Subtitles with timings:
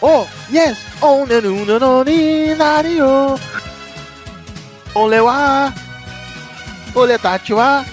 [0.00, 0.78] Oh, yes.
[1.02, 3.38] Oh, no, no, no, no, ni, na, ni, oh.
[4.94, 5.72] Ole wa.
[6.94, 7.84] Ole tachi wa.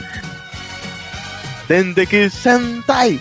[1.68, 3.20] Dendeki Sentai.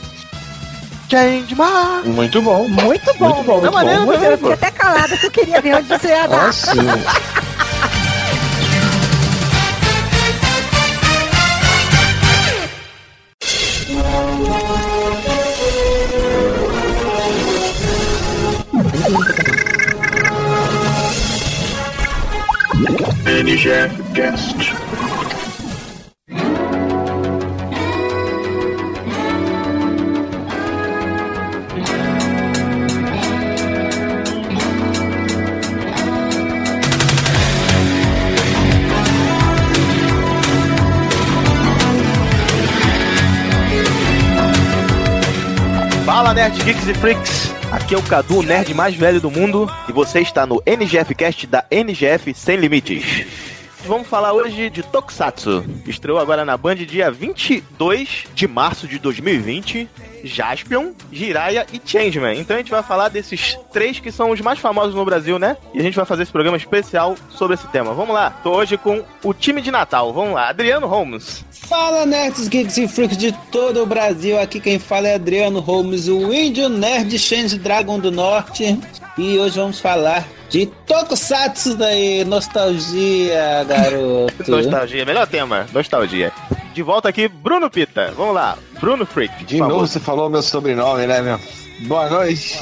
[1.08, 2.02] Change ma.
[2.04, 2.68] Muito bom.
[2.68, 3.34] Muito bom.
[3.34, 4.36] Muito bom, Não, muito mas bom, eu, muito eu bom.
[4.36, 6.48] fiquei até calada que eu queria ver onde você ia dar.
[6.48, 6.70] Ah, sim.
[23.34, 24.54] NGF Guest.
[46.06, 47.53] Fala, Nerd Geeks e Freaks.
[47.74, 51.12] Aqui é o Cadu, o nerd mais velho do mundo, e você está no NGF
[51.12, 53.26] Cast da NGF Sem Limites.
[53.86, 55.62] Vamos falar hoje de Tokusatsu.
[55.86, 59.86] Estreou agora na Band dia 22 de março de 2020.
[60.24, 62.40] Jaspion, Jiraiya e Changeman.
[62.40, 65.58] Então a gente vai falar desses três que são os mais famosos no Brasil, né?
[65.74, 67.92] E a gente vai fazer esse programa especial sobre esse tema.
[67.92, 68.30] Vamos lá.
[68.30, 70.14] Tô hoje com o time de Natal.
[70.14, 70.48] Vamos lá.
[70.48, 71.44] Adriano Holmes.
[71.50, 76.08] Fala nerds, geeks e freaks de todo o Brasil, aqui quem fala é Adriano Holmes,
[76.08, 78.78] o índio nerd Change Dragon do Norte.
[79.18, 84.32] E hoje vamos falar de Tokusatsu daí, nostalgia, garoto.
[84.48, 86.32] Nostalgia, melhor tema, nostalgia.
[86.72, 88.12] De volta aqui, Bruno Pita.
[88.16, 89.44] Vamos lá, Bruno Freak.
[89.44, 89.88] De novo favor.
[89.88, 91.40] você falou meu sobrenome, né, meu?
[91.88, 92.56] Boa noite.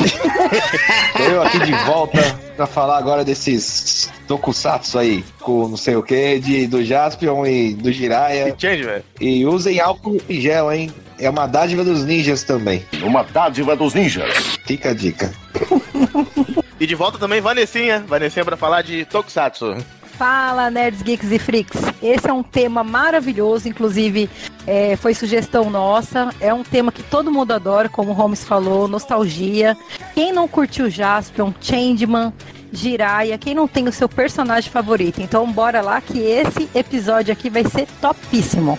[1.20, 2.18] Eu aqui de volta
[2.56, 7.74] pra falar agora desses tokusatsu aí, com não sei o que, de, do Jaspion e
[7.74, 8.54] do Jiraiya.
[8.56, 9.02] Changeman.
[9.20, 10.90] E usem álcool e gel, hein?
[11.18, 12.86] É uma dádiva dos ninjas também.
[13.02, 14.58] Uma dádiva dos ninjas.
[14.64, 15.30] Fica a dica.
[16.80, 18.04] E de volta também Vanessinha.
[18.06, 19.76] Vanessinha pra falar de Tokusatsu.
[20.18, 21.80] Fala, nerds, geeks e freaks.
[22.02, 24.28] Esse é um tema maravilhoso, inclusive
[24.66, 26.30] é, foi sugestão nossa.
[26.38, 29.76] É um tema que todo mundo adora, como o Holmes falou, nostalgia.
[30.14, 32.32] Quem não curtiu Jaspion, Changeman,
[32.72, 35.20] Jiraiya, quem não tem o seu personagem favorito?
[35.20, 38.78] Então bora lá que esse episódio aqui vai ser topíssimo.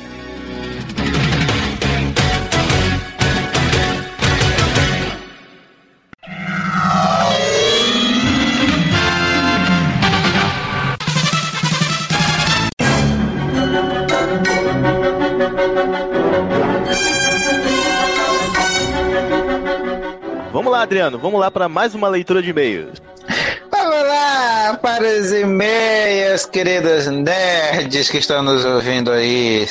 [20.73, 21.19] Lá, Adriano.
[21.19, 23.01] Vamos lá pra mais uma leitura de e-mails.
[23.71, 29.67] Vamos lá para os e-mails, queridos nerds que estão nos ouvindo aí.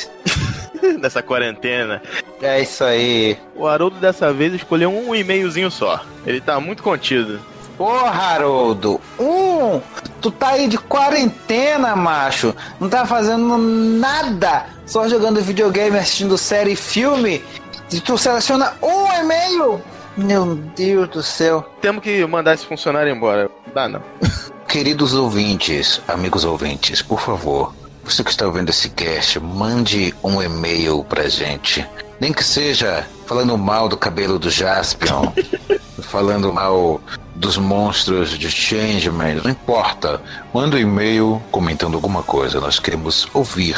[0.99, 2.01] Nessa quarentena.
[2.41, 3.37] É isso aí.
[3.55, 6.03] O Haroldo dessa vez escolheu um e-mailzinho só.
[6.25, 7.39] Ele tá muito contido.
[7.77, 9.81] Ô, Haroldo, um,
[10.21, 12.55] tu tá aí de quarentena, macho.
[12.79, 17.43] Não tá fazendo nada, só jogando videogame, assistindo série e filme.
[17.91, 19.81] E tu seleciona um e-mail.
[20.15, 21.67] Meu Deus do céu.
[21.81, 23.49] Temos que mandar esse funcionário embora.
[23.73, 24.01] Dá não.
[24.67, 27.73] Queridos ouvintes, amigos ouvintes, por favor,
[28.03, 31.87] você que está ouvindo esse cast, mande um e-mail pra gente.
[32.19, 35.31] Nem que seja falando mal do cabelo do Jaspion,
[36.01, 36.99] falando mal
[37.35, 40.21] dos monstros de Changeman, não importa.
[40.53, 43.75] Manda um e-mail comentando alguma coisa, nós queremos ouvir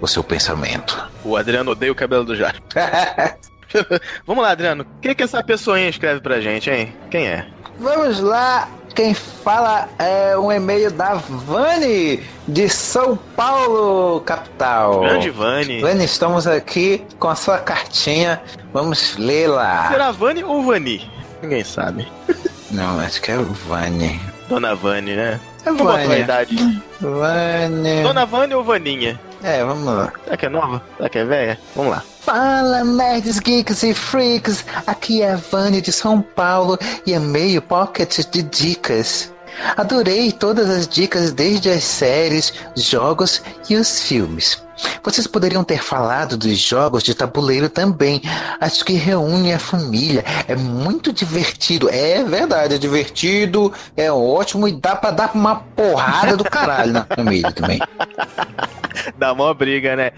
[0.00, 1.06] o seu pensamento.
[1.24, 2.60] O Adriano odeia o cabelo do Jair.
[4.26, 4.84] Vamos lá, Adriano.
[4.84, 6.94] O que, que essa pessoinha escreve pra gente, hein?
[7.10, 7.46] Quem é?
[7.78, 15.00] Vamos lá, quem fala é um e-mail da Vani, de São Paulo, capital.
[15.00, 15.80] Grande Vani.
[15.80, 18.40] Vani, estamos aqui com a sua cartinha,
[18.72, 19.88] vamos lê-la.
[19.90, 21.10] Será Vani ou Vani?
[21.42, 22.06] Ninguém sabe.
[22.70, 24.20] Não, acho que é Vani.
[24.48, 25.40] Dona Vani, né?
[25.64, 26.18] É a tua Vânia.
[26.18, 26.82] idade?
[27.00, 28.02] Vani.
[28.02, 29.18] Dona Vani ou Vaninha?
[29.42, 30.12] É, vamos lá.
[30.24, 30.82] Será que é nova?
[30.96, 31.58] Será que é velha?
[31.74, 32.02] Vamos lá.
[32.24, 34.64] Fala, nerds, geeks e freaks!
[34.86, 39.30] Aqui é a Vânia de São Paulo e é meio pocket de dicas.
[39.76, 44.63] Adorei todas as dicas desde as séries, jogos e os filmes.
[45.02, 48.22] Vocês poderiam ter falado dos jogos de tabuleiro também.
[48.60, 50.24] Acho que reúne a família.
[50.48, 51.88] É muito divertido.
[51.90, 57.04] É verdade, é divertido, é ótimo e dá pra dar uma porrada do caralho na
[57.04, 57.80] família também.
[59.18, 60.12] Dá mó briga, né?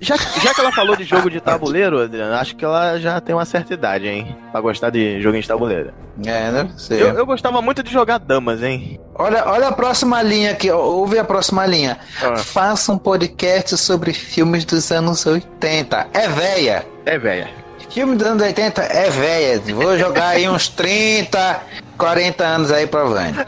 [0.00, 3.34] Já, já que ela falou de jogo de tabuleiro, Adriana, acho que ela já tem
[3.34, 4.36] uma certa idade, hein?
[4.50, 5.92] Pra gostar de joguinho de tabuleiro.
[6.24, 6.70] É, né?
[6.76, 7.02] Sei.
[7.02, 8.98] Eu, eu gostava muito de jogar damas, hein?
[9.14, 11.98] Olha, olha a próxima linha aqui, ouve a próxima linha.
[12.22, 12.36] Ah.
[12.36, 16.08] Faça um podcast sobre filmes dos anos 80.
[16.12, 16.86] É véia.
[17.04, 17.48] É velha.
[17.88, 19.62] Filme dos anos 80 é véia.
[19.74, 21.62] Vou jogar aí uns 30,
[21.96, 23.46] 40 anos aí pra Vânia.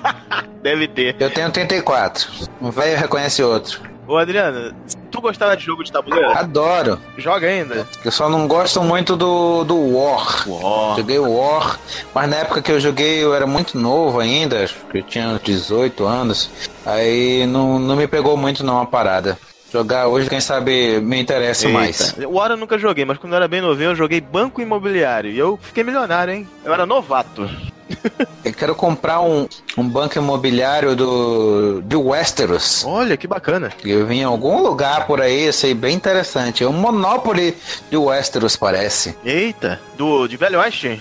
[0.62, 1.14] Deve ter.
[1.20, 2.28] Eu tenho 34.
[2.60, 3.82] Um velho reconhece outro.
[4.06, 4.74] Ô, Adriana,
[5.10, 6.30] tu gostava de jogo de tabuleiro?
[6.32, 6.98] Adoro.
[7.16, 7.86] Joga ainda?
[8.04, 10.46] Eu só não gosto muito do, do War.
[10.46, 10.94] Uó.
[10.96, 11.78] Joguei o War,
[12.14, 15.28] mas na época que eu joguei eu era muito novo ainda, acho que eu tinha
[15.28, 16.50] uns 18 anos.
[16.84, 19.38] Aí não, não me pegou muito não a parada.
[19.74, 22.14] Jogar hoje, quem sabe, me interessa mais.
[22.28, 25.32] O Hora eu nunca joguei, mas quando eu era bem novinho eu joguei Banco Imobiliário.
[25.32, 26.48] E eu fiquei milionário, hein?
[26.64, 27.50] Eu era novato.
[28.44, 32.84] Eu quero comprar um, um banco imobiliário do de Westeros.
[32.86, 33.72] Olha, que bacana.
[33.84, 36.64] Eu vi em algum lugar por aí, achei bem interessante.
[36.64, 37.54] É um Monopoly
[37.90, 39.16] de Westeros, parece.
[39.24, 41.00] Eita, do de Velho Oeste?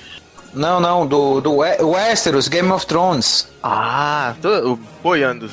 [0.54, 3.48] Não, não, do, do We- Westeros, Game of Thrones.
[3.64, 5.50] Ah, tô boiando.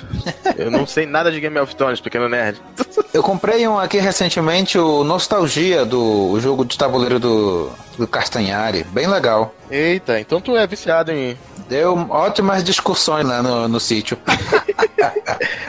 [0.58, 2.60] eu não sei nada de Game of Thrones, pequeno nerd.
[3.14, 8.84] Eu comprei um aqui recentemente, o Nostalgia, do o jogo de tabuleiro do, do Castanhari.
[8.92, 9.54] Bem legal.
[9.70, 11.36] Eita, então tu é viciado em.
[11.68, 14.18] Deu ótimas discussões lá no, no sítio.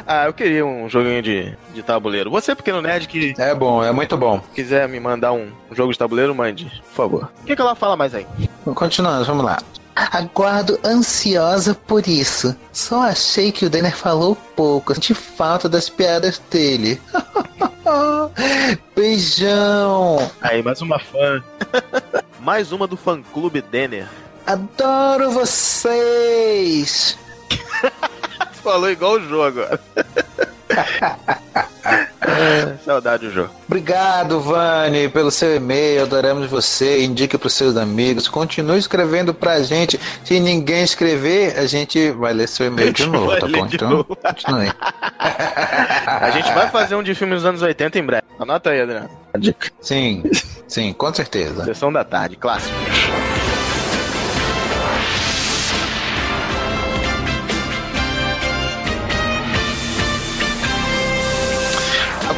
[0.05, 2.29] Ah, eu queria um joguinho de, de tabuleiro.
[2.31, 4.41] Você, pequeno nerd, que É bom, é muito bom.
[4.53, 7.31] quiser me mandar um jogo de tabuleiro, mande, por favor.
[7.41, 8.25] O que, que ela fala mais aí?
[8.63, 9.59] Continuando, vamos lá.
[9.95, 12.55] Aguardo ansiosa por isso.
[12.71, 14.93] Só achei que o Denner falou pouco.
[14.93, 17.01] Senti falta das piadas dele.
[18.95, 20.31] Beijão.
[20.41, 21.43] Aí, mais uma fã.
[22.39, 24.07] mais uma do fã clube Denner.
[24.45, 27.17] Adoro vocês.
[28.63, 29.79] Falou igual o jogo agora.
[32.21, 33.49] É, saudade jogo.
[33.67, 36.03] Obrigado, Vani, pelo seu e-mail.
[36.03, 37.03] Adoramos você.
[37.03, 38.27] Indique para os seus amigos.
[38.27, 39.99] Continue escrevendo pra gente.
[40.23, 43.67] Se ninguém escrever, a gente vai ler seu e-mail de A novo, tá bom?
[43.71, 44.15] Então, novo.
[44.15, 44.71] continue.
[46.05, 48.23] A gente vai fazer um de filmes dos anos 80 em breve.
[48.39, 49.09] Anota aí, Adriano.
[49.33, 49.39] A.
[49.79, 50.23] Sim,
[50.67, 51.63] sim, com certeza.
[51.63, 52.75] Sessão da tarde, clássico.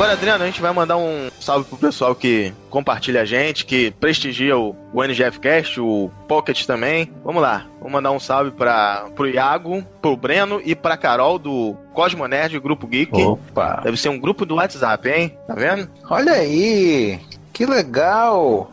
[0.04, 3.90] Agora, Adriano, a gente vai mandar um salve pro pessoal que compartilha a gente, que
[4.02, 7.10] prestigia o, o NGF Cast, o Pocket também.
[7.24, 11.74] Vamos lá, vou mandar um salve para pro Iago, pro Breno e pra Carol do
[11.94, 13.16] Cosmo Nerd Grupo Geek.
[13.16, 15.38] Opa, Deve ser um grupo do WhatsApp, hein?
[15.48, 15.90] Tá vendo?
[16.10, 17.18] olha aí,
[17.54, 18.70] que legal.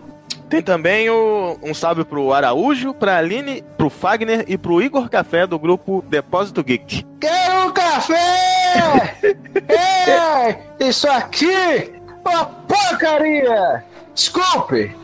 [0.51, 5.47] Tem também o- um salve pro Araújo, pra Aline, pro Fagner e pro Igor Café
[5.47, 7.07] do grupo Depósito Geek.
[7.21, 9.17] Quero um café!
[9.69, 11.89] é, isso aqui é
[12.29, 13.85] uma porcaria!
[14.13, 14.91] Desculpe!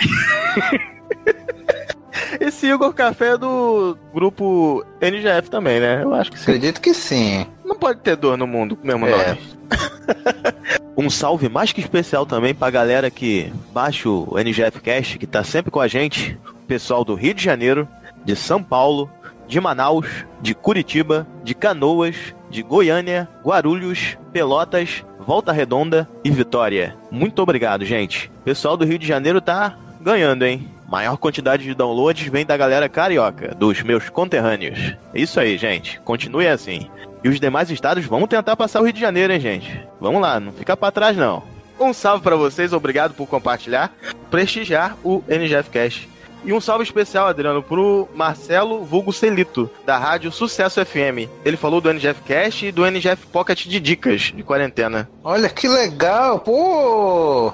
[2.41, 6.03] Esse Igor Café é do grupo NGF também, né?
[6.03, 6.45] Eu acho que sim.
[6.53, 7.47] Acredito que sim.
[7.65, 9.11] Não pode ter dor no mundo com o mesmo É.
[9.29, 9.41] nome.
[10.97, 15.43] um salve mais que especial também pra galera que baixa o NGF Cast, que tá
[15.45, 16.39] sempre com a gente.
[16.67, 17.87] Pessoal do Rio de Janeiro,
[18.25, 19.11] de São Paulo,
[19.47, 20.07] de Manaus,
[20.41, 22.17] de Curitiba, de Canoas,
[22.51, 26.97] de Goiânia, Guarulhos, Pelotas, Volta Redonda e Vitória.
[27.11, 28.31] Muito obrigado, gente.
[28.45, 30.69] Pessoal do Rio de Janeiro tá ganhando, hein?
[30.89, 34.95] Maior quantidade de downloads vem da galera carioca, dos meus conterrâneos.
[35.13, 36.01] Isso aí, gente.
[36.01, 36.89] Continue assim.
[37.25, 39.81] E os demais estados vão tentar passar o Rio de Janeiro, hein, gente?
[40.01, 41.43] Vamos lá, não fica pra trás não.
[41.79, 43.93] Um salve pra vocês, obrigado por compartilhar,
[44.31, 46.09] prestigiar o NGF Cast.
[46.45, 51.29] E um salve especial, Adriano, pro Marcelo Vulgo Celito, da rádio Sucesso FM.
[51.45, 55.09] Ele falou do NGF Cast e do NGF Pocket de dicas de quarentena.
[55.25, 57.53] Olha que legal, pô!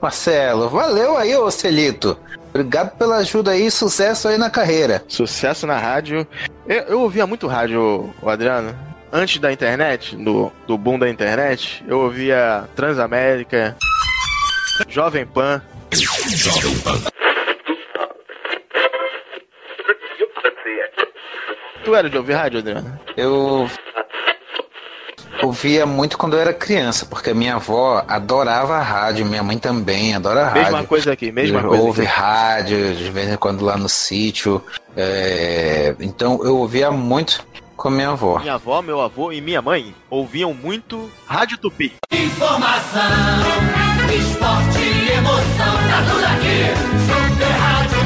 [0.00, 2.16] Marcelo, valeu aí, ô Celito.
[2.48, 5.04] Obrigado pela ajuda aí, sucesso aí na carreira.
[5.06, 6.26] Sucesso na rádio.
[6.66, 8.74] Eu, eu ouvia muito rádio, o Adriano.
[9.12, 13.76] Antes da internet, do, do boom da internet, eu ouvia Transamérica,
[14.88, 15.60] Jovem Pan.
[21.84, 22.98] Tu era de ouvir rádio, Adriano?
[23.16, 23.68] Eu
[25.42, 30.14] ouvia muito quando eu era criança, porque minha avó adorava a rádio, minha mãe também
[30.14, 30.62] adora a rádio.
[30.64, 31.82] Mesma coisa aqui, mesma eu coisa.
[31.84, 32.10] Ouve aqui.
[32.10, 34.62] rádio, de vez em quando lá no sítio.
[34.96, 37.42] é, Então eu ouvia muito
[37.76, 38.38] com a minha avó.
[38.40, 41.94] Minha avó, meu avô e minha mãe ouviam muito Rádio Tupi.
[42.12, 43.00] Informação,
[44.14, 46.66] esporte e emoção, tá tudo aqui.
[47.06, 47.99] Super Rádio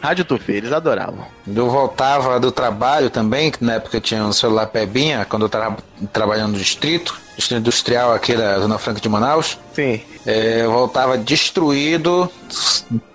[0.00, 1.26] Rádio Tupi, eles adoravam.
[1.46, 5.46] Eu voltava do trabalho também, que na época eu tinha um celular pebinha, quando eu
[5.46, 5.76] estava
[6.12, 9.58] trabalhando no distrito, distrito industrial aqui da Zona Franca de Manaus.
[9.74, 10.00] Sim.
[10.26, 12.30] É, eu voltava destruído,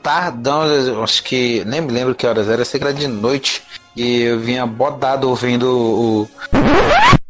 [0.02, 3.64] tardão, acho que nem me lembro que horas era, sei que era de noite.
[3.96, 6.30] E eu vinha bodado ouvindo o.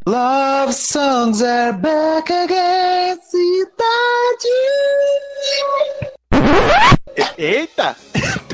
[0.07, 3.75] Love songs are back again, cidade.
[7.37, 7.95] Eita!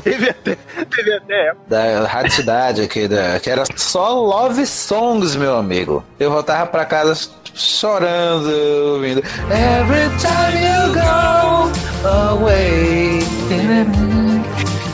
[0.10, 0.56] teve até,
[0.94, 1.54] teve até.
[1.68, 6.04] Da Rádio Cidade aqui, da, que era só love songs, meu amigo.
[6.18, 8.50] Eu voltava pra casa chorando,
[8.94, 13.18] ouvindo Every time you go away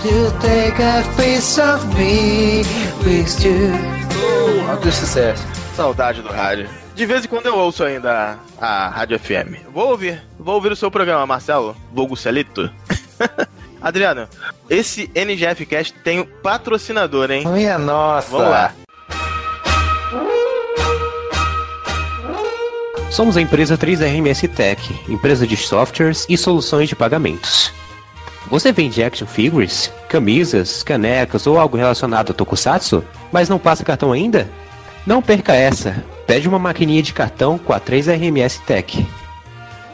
[0.04, 2.62] You take a piece of me
[3.04, 3.72] with you
[4.66, 5.46] Muito sucesso
[5.76, 6.68] Saudade do rádio.
[6.96, 9.70] De vez em quando eu ouço ainda a, a Rádio FM.
[9.72, 10.20] Vou ouvir.
[10.36, 11.76] Vou ouvir o seu programa, Marcelo.
[11.92, 12.68] Vulgo Celito.
[13.80, 14.28] Adriano,
[14.68, 17.46] esse NGF Cast tem um patrocinador, hein?
[17.46, 18.72] Minha nossa Vamos lá.
[23.10, 27.72] Somos a empresa 3RMS Tech, empresa de softwares e soluções de pagamentos.
[28.48, 34.12] Você vende action figures, camisas, canecas ou algo relacionado a Tokusatsu, mas não passa cartão
[34.12, 34.48] ainda?
[35.06, 36.04] Não perca essa.
[36.26, 39.06] Pede uma maquininha de cartão com a 3RMS Tech.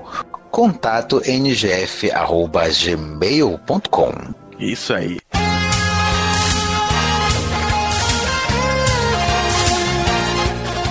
[0.50, 4.12] contato ngf arroba gmail.com.
[4.58, 5.18] Isso aí.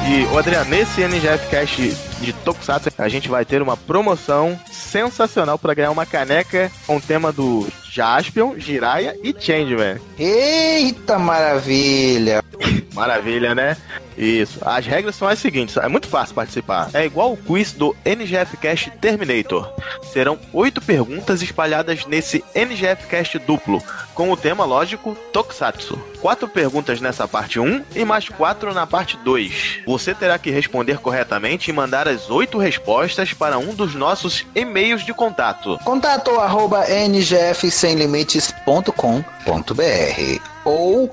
[0.09, 5.73] E, Adriano, nesse NGF Cast de Tokusatsu, a gente vai ter uma promoção sensacional para
[5.73, 9.97] ganhar uma caneca com o tema do Jaspion, Jiraiya e Changeman.
[10.17, 12.43] Eita maravilha!
[12.93, 13.77] Maravilha, né?
[14.17, 14.59] Isso.
[14.63, 16.89] As regras são as seguintes: é muito fácil participar.
[16.93, 19.71] É igual o quiz do NGF Cast Terminator.
[20.11, 23.81] Serão oito perguntas espalhadas nesse NGF Cast duplo,
[24.15, 26.01] com o tema lógico Tokusatsu.
[26.19, 29.81] Quatro perguntas nessa parte 1 e mais quatro na parte 2.
[29.85, 35.05] Você terá que responder corretamente e mandar as oito respostas para um dos nossos e-mails
[35.05, 35.77] de contato.
[35.83, 36.85] Contato arroba
[37.77, 41.07] ngfsemlimites.com.br ou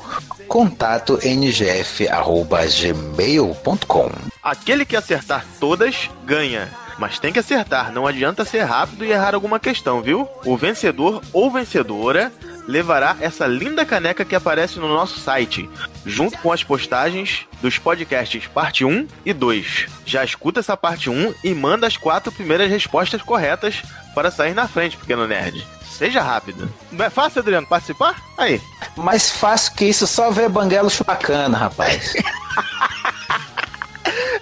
[0.48, 4.10] contato ngf@gmail.com.
[4.42, 6.70] Aquele que acertar todas ganha.
[6.96, 10.28] Mas tem que acertar, não adianta ser rápido e errar alguma questão, viu?
[10.44, 12.32] O vencedor ou vencedora
[12.68, 15.68] levará essa linda caneca que aparece no nosso site,
[16.06, 19.86] junto com as postagens dos podcasts parte 1 e 2.
[20.06, 23.82] Já escuta essa parte 1 e manda as quatro primeiras respostas corretas
[24.14, 25.66] para sair na frente, pequeno nerd.
[25.96, 26.68] Seja rápido.
[26.90, 28.20] Não é fácil, Adriano, participar?
[28.36, 28.60] Aí.
[28.96, 32.14] Mais fácil que isso, só ver Banguelo chupacana, rapaz.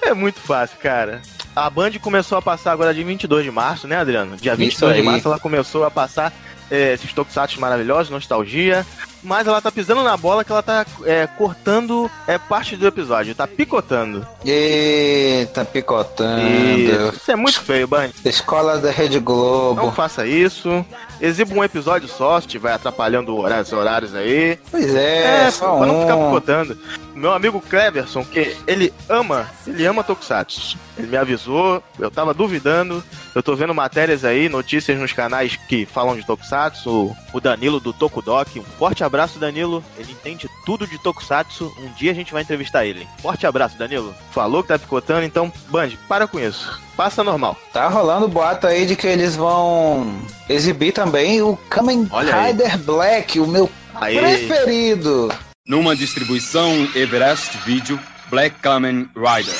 [0.04, 1.22] É muito fácil, cara.
[1.54, 4.36] A Band começou a passar agora dia 22 de março, né, Adriano?
[4.36, 6.32] Dia 22 Isso de março ela começou a passar
[6.70, 8.84] é, esses tokusatsu maravilhosos, nostalgia.
[9.22, 13.34] Mas ela tá pisando na bola que ela tá é, cortando é, parte do episódio,
[13.34, 14.26] tá picotando.
[14.44, 16.42] Eita, picotando.
[16.42, 18.10] Isso, isso é muito feio, Band.
[18.24, 19.80] Escola da Rede Globo.
[19.80, 20.84] Não faça isso.
[21.22, 24.58] Exiba um episódio só, se estiver atrapalhando horários, horários aí.
[24.70, 26.26] Pois é, É, só pra não ficar um.
[26.26, 26.76] picotando.
[27.14, 30.76] Meu amigo Cleverson, que ele ama, ele ama Tokusatsu.
[30.98, 33.04] Ele me avisou, eu tava duvidando.
[33.34, 37.14] Eu tô vendo matérias aí, notícias nos canais que falam de Tokusatsu.
[37.32, 39.82] O Danilo do Tokudok, um forte abraço, Danilo.
[39.96, 41.72] Ele entende tudo de Tokusatsu.
[41.78, 43.06] Um dia a gente vai entrevistar ele.
[43.22, 44.12] Forte abraço, Danilo.
[44.32, 46.80] Falou que tá picotando, então, Band, para com isso.
[46.96, 47.56] Passa normal.
[47.72, 52.52] Tá rolando boato aí de que eles vão exibir também o Kamen Olha aí.
[52.52, 54.18] Rider Black, o meu Aí.
[54.18, 55.32] preferido.
[55.66, 59.54] Numa distribuição Everest Video Black Kamen Rider.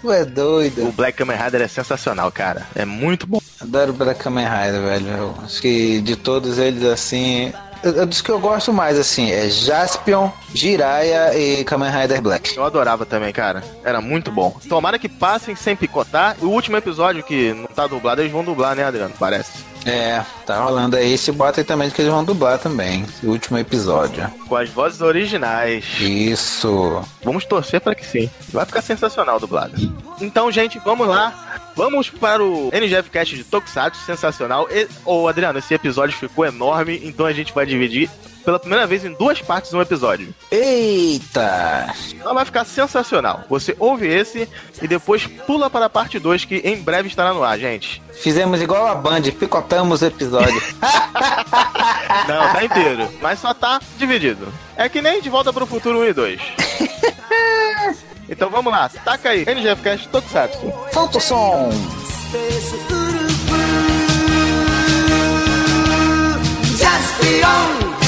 [0.00, 0.86] Tu é doido.
[0.88, 2.66] O Black Kamen Rider é sensacional, cara.
[2.74, 3.40] É muito bom.
[3.60, 5.08] Adoro Black Kamen Rider, velho.
[5.08, 7.52] Eu acho que de todos eles, assim.
[7.84, 12.56] Eu- eu- Dos que eu gosto mais, assim, é Jaspion, Jiraiya e Kamen Rider Black.
[12.56, 13.62] Eu adorava também, cara.
[13.84, 14.56] Era muito bom.
[14.68, 16.36] Tomara que passem sem picotar.
[16.40, 19.14] O último episódio que não tá dublado, eles vão dublar, né, Adriano?
[19.18, 19.73] Parece.
[19.84, 23.04] É, tá rolando aí esse bota aí também que eles vão dublar também.
[23.22, 24.28] O último episódio.
[24.48, 25.84] Com as vozes originais.
[26.00, 27.02] Isso.
[27.22, 28.30] Vamos torcer para que sim.
[28.50, 29.74] Vai ficar sensacional dublado.
[30.20, 31.60] Então, gente, vamos lá.
[31.76, 34.68] Vamos para o NGF Cast de Tokusatsu, sensacional.
[34.70, 38.08] E, ô, Adriano, esse episódio ficou enorme, então a gente vai dividir
[38.44, 40.34] pela primeira vez em duas partes um episódio.
[40.50, 41.92] Eita!
[42.12, 43.44] Então vai ficar sensacional.
[43.48, 44.48] Você ouve esse
[44.82, 48.02] e depois pula para a parte 2, que em breve estará no ar, gente.
[48.12, 50.62] Fizemos igual a Band, picotamos o episódio.
[52.28, 54.52] Não, tá inteiro, mas só tá dividido.
[54.76, 56.40] É que nem de volta pro futuro 1 e 2.
[58.26, 60.72] Então vamos lá, taca aí, NGF Cast Tokusatsu.
[60.92, 61.70] Solta o som!
[66.78, 68.03] Jaspion!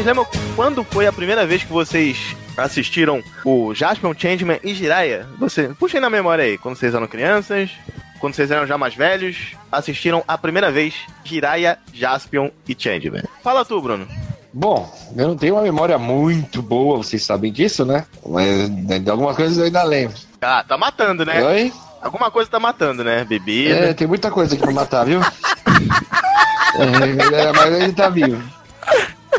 [0.00, 5.28] Vocês lembram quando foi a primeira vez que vocês assistiram o Jaspion, Changeman e Jiraiya?
[5.38, 7.70] Você, puxem na memória aí, quando vocês eram crianças,
[8.18, 13.24] quando vocês eram já mais velhos, assistiram a primeira vez Jiraiya, Jaspion e Changeman.
[13.44, 14.08] Fala tu, Bruno.
[14.54, 18.06] Bom, eu não tenho uma memória muito boa, vocês sabem disso, né?
[18.26, 20.16] Mas de algumas coisas eu ainda lembro.
[20.40, 21.44] Ah, tá matando, né?
[21.44, 21.72] Oi?
[22.00, 23.22] Alguma coisa tá matando, né?
[23.24, 23.74] Bebida.
[23.74, 25.20] É, tem muita coisa aqui pra matar, viu?
[26.80, 28.42] é, mas ele tá vivo.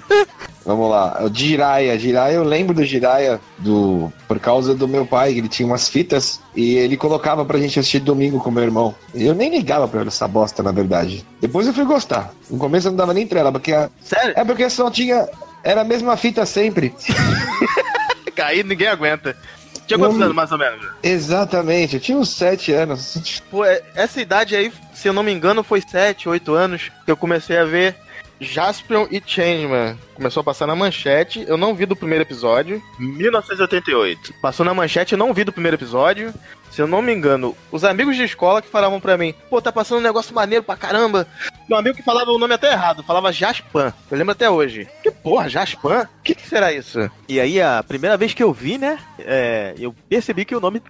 [0.66, 1.98] Vamos lá, o Jiraiya.
[1.98, 5.90] Jiraiya, eu lembro do Jiraiya do, por causa do meu pai, que ele tinha umas
[5.90, 8.94] fitas e ele colocava pra gente assistir domingo com meu irmão.
[9.16, 11.26] Eu nem ligava pra essa bosta, na verdade.
[11.42, 12.32] Depois eu fui gostar.
[12.50, 13.90] No começo eu não dava nem trela, porque a...
[14.04, 14.34] Sério?
[14.36, 15.28] É porque só tinha.
[15.64, 16.94] Era a mesma fita sempre.
[18.36, 19.36] Cair ninguém aguenta.
[19.88, 20.86] Tinha quantos Não- anos, mais ou menos?
[21.04, 23.42] Exatamente, eu tinha uns sete anos.
[23.50, 27.12] Pô, é- essa idade aí, se eu não me engano, foi 7, 8 anos que
[27.12, 27.96] eu comecei a ver
[28.41, 29.95] Jaspion e Changeman.
[30.15, 32.82] Começou a passar na manchete, eu não vi do primeiro episódio.
[32.97, 34.34] 1988.
[34.41, 36.34] Passou na manchete, eu não vi do primeiro episódio.
[36.71, 39.71] Se eu não me engano, os amigos de escola que falavam pra mim, pô, tá
[39.71, 41.27] passando um negócio maneiro pra caramba.
[41.67, 43.93] Meu amigo que falava o nome até errado, falava Jaspan.
[44.10, 44.88] Eu lembro até hoje.
[45.04, 46.04] Que porra, Jaspan?
[46.04, 47.12] O que, que será isso?
[47.27, 50.82] E aí, a primeira vez que eu vi, né, é, eu percebi que o nome,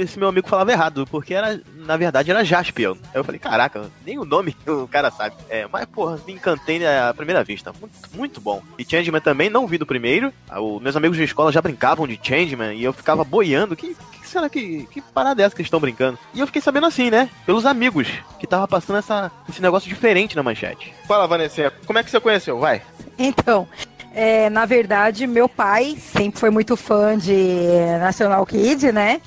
[0.00, 1.60] esse meu amigo falava errado, porque era
[1.90, 2.92] na verdade era Jaspion.
[3.04, 5.34] Aí eu falei, caraca, nem o nome o cara sabe.
[5.48, 7.72] É, mas porra, me encantei à primeira vista.
[7.80, 8.62] Muito, muito bom.
[8.78, 10.32] E Changeman também, não vi do primeiro.
[10.48, 13.74] Ah, o- meus amigos de escola já brincavam de Changeman e eu ficava boiando.
[13.74, 16.16] Que, que será que, que parada é essa que eles estão brincando?
[16.32, 17.28] E eu fiquei sabendo assim, né?
[17.44, 18.06] Pelos amigos,
[18.38, 20.94] que tava passando essa, esse negócio diferente na manchete.
[21.08, 22.58] Fala, Vanessa, como é que você conheceu?
[22.60, 22.82] Vai.
[23.18, 23.66] Então,
[24.12, 27.32] é, na verdade, meu pai sempre foi muito fã de
[28.00, 29.20] National Kid, né?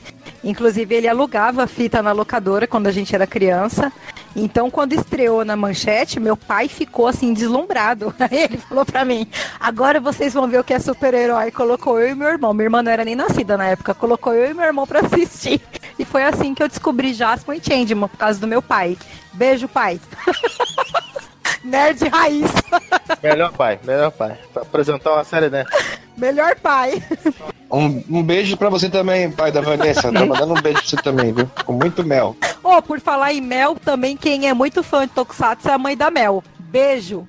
[0.44, 3.92] Inclusive, ele alugava fita na locadora quando a gente era criança.
[4.36, 8.14] Então, quando estreou na manchete, meu pai ficou assim, deslumbrado.
[8.20, 9.28] Aí ele falou pra mim:
[9.60, 11.52] agora vocês vão ver o que é super-herói.
[11.52, 12.54] Colocou eu e meu irmão.
[12.54, 13.94] Minha irmã não era nem nascida na época.
[13.94, 15.62] Colocou eu e meu irmão pra assistir.
[15.98, 18.98] E foi assim que eu descobri Jasper e Changeman, por causa do meu pai.
[19.34, 20.00] Beijo, pai.
[21.64, 22.52] Nerd raiz.
[23.24, 24.38] Melhor pai, melhor pai.
[24.54, 25.70] Pra apresentar uma série dessa.
[26.18, 27.02] Melhor pai.
[27.72, 30.12] Um, um beijo pra você também, pai da Vanessa.
[30.12, 31.50] Tá mandando um beijo pra você também, viu?
[31.66, 32.36] Com muito mel.
[32.62, 35.96] Oh, por falar em Mel, também quem é muito fã de Tokusatsu é a mãe
[35.96, 36.44] da Mel.
[36.60, 37.28] Beijo.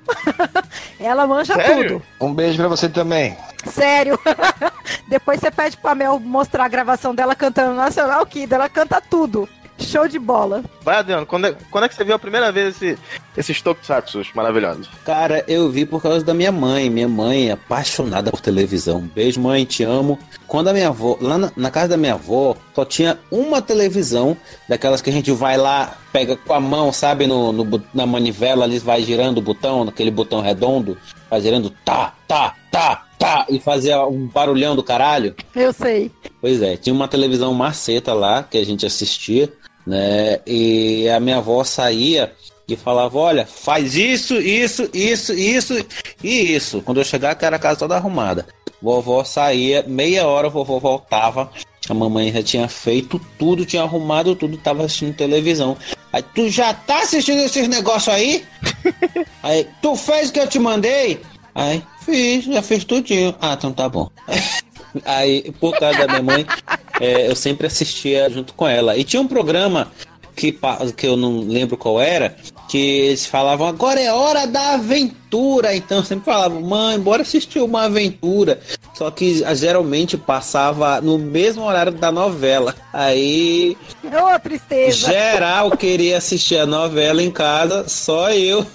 [0.99, 2.01] Ela manja tudo.
[2.19, 3.37] Um beijo pra você também.
[3.65, 4.19] Sério.
[5.07, 8.53] Depois você pede pra Mel mostrar a gravação dela cantando Nacional Kid.
[8.53, 9.47] Ela canta tudo.
[9.77, 10.63] Show de bola.
[10.81, 12.97] Vai, Adriano, quando é, quando é que você viu a primeira vez esse,
[13.35, 14.89] esses tokusatsus maravilhosos?
[15.03, 16.89] Cara, eu vi por causa da minha mãe.
[16.89, 19.01] Minha mãe é apaixonada por televisão.
[19.13, 20.17] Beijo, mãe, te amo.
[20.47, 24.37] Quando a minha avó, lá na, na casa da minha avó, só tinha uma televisão,
[24.69, 28.63] daquelas que a gente vai lá, pega com a mão, sabe, no, no na manivela,
[28.63, 30.97] ali vai girando o botão, naquele botão redondo,
[31.29, 35.35] vai girando tá, tá, tá, tá, e fazia um barulhão do caralho.
[35.55, 36.11] Eu sei.
[36.39, 39.51] Pois é, tinha uma televisão maceta lá que a gente assistia,
[39.85, 40.39] né?
[40.45, 42.33] E a minha avó saía
[42.67, 45.85] e falava: Olha, faz isso, isso, isso, isso
[46.23, 46.81] e isso.
[46.81, 48.45] Quando eu chegar, que era a casa toda arrumada.
[48.81, 51.49] Vovó saía, meia hora, vovó voltava.
[51.87, 55.77] A mamãe já tinha feito tudo, tinha arrumado tudo, tava assistindo televisão.
[56.11, 58.43] Aí, tu já tá assistindo esses negócios aí?
[59.43, 61.21] Aí, tu fez o que eu te mandei?
[61.53, 63.35] Aí, fiz, já fiz tudinho.
[63.39, 64.09] Ah, então tá bom.
[65.03, 66.45] Aí, por causa da minha mãe,
[66.99, 68.95] é, eu sempre assistia junto com ela.
[68.95, 69.91] E tinha um programa
[70.35, 70.57] que,
[70.95, 72.35] que eu não lembro qual era,
[72.67, 75.75] que eles falavam, agora é hora da aventura.
[75.75, 78.59] Então eu sempre falava, mãe, bora assistir uma aventura.
[78.93, 82.73] Só que ah, geralmente passava no mesmo horário da novela.
[82.93, 85.11] Aí Ô, tristeza.
[85.11, 88.65] geral queria assistir a novela em casa, só eu.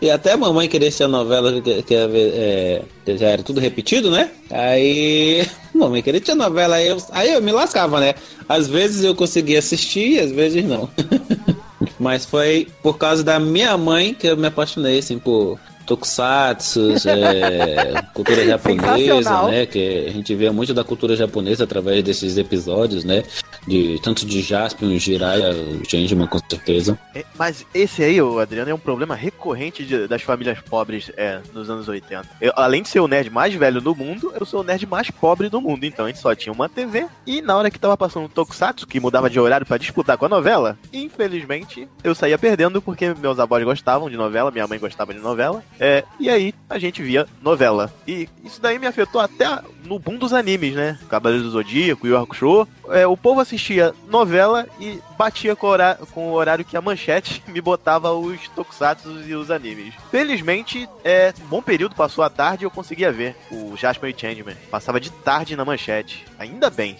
[0.00, 3.60] E até a mamãe queria assistir a novela, que, que, é, que já era tudo
[3.60, 4.30] repetido, né?
[4.50, 5.46] Aí.
[5.72, 8.14] Mamãe queria assistir a novela, aí eu, aí eu me lascava, né?
[8.48, 10.90] Às vezes eu conseguia assistir, às vezes não.
[11.98, 15.58] Mas foi por causa da minha mãe que eu me apaixonei, assim, por
[15.90, 19.66] tokusatsu, é, cultura japonesa, né?
[19.66, 23.22] Que a gente vê muito da cultura japonesa através desses episódios, né?
[23.66, 25.54] De, tanto de Jaspion, Jiraiya,
[25.86, 26.98] Changeman, com certeza.
[27.14, 31.40] É, Mas esse aí, ô, Adriano, é um problema recorrente de- das famílias pobres é,
[31.52, 32.26] nos anos 80.
[32.40, 35.10] Eu, além de ser o nerd mais velho do mundo, eu sou o nerd mais
[35.10, 35.84] pobre do mundo.
[35.84, 38.86] Então a gente só tinha uma TV e na hora que tava passando o Tokusatsu,
[38.86, 43.38] que mudava de horário pra disputar com a novela, infelizmente eu saía perdendo porque meus
[43.38, 45.62] avós gostavam de novela, minha mãe gostava de novela.
[45.80, 47.90] É, e aí a gente via novela.
[48.06, 49.46] E isso daí me afetou até
[49.82, 50.98] no boom dos animes, né?
[51.08, 52.68] Cavaleiro do Zodíaco, Yu Hakusho.
[52.90, 56.82] É, o povo assistia novela e batia com o, horário, com o horário que a
[56.82, 59.94] manchete me botava os tokusatsu e os animes.
[60.10, 64.20] Felizmente, é, um bom período passou a tarde e eu conseguia ver o Jasper e
[64.20, 64.56] Changeman.
[64.70, 66.26] Passava de tarde na manchete.
[66.38, 66.98] Ainda bem.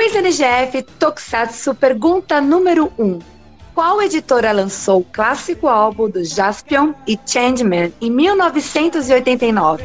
[0.00, 3.18] Quiz NGF Tokusatsu pergunta número 1.
[3.74, 9.84] Qual editora lançou o clássico álbum do Jaspion e Changeman em 1989?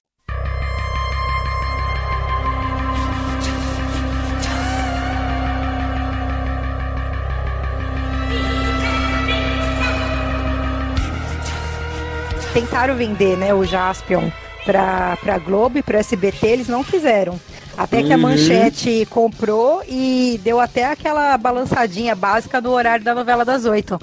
[12.53, 14.29] Tentaram vender, né, o Jaspion
[14.65, 17.39] pra, pra Globo e pro SBT, eles não quiseram.
[17.77, 18.23] Até que a Uhum.
[18.23, 23.97] Manchete comprou e deu até aquela balançadinha básica no horário da novela das oito.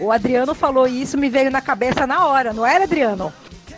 [0.00, 3.32] O Adriano falou isso, me veio na cabeça na hora, não era, Adriano?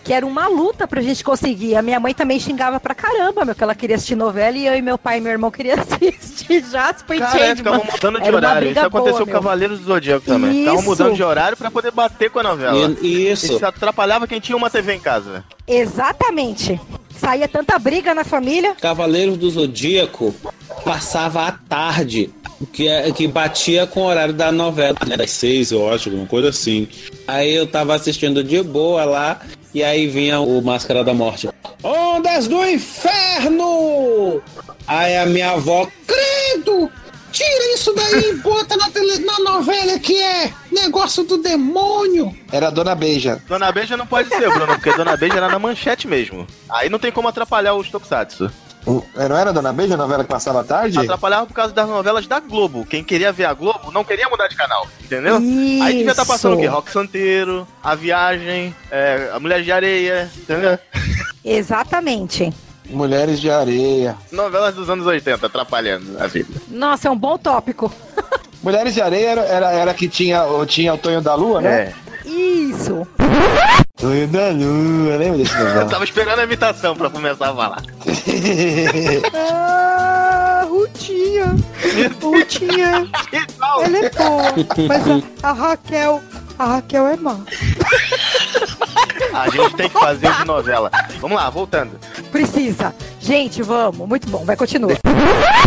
[0.04, 1.74] Que era uma luta pra gente conseguir.
[1.76, 4.74] A minha mãe também xingava pra caramba, meu, que ela queria assistir novela e eu
[4.76, 7.56] e meu pai e meu irmão queria assistir Jasper e Cara, é, Changeman.
[7.56, 8.70] ficavam mudando de Era horário.
[8.70, 9.32] Isso aconteceu boa, com.
[9.32, 10.66] Cavaleiros do Zodíaco também.
[10.74, 10.82] Isso.
[10.82, 12.94] mudando de horário pra poder bater com a novela.
[13.00, 13.54] E- isso.
[13.54, 15.42] Isso atrapalhava quem tinha uma TV em casa.
[15.66, 16.78] Exatamente.
[17.16, 18.74] Saía tanta briga na família.
[18.80, 20.34] Cavaleiros do Zodíaco
[20.84, 22.30] passava à tarde,
[22.72, 25.16] que, é- que batia com o horário da novela, né?
[25.16, 26.88] Das seis, eu acho, alguma coisa assim.
[27.26, 29.40] Aí eu tava assistindo de boa lá,
[29.74, 31.48] e aí vinha o Máscara da Morte.
[31.82, 34.42] Ondas do Inferno!
[34.86, 36.90] Aí a minha avó, credo!
[37.32, 42.32] Tira isso daí e bota na, tele- na novela que é negócio do demônio!
[42.52, 43.42] Era a Dona Beija.
[43.48, 46.46] Dona Beija não pode ser, Bruno, porque Dona Beija era na manchete mesmo.
[46.70, 48.50] Aí não tem como atrapalhar os Tokusatsu.
[48.86, 50.98] Eh, Não era a Dona Beija a novela que passava à tarde?
[50.98, 52.84] Atrapalhava por causa das novelas da Globo.
[52.84, 55.36] Quem queria ver a Globo não queria mudar de canal, entendeu?
[55.36, 56.64] Aí devia estar passando o quê?
[56.66, 56.74] Isso.
[56.74, 60.78] Rock Santeiro, A Viagem, é, A Mulher de Areia, entendeu?
[61.44, 62.52] Exatamente.
[62.90, 64.16] Mulheres de Areia.
[64.30, 66.60] Novelas dos anos 80, atrapalhando a vida.
[66.68, 67.90] Nossa, é um bom tópico.
[68.62, 71.70] Mulheres de Areia era, era, era que tinha, tinha o Tonho da Lua, né?
[71.82, 71.92] É.
[72.24, 73.06] Isso.
[73.96, 75.84] Tonho da Lua, lembra desse Eu novela?
[75.90, 77.82] tava esperando a imitação pra começar a falar.
[79.34, 81.54] Ah, Rutinha.
[82.22, 83.06] Rutinha.
[83.84, 84.54] Ela é boa.
[84.88, 85.02] Mas
[85.42, 86.22] a, a Raquel.
[86.58, 87.38] A Raquel é má.
[89.32, 90.90] A gente tem que fazer de novela.
[91.20, 91.98] Vamos lá, voltando.
[92.30, 92.94] Precisa.
[93.20, 94.08] Gente, vamos.
[94.08, 94.44] Muito bom.
[94.44, 94.88] Vai, continua.
[94.88, 95.00] Deixa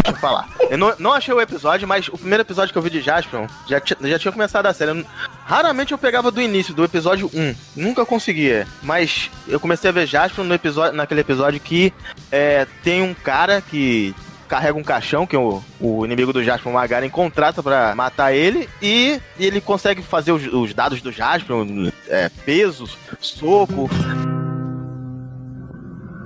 [0.08, 0.48] eu falar.
[0.70, 3.48] Eu não, não achei o episódio, mas o primeiro episódio que eu vi de Jaspion
[3.68, 4.92] já, já tinha começado a série.
[4.92, 5.06] Eu
[5.46, 7.56] raramente eu pegava do início, do episódio 1.
[7.76, 8.68] Nunca conseguia.
[8.84, 11.94] Mas eu comecei a ver Jaspion no episódio, naquele episódio que
[12.32, 14.14] é, tem um cara que
[14.48, 18.70] carrega um caixão, que o, o inimigo do Jaspion, o Magaren, contrata pra matar ele.
[18.82, 23.90] E ele consegue fazer os, os dados do Jaspion, é, pesos, soco.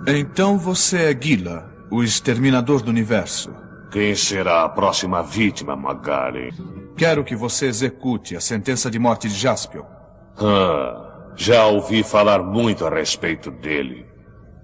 [0.07, 3.53] Então você é Gila, o exterminador do universo.
[3.91, 6.49] Quem será a próxima vítima, Magaren?
[6.95, 9.84] Quero que você execute a sentença de morte de Jaspion.
[10.38, 14.05] Ah, já ouvi falar muito a respeito dele.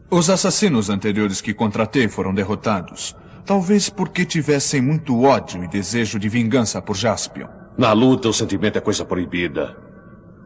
[0.10, 3.16] Os assassinos anteriores que contratei foram derrotados.
[3.48, 7.48] Talvez porque tivessem muito ódio e desejo de vingança por Jaspion.
[7.78, 9.78] Na luta, o sentimento é coisa proibida.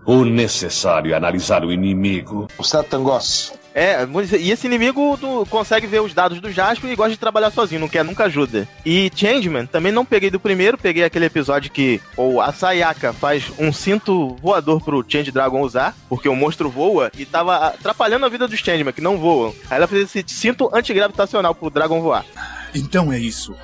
[0.06, 2.48] O necessário é analisar o inimigo.
[2.60, 3.54] O Satangos.
[3.74, 4.06] É,
[4.38, 7.80] e esse inimigo do- consegue ver os dados do Jasper e gosta de trabalhar sozinho,
[7.82, 8.68] não quer nunca ajuda.
[8.86, 13.46] E Changeman, também não peguei do primeiro, peguei aquele episódio que ou a Sayaka faz
[13.58, 18.30] um cinto voador pro Change Dragon usar, porque o monstro voa e tava atrapalhando a
[18.30, 19.56] vida dos Changeman, que não voam.
[19.70, 22.26] Aí ela fez esse cinto antigravitacional pro Dragon voar.
[22.73, 23.55] Então é isso.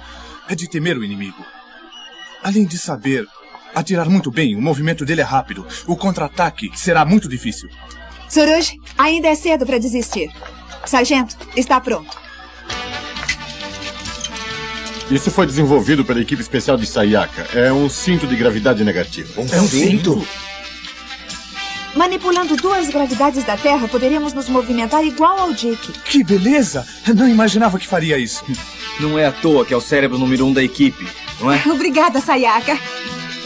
[0.49, 1.45] É de temer o inimigo.
[2.43, 3.27] Além de saber
[3.73, 5.65] atirar muito bem, o movimento dele é rápido.
[5.85, 7.69] O contra-ataque será muito difícil.
[8.29, 10.29] Suruj, ainda é cedo para desistir.
[10.85, 12.17] Sargento, está pronto.
[15.09, 17.47] Isso foi desenvolvido pela equipe especial de Sayaka.
[17.57, 19.41] É um cinto de gravidade negativa.
[19.51, 20.27] é um cinto?
[21.95, 25.93] Manipulando duas gravidades da Terra, poderíamos nos movimentar igual ao Dick.
[26.03, 26.85] Que beleza!
[27.15, 28.43] Não imaginava que faria isso.
[28.99, 31.07] Não é à toa que é o cérebro número um da equipe,
[31.39, 31.61] não é?
[31.69, 32.77] Obrigada, Sayaka.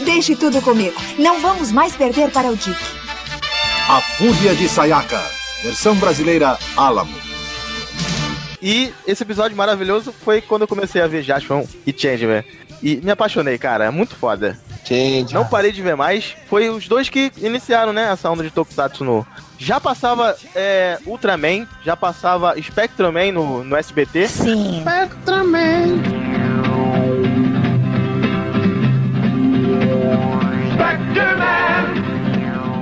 [0.04, 0.94] Deixe tudo comigo.
[1.18, 2.76] Não vamos mais perder para o Dick.
[3.88, 5.22] A Fúria de Sayaka.
[5.62, 7.14] Versão brasileira Alamo.
[8.60, 12.44] E esse episódio maravilhoso foi quando eu comecei a ver Jaspion e Changeman.
[12.82, 13.84] E me apaixonei, cara.
[13.84, 14.58] É muito foda.
[15.32, 16.34] Não parei de ver mais.
[16.48, 19.26] Foi os dois que iniciaram, né, essa onda de Tokusatsu no...
[19.58, 24.26] Já passava é, Ultraman, já passava Spectraman no, no SBT.
[24.26, 24.80] Sim.
[24.80, 26.02] Spectraman.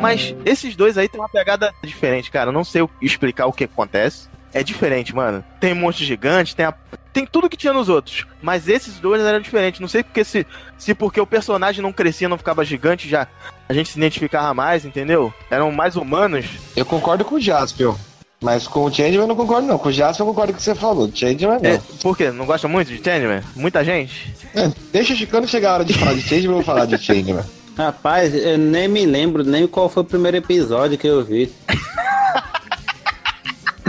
[0.00, 2.48] Mas esses dois aí tem uma pegada diferente, cara.
[2.48, 4.28] Eu não sei explicar o que acontece.
[4.52, 5.44] é diferente, mano.
[5.60, 6.74] Tem monstro gigante, tem a...
[7.12, 8.26] Tem tudo que tinha nos outros.
[8.40, 9.80] Mas esses dois eram diferentes.
[9.80, 10.46] Não sei porque se,
[10.78, 13.26] se porque o personagem não crescia, não ficava gigante, já
[13.68, 15.32] a gente se identificava mais, entendeu?
[15.50, 16.46] Eram mais humanos.
[16.76, 17.94] Eu concordo com o Jaspion.
[18.42, 19.78] Mas com o Changeman eu não concordo, não.
[19.78, 21.10] Com o Jaspion eu concordo com o que você falou.
[21.12, 21.70] Changeman não.
[21.70, 22.30] É, por quê?
[22.30, 23.42] Não gosta muito de Changeman?
[23.54, 24.34] Muita gente?
[24.54, 26.96] É, deixa o Chicano chegar a hora de falar de Changeman, eu vou falar de
[26.96, 27.44] Changeman.
[27.76, 31.52] Rapaz, eu nem me lembro nem qual foi o primeiro episódio que eu vi.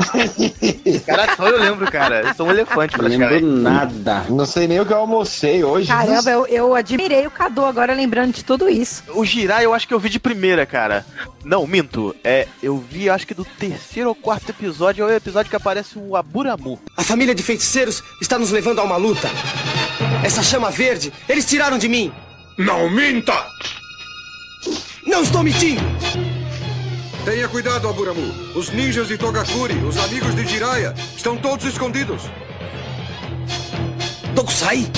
[1.06, 2.22] Cara, só eu lembro, cara.
[2.28, 4.26] Eu sou um elefante, Não lembro nada.
[4.30, 5.88] Não sei nem o que eu almocei hoje.
[5.88, 9.04] Caramba, eu, eu admirei o Cadu agora lembrando de tudo isso.
[9.14, 11.06] O Jirai eu acho que eu vi de primeira, cara.
[11.44, 12.16] Não, minto.
[12.24, 15.98] É, eu vi acho que do terceiro ou quarto episódio, é o episódio que aparece
[15.98, 16.80] o Aburamu.
[16.96, 19.30] A família de feiticeiros está nos levando a uma luta.
[20.24, 22.12] Essa chama verde, eles tiraram de mim.
[22.58, 23.34] Não minta!
[25.06, 25.82] Não estou mentindo!
[27.24, 28.34] Tenha cuidado, Aburamu.
[28.56, 32.24] Os ninjas de Togakuri, os amigos de Jiraiya, estão todos escondidos.
[34.34, 34.90] Tokusai?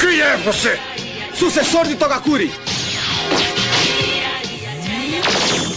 [0.00, 0.99] Quem é você?
[1.40, 2.50] Sucessor de Togakuri!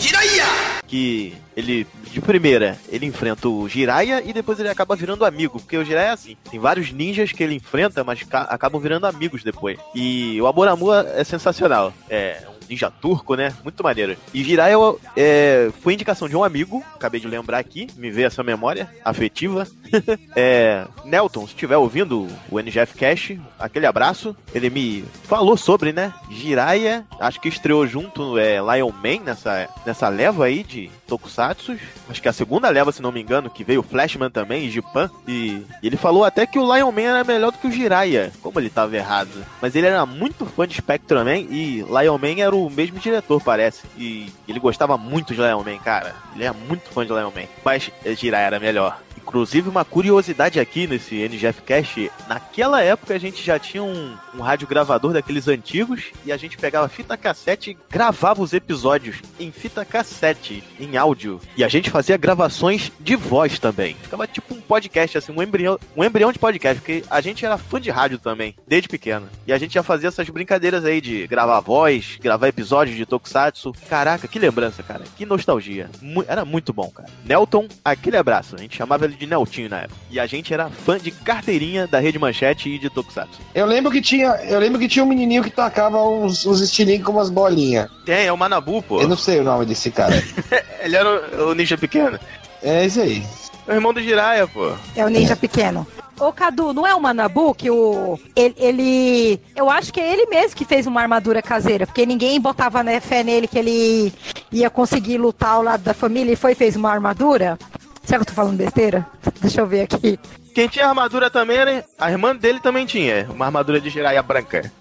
[0.02, 0.46] Jiraiya!
[0.86, 5.60] Que ele, de primeira, ele enfrenta o Jiraiya e depois ele acaba virando amigo.
[5.60, 9.08] Porque o Jiraiya é assim: tem vários ninjas que ele enfrenta, mas ca- acabam virando
[9.08, 9.80] amigos depois.
[9.96, 11.94] E o Aboramu é sensacional.
[12.10, 13.54] É um ninja turco, né?
[13.64, 14.18] Muito maneiro.
[14.34, 14.78] E Jiraiya
[15.16, 19.68] é, foi indicação de um amigo, acabei de lembrar aqui, me veio essa memória afetiva.
[20.36, 24.36] é, Nelton, se estiver ouvindo o NGF Cash, aquele abraço.
[24.54, 26.14] Ele me falou sobre, né?
[26.30, 31.78] Jiraiya, acho que estreou junto é, Lion Man nessa, nessa leva aí de Tokusatsu.
[32.10, 34.72] Acho que é a segunda leva, se não me engano, que veio Flashman também, e
[34.72, 35.10] Jipan.
[35.28, 38.32] E ele falou até que o Lion Man era melhor do que o Jiraiya.
[38.42, 39.46] Como ele tava errado.
[39.62, 43.42] Mas ele era muito fã de Spectrum Man e Lion Man era o mesmo diretor,
[43.42, 43.84] parece.
[43.98, 46.16] E ele gostava muito de Lion Man, cara.
[46.36, 47.48] Ele é muito fã de Lion Man.
[47.64, 49.00] Mas Jiraiya era melhor.
[49.26, 54.42] Inclusive, uma curiosidade aqui nesse NGF Cast, naquela época a gente já tinha um, um
[54.42, 59.52] rádio gravador daqueles antigos e a gente pegava fita cassete e gravava os episódios em
[59.52, 61.40] fita cassete, em áudio.
[61.56, 63.96] E a gente fazia gravações de voz também.
[63.96, 67.58] Ficava tipo um podcast, assim, um embrião, um embrião de podcast, porque a gente era
[67.58, 69.28] fã de rádio também, desde pequeno.
[69.48, 73.74] E a gente já fazia essas brincadeiras aí de gravar voz, gravar episódios de Tokusatsu.
[73.90, 75.06] Caraca, que lembrança, cara.
[75.16, 75.90] Que nostalgia.
[76.28, 77.10] Era muito bom, cara.
[77.26, 78.56] Nelton, aquele abraço.
[78.56, 79.96] A gente chamava ele de Neltinho na época.
[80.10, 83.40] E a gente era fã de carteirinha da Rede Manchete e de Tokusatsu.
[83.54, 87.04] Eu lembro que tinha, eu lembro que tinha um menininho que tacava uns, uns estilinhos
[87.06, 87.90] com umas bolinhas.
[88.06, 89.02] Tem, é o Manabu, pô.
[89.02, 90.14] Eu não sei o nome desse cara.
[90.82, 91.10] ele era
[91.44, 92.20] o, o ninja pequeno.
[92.62, 93.24] É isso aí.
[93.68, 94.72] É o irmão do Jiraiya, pô.
[94.96, 95.86] É o ninja pequeno.
[96.20, 98.20] Ô, Cadu, não é o Manabu que o.
[98.36, 102.40] Ele, ele- Eu acho que é ele mesmo que fez uma armadura caseira, porque ninguém
[102.40, 104.14] botava né, fé nele que ele
[104.52, 107.58] ia conseguir lutar ao lado da família e foi e fez uma armadura.
[108.04, 109.06] Será que eu tô falando besteira?
[109.42, 110.20] Deixa eu ver aqui.
[110.54, 111.86] Quem tinha armadura também era.
[111.98, 113.28] A irmã dele também tinha.
[113.30, 114.72] Uma armadura de Jiraiya branca.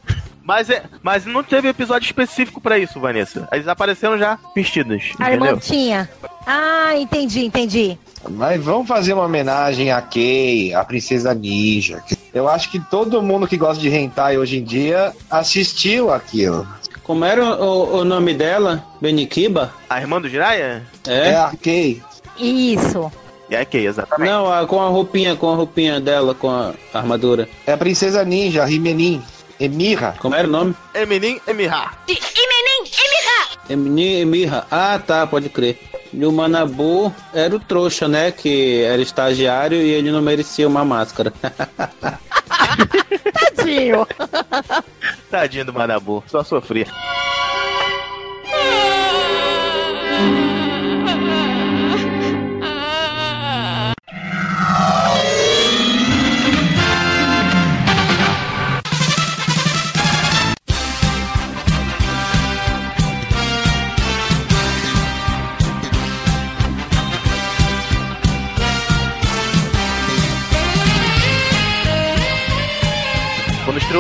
[0.45, 3.49] Mas, é, mas não teve episódio específico pra isso, Vanessa.
[3.53, 5.13] Eles apareceram já vestidos.
[5.19, 6.11] A irmã tinha.
[6.45, 7.97] Ah, entendi, entendi.
[8.29, 12.03] Mas vamos fazer uma homenagem a Kei, a Princesa Ninja.
[12.35, 16.67] Eu acho que todo mundo que gosta de hentai hoje em dia assistiu aquilo.
[17.05, 18.85] Como era o, o nome dela?
[19.01, 19.73] Benikiba?
[19.89, 20.83] A irmã do Jiraiya?
[21.07, 21.29] É?
[21.31, 22.03] É a Kei.
[22.39, 23.11] Isso.
[23.51, 24.31] É que, exatamente.
[24.31, 27.49] Não, a- com a roupinha, com a roupinha dela, com a armadura.
[27.67, 29.23] É a Princesa Ninja, Rimenin.
[29.61, 30.15] Emira.
[30.19, 30.75] Como era o nome?
[30.95, 31.93] Eminin Emirra.
[33.69, 34.67] Emini Emirra.
[34.71, 35.79] Ah, tá, pode crer.
[36.13, 38.33] E o Manabu era o trouxa, né?
[38.33, 41.33] Que era estagiário e ele não merecia uma máscara.
[43.57, 44.07] Tadinho.
[45.31, 46.87] Tadinho do Manabu, só sofria.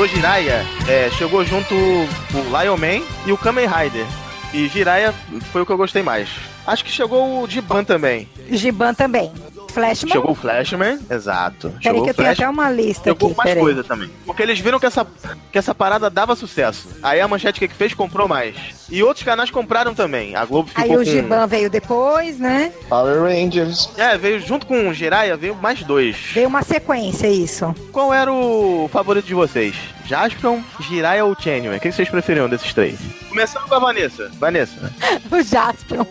[0.03, 4.05] Estreou Jiraiya, é, chegou junto o Lion Man e o Kamen Rider.
[4.53, 5.14] E Jiraiya
[5.53, 6.28] foi o que eu gostei mais.
[6.66, 8.28] Acho que chegou o Jiban também.
[8.50, 9.30] Giban também.
[9.72, 10.12] Flashman.
[10.12, 11.68] Chegou o Flashman, exato.
[11.70, 12.38] Peraí Chegou que eu tenho Flash.
[12.40, 13.36] até uma lista Chegou aqui.
[13.38, 14.10] mais coisa também.
[14.24, 15.06] Porque eles viram que essa,
[15.50, 16.88] que essa parada dava sucesso.
[17.02, 17.94] Aí a manchete que, que fez?
[17.94, 18.54] Comprou mais.
[18.90, 20.36] E outros canais compraram também.
[20.36, 21.04] A Globo ficou Aí o com...
[21.04, 22.72] Giban veio depois, né?
[22.88, 23.90] Power Rangers.
[23.96, 26.16] É, veio junto com o Jiraiya, veio mais dois.
[26.32, 27.74] Veio uma sequência, isso.
[27.90, 29.74] Qual era o favorito de vocês?
[30.05, 31.76] Jaspion, Jiraiya ou Changeman?
[31.76, 32.98] O que vocês preferiam desses três?
[33.28, 34.30] Começando com a Vanessa.
[34.38, 34.92] Vanessa,
[35.30, 36.05] O Jaspion.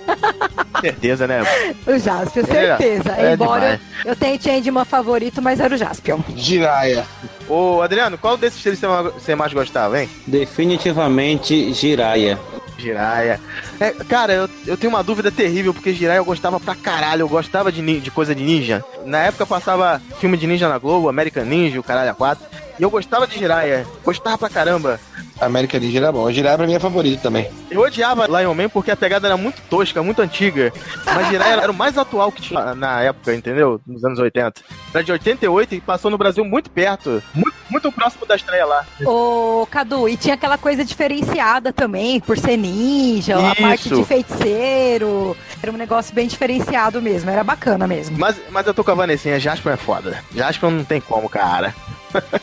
[0.82, 1.42] certeza, né?
[1.86, 2.46] O Jaspion, É,
[2.78, 3.12] certeza.
[3.18, 3.80] é Embora demais.
[4.06, 6.20] eu tenha Changeman favorito, mas era o Jaspion.
[6.36, 7.06] Jiraiya.
[7.48, 10.10] Ô, Adriano, qual desses três você ma- você mais gostava, hein?
[10.26, 12.40] Definitivamente Jiraiya.
[12.78, 13.40] Jiraiya.
[13.80, 17.30] É, cara, eu, eu tenho uma dúvida terrível, porque Jiraiya eu gostava pra caralho, eu
[17.30, 18.84] gostava de, de coisa de ninja.
[19.06, 22.44] Na época passava filme de ninja na Globo, American Ninja, o caralho a 4.
[22.82, 25.00] E eu gostava de Jiraiya, gostava pra caramba.
[25.42, 26.30] América Ninja era bom.
[26.32, 27.50] Jiraiya pra mim é favorito também.
[27.70, 30.72] Eu odiava Lion Man porque a pegada era muito tosca, muito antiga.
[31.06, 33.82] Mas Jiraiya era o mais atual que tinha na época, entendeu?
[33.86, 34.62] Nos anos 80.
[34.94, 38.86] Era de 88 e passou no Brasil muito perto, muito, muito próximo da estreia lá.
[39.06, 43.62] Ô, Cadu, e tinha aquela coisa diferenciada também, por ser ninja, a Isso.
[43.62, 45.36] parte de feiticeiro.
[45.62, 48.18] Era um negócio bem diferenciado mesmo, era bacana mesmo.
[48.18, 50.24] Mas, mas eu tô com a Vanessinha, Jasper é foda.
[50.36, 51.74] Jasper não tem como, cara.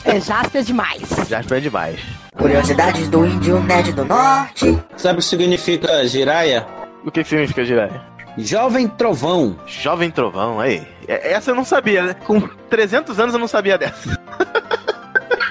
[0.04, 1.02] É, Jasper é demais.
[1.28, 2.00] Jasper é demais.
[2.38, 4.78] Curiosidades do índio nerd do norte.
[4.96, 6.64] Sabe o que significa Jiraiya?
[7.04, 8.00] O que, significa Jiraiya?
[8.38, 9.58] Jovem Trovão.
[9.66, 10.86] Jovem Trovão, aí.
[11.08, 12.14] É- Essa eu não sabia, né?
[12.14, 14.16] Com 300 anos eu não sabia dessa.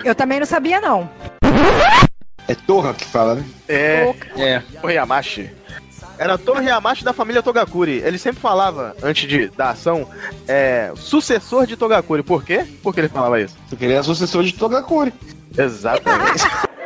[0.06, 1.10] Eu também não sabia, não.
[2.48, 3.46] É Torra que fala, né?
[3.68, 4.14] É.
[4.38, 4.64] É.
[4.82, 5.50] Torre Yamashi.
[6.18, 8.02] Era a Torre Yamashi da família Togakuri.
[8.04, 10.08] Ele sempre falava, antes de, da ação,
[10.48, 12.24] é, sucessor de Togakuri.
[12.24, 12.66] Por quê?
[12.82, 13.58] Por que ele falava isso?
[13.70, 15.14] Porque ele é sucessor de Togakuri.
[15.58, 16.44] Exatamente.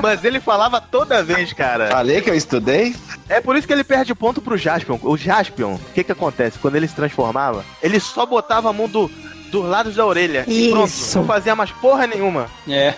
[0.00, 1.88] Mas ele falava toda vez, cara.
[1.88, 2.94] Falei que eu estudei.
[3.28, 4.98] É por isso que ele perde ponto pro Jaspion.
[5.02, 6.58] O Jaspion, o que que acontece?
[6.58, 9.10] Quando ele se transformava, ele só botava a mão do,
[9.50, 10.44] dos lados da orelha.
[10.48, 11.18] E pronto, Isso.
[11.18, 12.48] não fazia mais porra nenhuma.
[12.68, 12.94] É.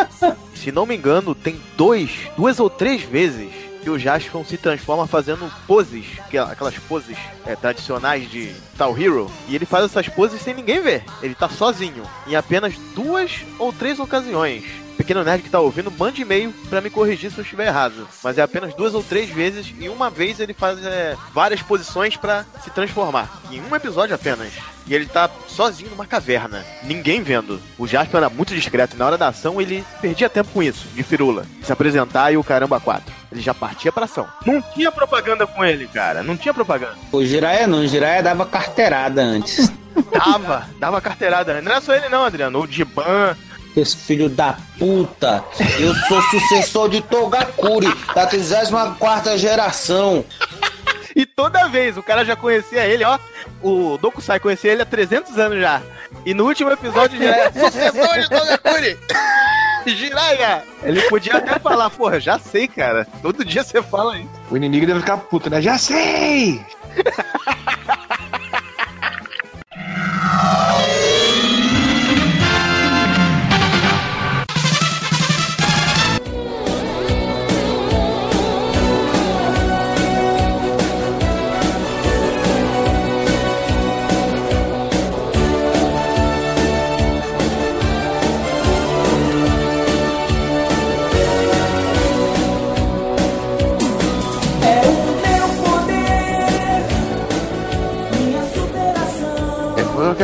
[0.54, 3.50] Se não me engano, tem dois, duas ou três vezes
[3.86, 7.16] que o Jaspion se transforma fazendo poses, que é aquelas poses
[7.46, 11.04] é, tradicionais de Tal Hero, e ele faz essas poses sem ninguém ver.
[11.22, 14.64] Ele tá sozinho, em apenas duas ou três ocasiões.
[14.96, 18.08] Pequeno nerd que tá ouvindo, mande e-mail pra me corrigir se eu estiver errado.
[18.22, 22.16] Mas é apenas duas ou três vezes, e uma vez ele faz é, várias posições
[22.16, 23.42] pra se transformar.
[23.50, 24.52] Em um episódio apenas.
[24.86, 27.60] E ele tá sozinho numa caverna, ninguém vendo.
[27.76, 30.86] O Jasper era muito discreto, e na hora da ação ele perdia tempo com isso,
[30.94, 31.44] de firula.
[31.62, 33.12] Se apresentar e o caramba 4.
[33.32, 34.26] Ele já partia pra ação.
[34.46, 36.22] Não tinha propaganda com ele, cara.
[36.22, 36.94] Não tinha propaganda.
[37.10, 39.70] O Jiraiya não, o Jiraiya dava carteirada antes.
[40.12, 41.60] Dava, dava carteirada.
[41.60, 42.60] Não era só ele não, Adriano.
[42.60, 43.36] O Diban.
[43.76, 45.44] Esse filho da puta,
[45.78, 50.24] eu sou sucessor de Togakuri, da 34 geração.
[51.14, 53.18] E toda vez o cara já conhecia ele, ó.
[53.62, 55.82] O Dokusai conhecia ele há 300 anos já.
[56.24, 58.98] E no último episódio já era sucessor de Togakuri.
[59.86, 60.64] Jiraiya!
[60.82, 63.06] Ele podia até falar, porra, já sei, cara.
[63.22, 64.28] Todo dia você fala isso.
[64.50, 65.62] O inimigo deve ficar puto, né?
[65.62, 66.60] Já sei!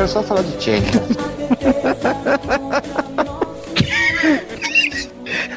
[0.02, 0.90] quero só falar de Change.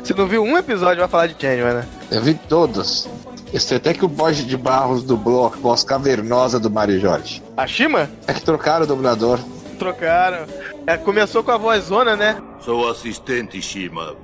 [0.04, 1.88] Você não viu um episódio vai falar de Changeman, né?
[2.12, 3.10] Eu vi todos.
[3.52, 7.42] Eu sei até que o Borges de Barros dublou a voz cavernosa do Mário Jorge.
[7.58, 8.10] A Shima?
[8.28, 9.40] É que trocaram o dublador.
[9.80, 10.46] Trocaram.
[10.86, 12.38] É, começou com a vozona, né?
[12.60, 14.16] Sou assistente Shima.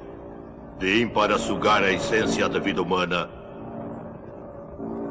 [0.80, 3.28] Vim para sugar a essência da vida humana.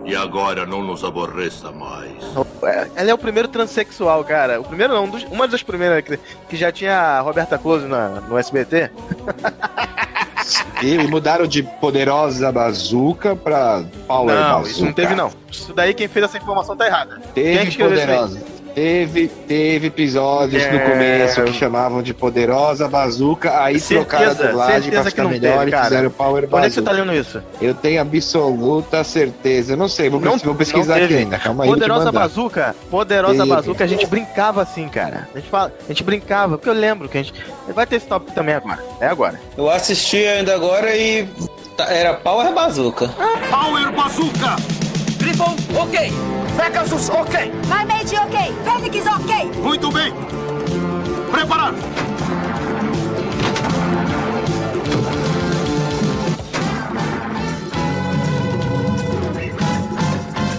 [0.04, 2.12] E agora não nos aborreça mais.
[2.64, 4.60] É, Ela é o primeiro transexual, cara.
[4.60, 8.08] O primeiro não, um uma das primeiras que, que já tinha a Roberta Close na,
[8.20, 8.90] no SBT.
[10.82, 14.70] E mudaram de poderosa bazuca pra Power não, Bazooka.
[14.70, 15.30] isso não teve não.
[15.50, 17.20] Isso daí quem fez essa informação tá errada.
[17.34, 18.40] Quem é que Teve poderosa.
[18.80, 20.72] Teve, teve episódios É.
[20.72, 25.22] no começo que chamavam de Poderosa Bazuca, aí trocaram a Certeza, dublagem pra certeza ficar
[25.24, 25.84] não melhor teve, e cara.
[25.84, 27.42] fizeram Power Onde é que você tá lendo isso?
[27.60, 29.74] Eu tenho absoluta certeza.
[29.74, 31.38] Eu não sei, vou, vou pesquisar não aqui ainda.
[31.38, 32.10] Calma aí, Poderosa.
[32.10, 33.48] Bazuca, Poderosa Teve.
[33.50, 35.28] Bazuca, a gente brincava assim, cara.
[35.34, 37.34] A gente, fala, a gente brincava, porque eu lembro que a gente.
[37.74, 38.82] Vai ter esse tópico também agora.
[38.98, 39.38] É agora.
[39.58, 41.28] Eu assisti ainda agora e
[41.76, 43.08] tá- era Power Bazooka.
[43.50, 44.89] Power Bazooka!
[45.30, 46.12] Griffon, ok.
[46.56, 47.52] Pegasus, ok.
[47.68, 48.52] Mermaid, ok.
[48.64, 49.50] Fênix, ok.
[49.62, 50.12] Muito bem!
[51.30, 51.72] Preparar!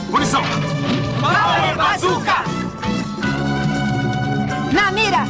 [0.09, 0.41] Munição!
[1.19, 2.43] Power Bazooka!
[4.71, 5.25] Na mira!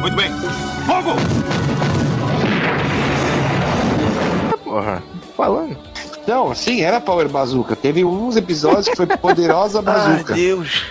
[0.00, 0.32] Muito bem.
[0.84, 1.14] Fogo!
[4.64, 5.00] Porra,
[5.36, 5.89] falando.
[6.26, 7.74] Não, sim, era Power Bazooka.
[7.74, 10.34] Teve uns episódios que foi Poderosa Bazooka.
[10.34, 10.84] Ai, Deus.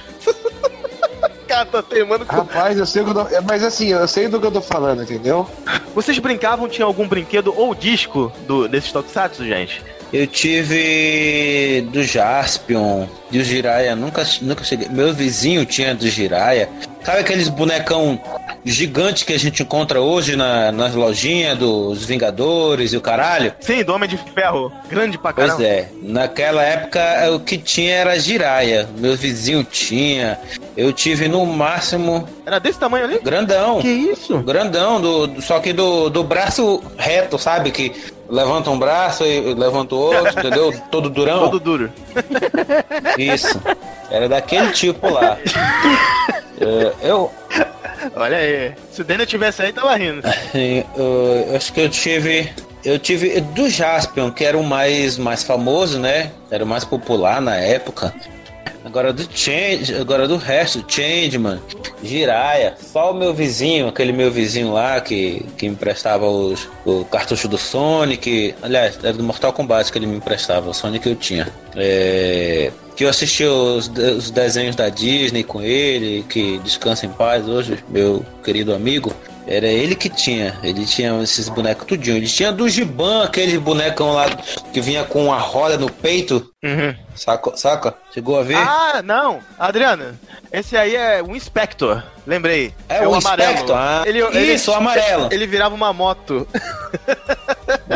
[1.48, 2.36] cara tá teimando com...
[2.36, 3.42] Rapaz, eu sei o que eu tô...
[3.48, 5.48] Mas assim, eu sei do que eu tô falando, entendeu?
[5.96, 9.84] Vocês brincavam, tinha algum brinquedo ou disco do, desses Tokusatsu, gente?
[10.12, 14.88] Eu tive do Jaspion, do Jiraya, nunca, nunca cheguei.
[14.90, 16.68] Meu vizinho tinha do Jiraya.
[17.04, 18.20] Sabe aqueles bonecão
[18.66, 23.54] gigante que a gente encontra hoje na, nas lojinhas dos Vingadores e o caralho?
[23.60, 24.72] Sim, do Homem de Ferro.
[24.90, 25.56] Grande pra caramba.
[25.56, 25.90] Pois é.
[26.02, 27.02] Naquela época
[27.32, 28.90] o que tinha era Jiraya.
[28.98, 30.40] Meu vizinho tinha.
[30.76, 32.28] Eu tive no máximo.
[32.46, 33.20] Era desse tamanho ali?
[33.20, 33.80] Grandão.
[33.80, 34.40] Que isso?
[34.40, 37.72] Grandão, do, do- só que do, do braço reto, sabe?
[37.72, 37.94] Que
[38.30, 40.74] levanta um braço e levanta o outro, entendeu?
[40.92, 41.40] Todo durão.
[41.40, 41.92] Todo duro.
[43.18, 43.60] Isso.
[44.10, 45.38] Era daquele tipo lá.
[46.62, 47.32] É, eu,
[48.16, 48.74] Olha aí.
[48.92, 50.22] Se o Daniel tivesse aí, tava rindo.
[50.54, 52.52] Eu, eu acho que eu tive.
[52.84, 56.32] Eu tive do Jaspion, que era o mais, mais famoso, né?
[56.50, 58.14] Era o mais popular na época.
[58.84, 61.60] Agora do Change, agora do resto, Changeman,
[62.04, 67.06] Jiraya, só o meu vizinho, aquele meu vizinho lá que, que me emprestava os, o
[67.06, 71.16] cartucho do Sonic, aliás, era do Mortal Kombat que ele me emprestava, o Sonic eu
[71.16, 71.48] tinha.
[71.76, 77.48] É, que eu assisti os, os desenhos da Disney com ele, que descansa em paz
[77.48, 79.14] hoje, meu querido amigo.
[79.50, 82.18] Era ele que tinha, ele tinha esses bonecos tudinho.
[82.18, 84.28] Ele tinha do Giban, aquele bonecão lá
[84.72, 86.54] que vinha com uma roda no peito.
[87.16, 87.58] Saca?
[87.58, 87.96] saca?
[88.14, 88.58] Chegou a ver?
[88.58, 89.40] Ah, não.
[89.58, 90.14] Adriana,
[90.52, 92.04] esse aí é o Inspector.
[92.30, 92.72] Lembrei.
[92.88, 93.76] É o Inspector?
[93.76, 94.04] Ah,
[94.40, 95.30] isso, o amarelo.
[95.32, 96.48] Ele virava uma moto.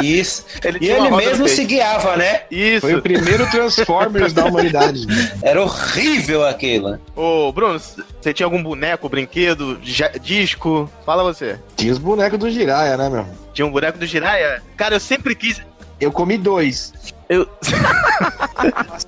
[0.02, 0.44] Isso.
[0.66, 2.42] Ele e ele mesmo se guiava, né?
[2.50, 2.82] Isso.
[2.82, 5.06] Foi o primeiro Transformers da humanidade.
[5.44, 7.00] Era horrível aquilo.
[7.16, 9.80] Ô, Bruno, você tinha algum boneco, brinquedo,
[10.20, 10.90] disco?
[11.06, 11.60] Fala você.
[11.76, 13.28] Tinha os bonecos do Jiraya, né, meu?
[13.54, 14.64] Tinha um boneco do Jiraya?
[14.76, 15.62] Cara, eu sempre quis.
[16.00, 16.92] Eu comi dois.
[17.30, 17.48] Eu.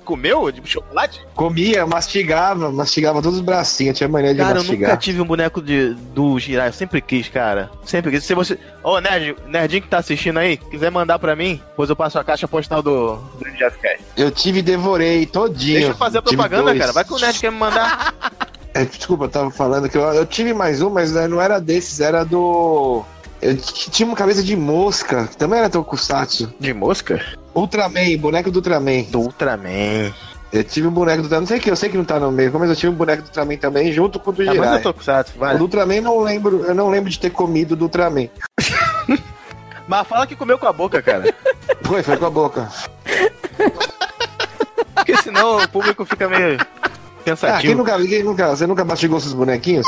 [0.04, 0.50] Comeu?
[0.50, 1.20] De chocolate?
[1.34, 4.90] Comia, mastigava, mastigava todos os bracinhos, tinha mania de Cara, eu mastigar.
[4.90, 7.70] nunca tive um boneco de, do Jiraiya, eu sempre quis, cara.
[7.84, 8.24] Sempre quis.
[8.24, 8.58] Se você.
[8.82, 12.24] Ô, Nerd, Nerdinho que tá assistindo aí, quiser mandar pra mim, depois eu passo a
[12.24, 14.02] caixa postal do, do NGFcast.
[14.16, 15.74] Eu tive e devorei todinho.
[15.74, 16.92] Deixa eu fazer a propaganda, cara.
[16.92, 18.14] Vai que o Nerd quer me mandar.
[18.76, 21.58] É, desculpa, eu tava falando que eu, eu tive mais um, mas né, não era
[21.58, 23.02] desses, era do.
[23.40, 26.52] Eu tinha uma cabeça de mosca, que também era Tokusatsu.
[26.60, 27.24] De mosca?
[27.60, 29.02] Ultraman, boneco do Ultraman.
[29.04, 30.12] Do Ultraman.
[30.52, 32.30] Eu tive um boneco do Ultraman, não sei que, eu sei que não tá no
[32.30, 34.54] meio, mas eu tive um boneco do Ultraman também, junto com o do Ah, mas
[34.54, 34.76] Jiraiya.
[34.78, 35.56] eu tô com sato, O vai.
[35.56, 38.28] do Ultraman não lembro, eu não lembro de ter comido do Ultraman.
[39.88, 41.32] Mas fala que comeu com a boca, cara.
[41.84, 42.68] Foi, foi com a boca.
[44.96, 46.66] Porque senão o público fica meio Ah,
[47.22, 47.74] quem pensativo.
[47.76, 49.86] nunca, quem nunca, você nunca mastigou seus bonequinhos?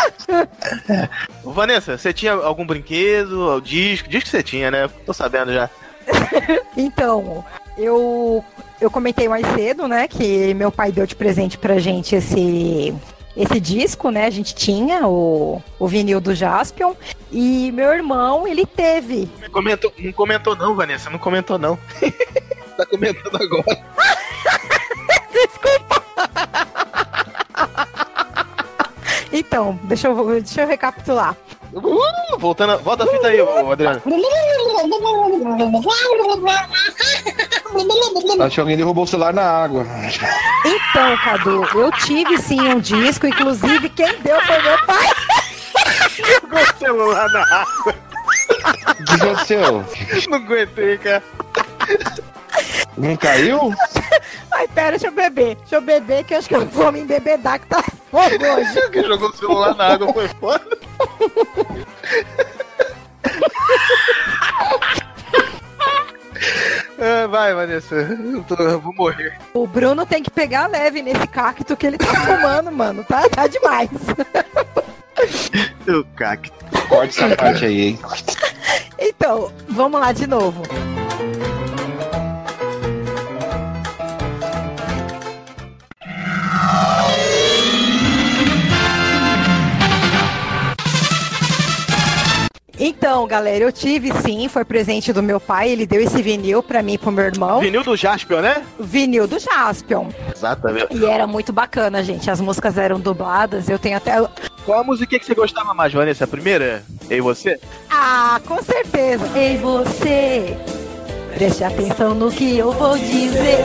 [1.45, 4.09] Vanessa, você tinha algum brinquedo, o disco?
[4.09, 4.89] Disco você tinha, né?
[5.05, 5.69] Tô sabendo já.
[6.77, 7.45] Então,
[7.77, 8.45] eu,
[8.81, 12.95] eu comentei mais cedo, né, que meu pai deu de presente pra gente esse,
[13.37, 14.27] esse disco, né?
[14.27, 16.95] A gente tinha o, o vinil do Jaspion.
[17.31, 19.29] E meu irmão, ele teve.
[19.41, 21.11] Não comentou, não comentou não, Vanessa.
[21.11, 21.79] Não comentou não.
[22.77, 23.83] tá comentando agora.
[29.31, 31.37] Então, deixa eu, deixa eu recapitular.
[31.73, 34.03] Uh, voltando, volta a fita aí, ô, Adriano.
[38.41, 39.87] Acho que alguém derrubou o celular na água.
[40.65, 45.07] Então, Cadu, eu tive sim um disco, inclusive quem deu foi meu pai.
[46.11, 47.95] Jogou o celular na água.
[49.01, 49.85] O que aconteceu?
[50.29, 51.23] Não aguentei, cara.
[52.97, 53.73] Não caiu?
[54.53, 55.57] Ai, pera, deixa eu beber.
[55.57, 58.91] Deixa eu beber, que eu acho que eu vou me embebedar, que tá fogo hoje.
[58.91, 60.79] Quem jogou o celular na água foi foda.
[67.01, 67.95] Ah, vai, Vanessa.
[67.95, 69.39] Eu, tô- eu vou morrer.
[69.55, 73.05] O Bruno tem que pegar leve nesse cacto que ele tá fumando, mano.
[73.05, 73.89] Tá, tá demais.
[75.85, 76.53] Seu cacto.
[76.89, 77.99] Corta essa parte aí, hein?
[78.99, 80.63] Então, vamos lá de novo.
[92.79, 96.83] Então, galera, eu tive sim, foi presente do meu pai, ele deu esse vinil pra
[96.83, 97.61] mim e pro meu irmão.
[97.61, 98.63] Vinil do Jaspion, né?
[98.79, 100.09] Vinil do Jaspion.
[100.35, 100.97] Exatamente.
[100.97, 102.31] E era muito bacana, gente.
[102.31, 103.69] As músicas eram dubladas.
[103.69, 104.13] Eu tenho até.
[104.65, 106.25] Qual a musiquinha que você gostava mais, Vanessa?
[106.25, 106.85] A primeira?
[107.11, 107.59] E você?
[107.91, 109.25] Ah, com certeza.
[109.35, 110.57] Ei, você,
[111.35, 113.59] preste atenção no que eu vou dizer.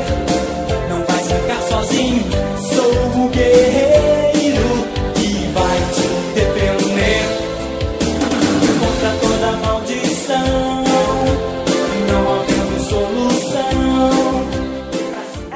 [0.89, 2.23] Não vai ficar sozinho,
[2.57, 6.02] sou o guerreiro que vai te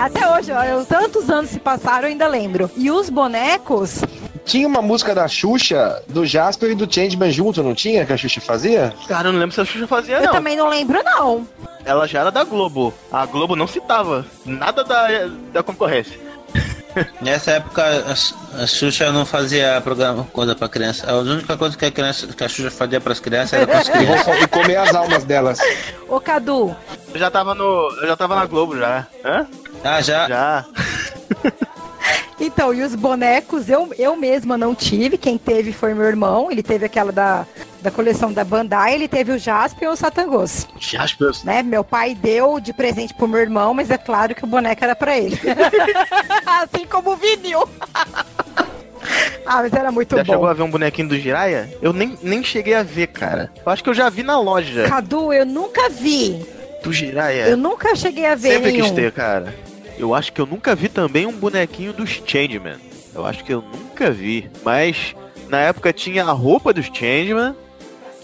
[0.07, 2.69] Até hoje, ó, eu, tantos anos se passaram, eu ainda lembro.
[2.75, 4.01] E os bonecos,
[4.45, 8.05] Tinha uma música da Xuxa, do Jasper e do Changeman junto, não tinha?
[8.05, 8.93] Que a Xuxa fazia?
[9.07, 10.31] Cara, eu não lembro se a Xuxa fazia, eu não.
[10.31, 11.45] também não lembro, não.
[11.83, 12.93] Ela já era da Globo.
[13.11, 15.07] A Globo não citava nada da,
[15.53, 16.17] da concorrência.
[17.21, 17.83] Nessa época
[18.57, 21.09] a, Xuxa não fazia programa coisa pra criança.
[21.09, 23.87] A única coisa que a, criança, que a Xuxa fazia pras crianças era com as
[23.89, 24.41] crianças.
[24.41, 25.59] E comer as almas delas.
[26.09, 26.75] Ô, Cadu,
[27.13, 27.63] Eu já tava no.
[28.01, 29.05] Eu já tava na Globo já.
[29.23, 29.45] Hã?
[29.83, 30.27] Ah, já?
[30.27, 30.65] Já.
[32.39, 35.17] Então, e os bonecos, eu, eu mesma não tive.
[35.17, 36.51] Quem teve foi meu irmão.
[36.51, 37.47] Ele teve aquela da,
[37.81, 38.93] da coleção da Bandai.
[38.93, 40.67] Ele teve o Jasper e o Satangos.
[40.79, 41.31] Jasper.
[41.43, 41.63] Né?
[41.63, 44.95] Meu pai deu de presente pro meu irmão, mas é claro que o boneco era
[44.95, 45.39] pra ele.
[46.45, 47.67] assim como o vinil.
[49.43, 50.33] ah, mas era muito Já bom.
[50.33, 51.75] chegou a ver um bonequinho do Jiraya?
[51.81, 53.51] Eu nem, nem cheguei a ver, cara.
[53.65, 54.87] Eu acho que eu já vi na loja.
[54.87, 56.45] Cadu, eu nunca vi.
[56.83, 57.47] Do Jiraya.
[57.47, 58.85] Eu nunca cheguei a ver Sempre nenhum.
[58.85, 59.53] quis ter, cara.
[59.97, 62.77] Eu acho que eu nunca vi também um bonequinho dos Changeman.
[63.13, 64.49] Eu acho que eu nunca vi.
[64.63, 65.15] Mas
[65.49, 67.55] na época tinha a roupa dos Changeman.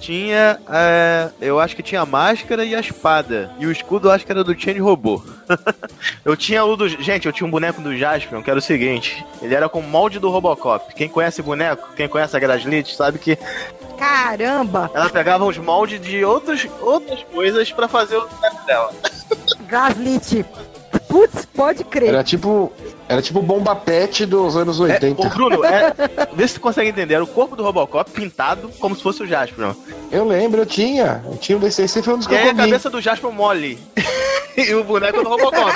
[0.03, 0.59] Tinha.
[0.69, 3.51] é, eu acho que tinha a máscara e a espada.
[3.57, 5.23] E o escudo eu acho que era do Change Robô.
[6.25, 6.89] eu tinha o do.
[6.89, 10.19] Gente, eu tinha um boneco do Jaspion que era o seguinte: ele era com molde
[10.19, 10.93] do Robocop.
[10.93, 13.37] Quem conhece boneco, quem conhece a Graslit, sabe que
[13.97, 14.91] Caramba!
[14.93, 18.91] ela pegava os moldes de outros, outras coisas pra fazer o boneco dela.
[19.67, 20.45] Gaslit.
[21.07, 22.09] Putz, pode crer.
[22.09, 22.73] Era tipo.
[23.07, 25.21] Era tipo bomba pet dos anos 80.
[25.21, 25.93] Ô, Bruno, é,
[26.33, 27.15] vê se tu consegue entender.
[27.15, 29.75] Era o corpo do Robocop pintado como se fosse o Jasper.
[30.11, 31.23] Eu lembro, eu tinha.
[31.25, 33.01] Eu tinha um desse, esse foi um dos que E eu aí a cabeça do
[33.01, 33.77] Jasper mole.
[34.55, 35.71] e o boneco do Robocop.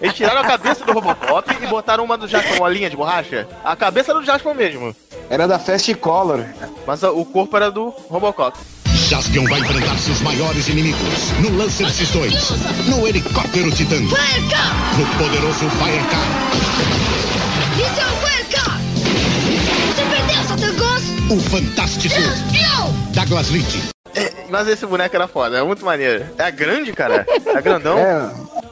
[0.00, 3.46] Eles tiraram a cabeça do Robocop e botaram uma do Jasper, uma linha de borracha.
[3.64, 4.94] A cabeça do Jasper mesmo.
[5.30, 6.44] Era da Fast Color.
[6.86, 8.58] Mas o corpo era do Robocop.
[9.08, 12.32] Jaspion vai enfrentar seus maiores inimigos no Lancer X2,
[12.88, 16.26] no helicóptero Titã, no poderoso Firecar,
[17.76, 18.80] Isso é o Firecar!
[19.94, 21.02] Você perdeu, Satangos!
[21.30, 22.16] o fantástico
[23.14, 23.90] Douglas Leach.
[24.50, 26.26] Mas esse boneco era foda, é muito maneiro.
[26.36, 27.24] É grande, cara.
[27.46, 27.96] É grandão.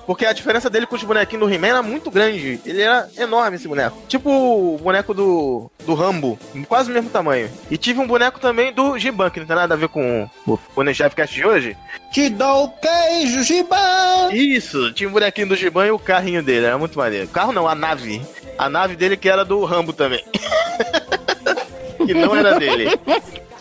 [0.07, 2.61] Porque a diferença dele com os bonequinhos do He-Man era muito grande.
[2.65, 3.97] Ele era enorme, esse boneco.
[4.09, 6.39] Tipo o boneco do, do Rambo.
[6.69, 7.51] Quase o mesmo tamanho.
[7.71, 10.59] E tive um boneco também do Giban, que não tem nada a ver com o,
[10.77, 11.77] o Nechefcast de hoje.
[12.13, 14.33] Te dou queijo, Giban!
[14.33, 16.67] Isso, tinha um bonequinho do Giban e o carrinho dele.
[16.67, 17.29] Era muito maneiro.
[17.29, 18.23] Carro não, a nave.
[18.59, 20.23] A nave dele que era do Rambo também.
[22.07, 22.89] que não era dele.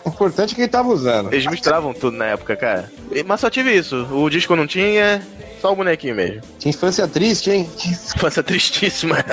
[0.04, 1.32] O importante é que ele tava usando.
[1.32, 2.92] Eles misturavam tudo na época, cara.
[3.24, 4.06] Mas só tive isso.
[4.12, 5.22] O disco não tinha,
[5.64, 6.42] só o bonequinho mesmo.
[6.58, 7.66] Tinha infância triste, hein?
[7.86, 9.24] Infância tristíssima.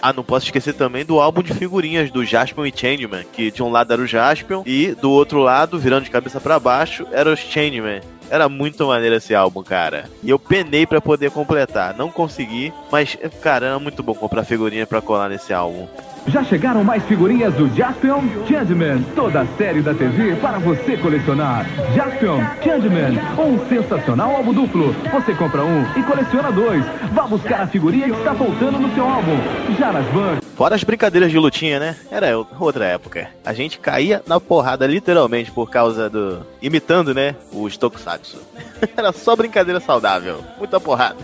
[0.00, 3.60] Ah, não posso esquecer também do álbum de figurinhas do Jaspion e Changeman, que de
[3.60, 7.32] um lado era o Jaspion e do outro lado, virando de cabeça pra baixo, era
[7.32, 8.00] o Changeman.
[8.30, 10.08] Era muito maneiro esse álbum, cara.
[10.22, 11.96] E eu penei pra poder completar.
[11.96, 15.88] Não consegui, mas, cara, era muito bom comprar figurinha pra colar nesse álbum.
[16.26, 21.66] Já chegaram mais figurinhas do Jaspion Changeman, toda a série da TV para você colecionar.
[21.94, 24.94] Jaspion Changeman, um sensacional álbum duplo.
[25.12, 26.84] Você compra um e coleciona dois.
[27.12, 29.36] Vá buscar a figurinha que está faltando no seu álbum.
[29.78, 30.42] Já nas bancas.
[30.56, 31.96] Fora as brincadeiras de lutinha, né?
[32.10, 33.28] Era outra época.
[33.44, 36.46] A gente caía na porrada, literalmente, por causa do.
[36.60, 37.34] imitando, né?
[37.52, 38.36] Os tokusatsu.
[38.96, 40.44] Era só brincadeira saudável.
[40.58, 41.16] Muita porrada.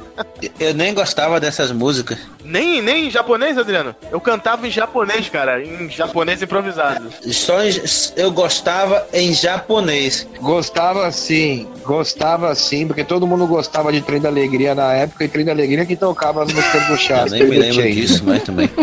[0.59, 2.19] Eu nem gostava dessas músicas.
[2.43, 3.95] Nem, nem em japonês, Adriano.
[4.11, 4.88] Eu cantava em japonês,
[5.31, 5.63] cara.
[5.63, 7.11] Em japonês improvisado.
[7.33, 7.81] Só em-
[8.17, 10.27] eu gostava em japonês.
[10.41, 15.29] Gostava sim, gostava sim, porque todo mundo gostava de Trem da Alegria na época e
[15.29, 17.33] Trem da Alegria que tocava as músicas do Eu Chaves.
[17.33, 18.69] nem me lembro disso, mas também.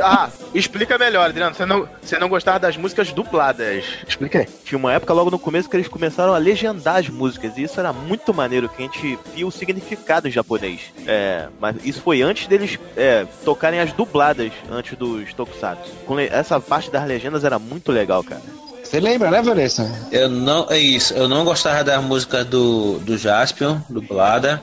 [0.00, 1.54] Ah, explica melhor, Adriano.
[1.54, 3.84] Você não, você não gostava das músicas dubladas.
[4.06, 4.46] Explica aí.
[4.64, 7.58] Tinha uma época logo no começo que eles começaram a legendar as músicas.
[7.58, 10.80] E isso era muito maneiro, que a gente via o significado em japonês.
[11.06, 15.90] É, mas isso foi antes deles é, tocarem as dubladas, antes dos tokusatsu.
[16.06, 18.42] Com le- Essa parte das legendas era muito legal, cara.
[18.82, 19.90] Você lembra, né, Vanessa?
[20.10, 20.66] Eu não.
[20.70, 21.12] É isso.
[21.14, 24.62] Eu não gostava das músicas do, do Jaspion, dublada.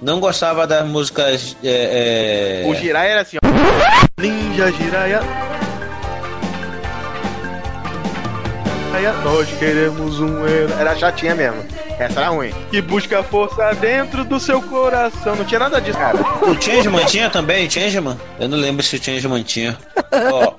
[0.00, 1.56] Não gostava das músicas.
[1.64, 2.68] É, é...
[2.68, 4.20] O Jiraiya era assim, ó.
[4.20, 5.20] Ninja Jiraiya.
[8.94, 10.76] Jiraiya, Nós queremos um herói.
[10.78, 11.64] Era chatinha mesmo.
[11.98, 12.52] Essa era ruim.
[12.70, 15.34] Que busca força dentro do seu coração.
[15.34, 16.16] Não tinha nada disso, cara.
[16.42, 18.16] O Changeman tinha também, Changeman?
[18.38, 19.76] Eu não lembro se o Changeman tinha.
[20.32, 20.54] Ó,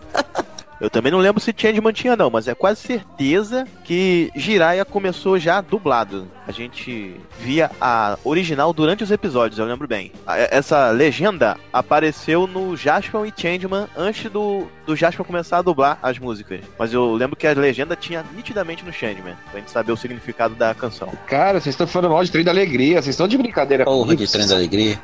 [0.82, 5.40] Eu também não lembro se Changeman tinha não, mas é quase certeza que Jiraiya começou
[5.40, 6.28] já dublado.
[6.48, 10.12] A gente via a original durante os episódios, eu lembro bem.
[10.28, 15.98] A- Essa legenda apareceu no Jaspion e Changeman antes do, do Jaspion começar a dublar
[16.04, 16.60] as músicas.
[16.78, 20.56] Mas eu lembro que a legenda tinha nitidamente no Changeman, pra gente saber o significado
[20.56, 21.10] da canção.
[21.26, 24.24] Cara, vocês estão falando mal de trem da alegria, vocês estão de brincadeira Porra comigo.
[24.26, 25.00] de trem da alegria.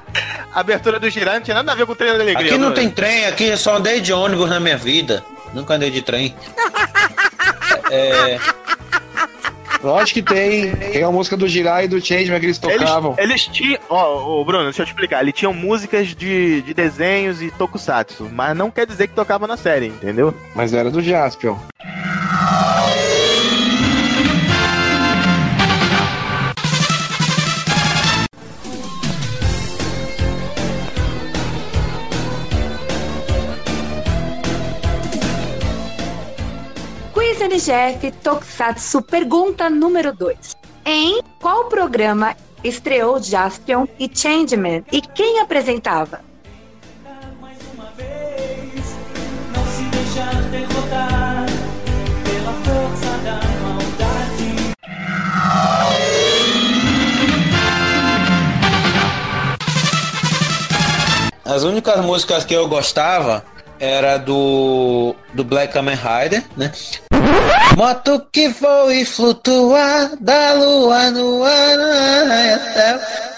[0.53, 2.45] A abertura do Jiraiya não tinha nada a ver com o treino da alegria.
[2.49, 2.75] Aqui não Bruno.
[2.75, 5.23] tem trem, aqui eu só andei de ônibus na minha vida.
[5.53, 6.35] Nunca andei de trem.
[7.93, 8.39] É.
[9.83, 10.75] Lógico que tem.
[10.75, 13.15] Tem a música do Jirai e do Changeman que eles tocavam.
[13.17, 13.79] Eles, eles tinham.
[13.89, 15.21] Ó, ô, Bruno, deixa eu te explicar.
[15.21, 19.57] Eles tinham músicas de, de desenhos e tokusatsu, mas não quer dizer que tocava na
[19.57, 20.33] série, entendeu?
[20.55, 21.57] Mas era do Jaspion.
[37.51, 40.55] NGF Tokusatsu pergunta número 2.
[40.85, 42.33] Em qual programa
[42.63, 46.21] estreou Jaspion e Changeman e quem apresentava?
[61.43, 63.43] As únicas músicas que eu gostava
[63.77, 66.71] era do do Black Kamen Rider, né?
[67.77, 71.79] Moto que voa e flutua da lua no ar
[72.53, 73.31] até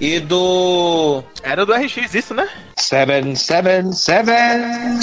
[0.00, 2.48] e do Era do RX isso, né?
[2.76, 4.98] Seven, seven, seven.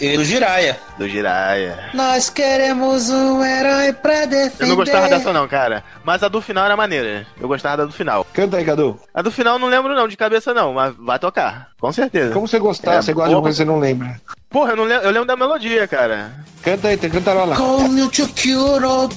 [0.00, 0.78] e do Jiraiya.
[0.98, 1.90] Do Jiraiya.
[1.92, 4.64] Nós queremos um herói pra defender.
[4.64, 5.84] Eu não gostava dessa não, cara.
[6.02, 7.26] Mas a do final era maneira.
[7.38, 8.26] Eu gostava da do final.
[8.32, 8.98] Canta aí, Cadu.
[9.12, 11.68] A do final eu não lembro não, de cabeça não, mas vai tocar.
[11.78, 12.32] Com certeza.
[12.32, 12.96] Como você gostava?
[12.96, 14.18] É, você gosta de uma coisa que você não lembra.
[14.54, 16.32] Porra, eu, não lembro, eu lembro da melodia, cara.
[16.62, 17.56] Canta aí, cantarola.
[17.56, 19.08] Como to Kyuro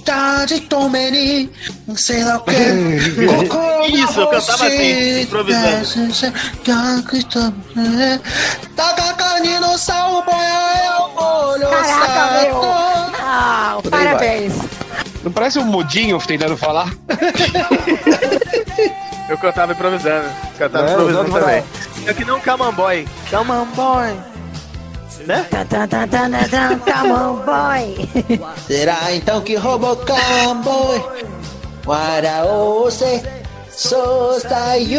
[0.48, 1.48] de Tomeni,
[1.96, 2.54] sei lá o que.
[3.96, 5.86] Isso, eu cantava assim, improvisando.
[8.76, 10.24] Taca carne no sal,
[11.16, 12.62] molho Caraca, meu.
[12.64, 14.54] aí parabéns.
[15.24, 16.92] Não parece um mudinho tentando falar?
[19.30, 20.30] Eu cantava improvisando.
[20.58, 21.64] Cantava É, improvisando também.
[22.08, 23.08] É que não Camamboy.
[23.30, 24.16] Camamboy.
[25.28, 25.46] Né?
[26.86, 28.08] Come on, boy.
[28.66, 31.04] Será então que roubou Camboy?
[31.86, 33.22] Waraose,
[33.70, 34.96] Sostayuki,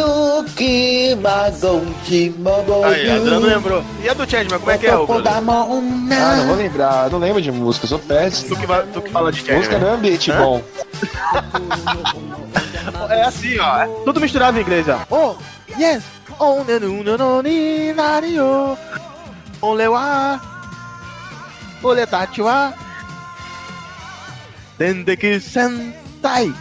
[1.16, 2.84] Magonji, Moboyu.
[2.84, 3.82] Aí, a Adriana não lembrou.
[4.02, 5.24] E a do Changeman, como é que é, Bruno?
[5.26, 5.40] Ah,
[6.36, 7.04] não vou lembrar.
[7.06, 8.54] Eu não lembro de música, sou péssimo.
[8.54, 9.58] Tu que, tu que fala de Changeman.
[9.58, 10.38] Música não é ambiente Hã?
[10.38, 10.62] bom.
[13.10, 13.82] É assim, ó.
[13.82, 14.98] é Tudo misturado em inglês, ó.
[15.10, 15.34] Oh,
[15.80, 16.02] yes.
[16.38, 17.42] Oh, no,
[19.62, 19.88] no, no, no, ni, na, ni, oh.
[19.88, 20.40] Ole wa.
[21.82, 22.72] Ole tachi wa.
[24.78, 26.52] Dendeki sentai.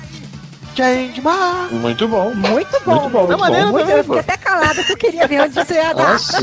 [0.75, 1.67] Change ma.
[1.71, 2.33] Muito bom.
[2.35, 2.99] Muito bom.
[3.01, 3.79] Muito bom, muito Da maneira bom.
[3.79, 6.13] também, Eu fiquei até calada que eu queria ver onde você ia dar.
[6.13, 6.37] Nossa.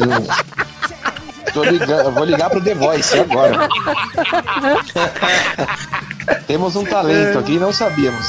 [1.52, 3.68] Tô ligando, eu vou ligar pro The Voice agora.
[6.48, 8.26] Temos um talento aqui e não sabíamos.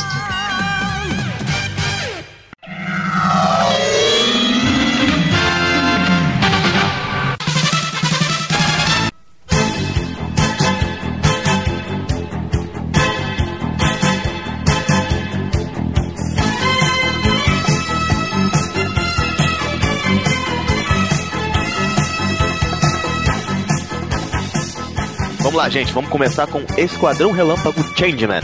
[25.55, 25.93] Vamos lá, gente.
[25.93, 28.41] Vamos começar com Esquadrão Relâmpago Changeman.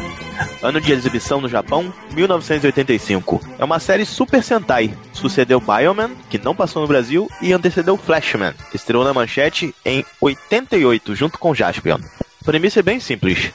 [0.63, 3.41] Ano de exibição no Japão, 1985.
[3.59, 4.97] É uma série Super Sentai.
[5.11, 11.13] Sucedeu Bioman, que não passou no Brasil, e antecedeu Flashman, estreou na manchete em 88,
[11.13, 11.99] junto com Jaspion.
[12.45, 13.51] Premissa é bem simples.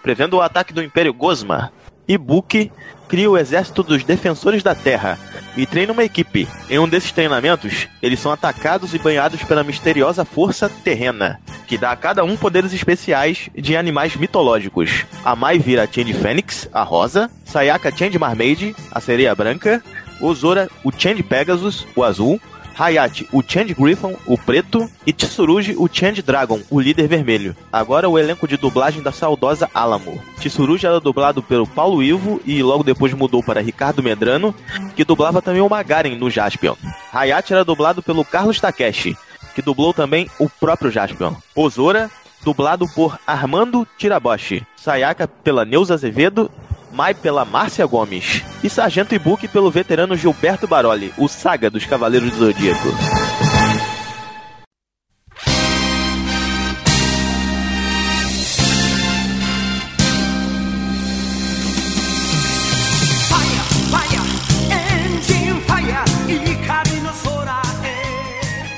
[0.00, 1.72] Prevendo o ataque do Império Gosma,
[2.06, 2.70] Ibuki
[3.08, 5.18] cria o exército dos Defensores da Terra
[5.56, 6.48] e treina uma equipe.
[6.68, 11.92] Em um desses treinamentos, eles são atacados e banhados pela misteriosa força terrena, que dá
[11.92, 15.04] a cada um poderes especiais de animais mitológicos.
[15.24, 19.82] A Mai vira a Change Fênix, a rosa, Sayaka Change Marmaid, a sereia branca,
[20.20, 22.40] Ozora o Change Pegasus, o azul,
[22.78, 27.56] Hayate, o Change Griffon, o preto, e Tsurugi, o Change Dragon, o líder vermelho.
[27.72, 30.20] Agora o elenco de dublagem da saudosa Alamo.
[30.38, 34.54] Tsurugi era dublado pelo Paulo Ivo e logo depois mudou para Ricardo Medrano,
[34.96, 36.74] que dublava também o Magaren no Jaspion.
[37.12, 39.16] Hayate era dublado pelo Carlos Takeshi,
[39.54, 41.34] que dublou também o próprio Jaspion.
[41.54, 42.10] Ozora,
[42.44, 44.66] dublado por Armando Tiraboshi.
[44.76, 46.50] Sayaka pela Neuza Azevedo
[46.94, 52.30] Mai pela Márcia Gomes e Sargento Ibuki pelo veterano Gilberto Baroli, o Saga dos Cavaleiros
[52.30, 52.88] do Zodíaco.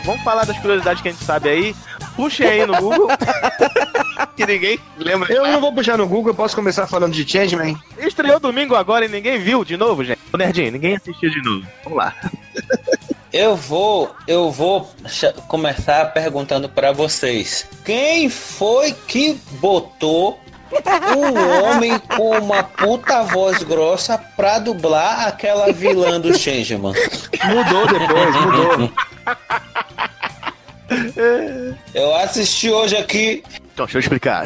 [0.07, 1.77] Vamos falar das curiosidades que a gente sabe aí
[2.17, 3.09] puxem aí no Google.
[4.37, 5.33] que ninguém lembra.
[5.33, 7.77] Eu não vou puxar no Google, eu posso começar falando de Changeman.
[7.99, 10.21] Estreou domingo agora e ninguém viu de novo, gente.
[10.33, 11.67] Ô, Nerdinho, ninguém assistiu de novo.
[11.85, 12.15] Vamos lá.
[13.33, 14.91] Eu vou, eu vou
[15.47, 17.67] começar perguntando pra vocês.
[17.85, 20.41] Quem foi que botou
[21.15, 26.95] um homem com uma puta voz grossa pra dublar aquela vilã do Changeman?
[27.45, 28.93] Mudou depois, mudou.
[31.95, 33.43] Eu assisti hoje aqui.
[33.73, 34.45] Então, deixa eu explicar.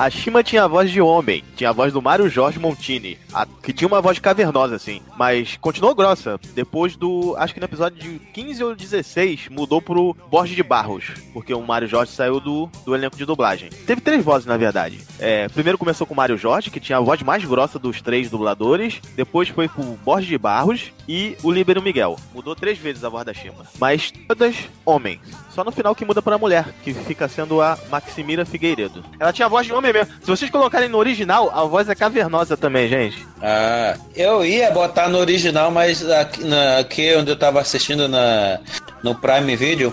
[0.00, 3.46] A Shima tinha a voz de homem, tinha a voz do Mário Jorge Montini, a-
[3.62, 6.40] que tinha uma voz cavernosa, assim, mas continuou grossa.
[6.54, 11.04] Depois do, acho que no episódio de 15 ou 16, mudou pro Borges de Barros,
[11.34, 13.68] porque o Mário Jorge saiu do, do elenco de dublagem.
[13.86, 14.98] Teve três vozes, na verdade.
[15.18, 18.30] É, primeiro começou com o Mário Jorge, que tinha a voz mais grossa dos três
[18.30, 22.16] dubladores, depois foi com o Borges de Barros e o Líbero Miguel.
[22.34, 25.20] Mudou três vezes a voz da Shima, mas todas homens.
[25.50, 29.04] Só no final que muda pra mulher, que fica sendo a Maximira Figueiredo.
[29.18, 30.12] Ela tinha a voz de homem mesmo.
[30.20, 33.26] Se vocês colocarem no original, a voz é cavernosa também, gente.
[33.42, 38.58] Ah, eu ia botar no original, mas aqui, na- aqui onde eu tava assistindo na,
[39.02, 39.92] no Prime Video.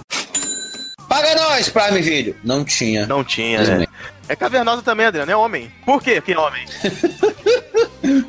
[1.08, 2.36] Paga nós, Prime Video!
[2.44, 3.06] Não tinha.
[3.08, 3.88] Não tinha, né?
[4.30, 5.72] É cavernosa também, Adriano, é homem.
[5.86, 6.66] Por quê que é homem?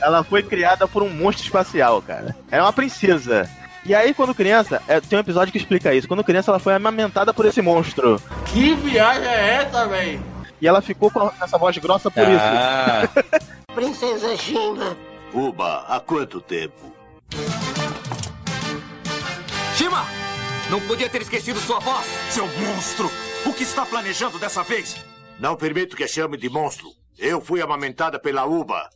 [0.00, 2.34] Ela foi criada por um monstro espacial, cara.
[2.50, 3.48] Era uma princesa.
[3.84, 6.06] E aí, quando criança, é, tem um episódio que explica isso.
[6.06, 8.20] Quando criança, ela foi amamentada por esse monstro.
[8.46, 10.20] Que viagem é essa, véi?
[10.60, 13.02] E ela ficou com essa voz grossa por Ah.
[13.04, 13.52] isso.
[13.74, 14.96] Princesa Shima.
[15.34, 16.92] Uba, há quanto tempo?
[19.76, 20.04] Shima!
[20.70, 22.06] Não podia ter esquecido sua voz!
[22.30, 23.10] Seu monstro!
[23.44, 24.96] O que está planejando dessa vez?
[25.40, 26.88] Não permito que a chame de monstro.
[27.18, 28.88] Eu fui amamentada pela Uba.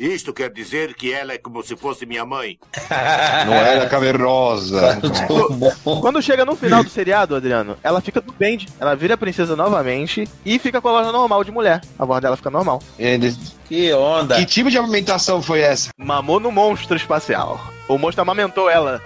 [0.00, 2.58] Isto quer dizer que ela é como se fosse minha mãe.
[3.46, 4.98] Não era cavernosa.
[6.00, 10.26] Quando chega no final do seriado, Adriano, ela fica do bem, ela vira princesa novamente
[10.42, 11.82] e fica com a voz normal de mulher.
[11.98, 12.82] A voz dela fica normal.
[13.68, 14.36] Que onda.
[14.36, 15.90] Que tipo de amamentação foi essa?
[15.98, 17.60] Mamou no monstro espacial.
[17.86, 19.02] O monstro amamentou ela.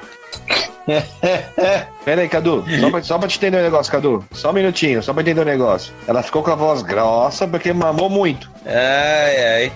[2.05, 2.65] Pera aí, Cadu.
[2.81, 4.25] Só pra, só pra te entender o negócio, Cadu.
[4.31, 5.93] Só um minutinho, só pra entender o negócio.
[6.07, 8.49] Ela ficou com a voz grossa porque mamou muito.
[8.65, 9.73] Ai, ai.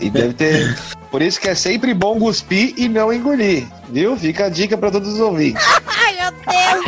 [0.00, 0.78] E deve ter.
[1.10, 3.66] Por isso que é sempre bom cuspir e não engolir.
[3.88, 4.16] Viu?
[4.16, 5.62] Fica a dica pra todos os ouvintes.
[5.86, 6.82] Ai, meu Deus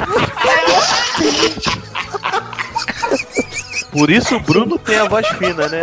[3.93, 5.83] Por isso o Bruno tem a voz fina, né?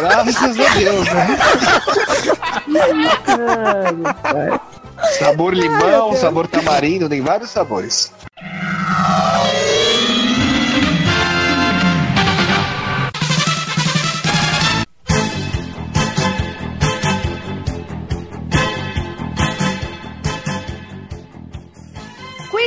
[0.00, 1.38] Graças a Deus, né?
[5.18, 8.12] Sabor limão, sabor tamarindo, tem vários sabores.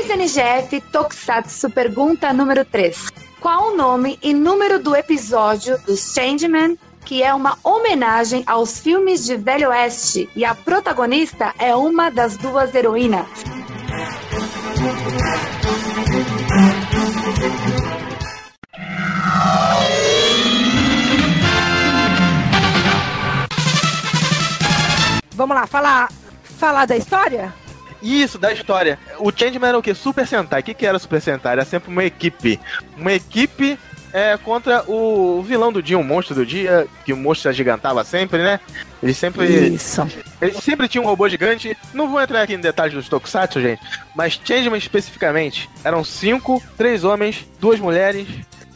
[0.03, 3.07] Quiz NGF Tokusatsu pergunta número 3.
[3.39, 9.23] Qual o nome e número do episódio do Changeman, que é uma homenagem aos filmes
[9.23, 13.25] de Velho Oeste e a protagonista é uma das duas heroínas?
[25.31, 26.11] Vamos lá, falar,
[26.43, 27.62] falar da história?
[28.03, 28.99] Isso, da história.
[29.17, 29.95] O Changeman era o quê?
[29.95, 30.59] Super Sentai.
[30.59, 31.53] O que, que era Super Sentai?
[31.53, 32.59] Era sempre uma equipe.
[32.97, 33.79] Uma equipe
[34.11, 38.43] é, contra o vilão do dia, o monstro do dia, que o monstro agigantava sempre,
[38.43, 38.59] né?
[39.01, 39.47] Ele sempre.
[39.47, 40.05] Isso.
[40.41, 41.75] Ele sempre tinha um robô gigante.
[41.93, 43.81] Não vou entrar aqui em detalhes dos Tokusatsu, gente.
[44.15, 48.27] Mas Changeman especificamente eram cinco, três homens, duas mulheres.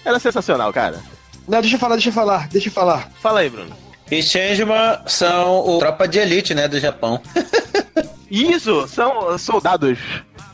[0.03, 0.99] Era sensacional, cara.
[1.47, 3.09] Não, deixa eu falar, deixa eu falar, deixa eu falar.
[3.21, 3.75] Fala aí, Bruno.
[4.09, 7.21] E Changeman são o tropa de elite, né, do Japão.
[8.29, 9.97] Isso, são soldados.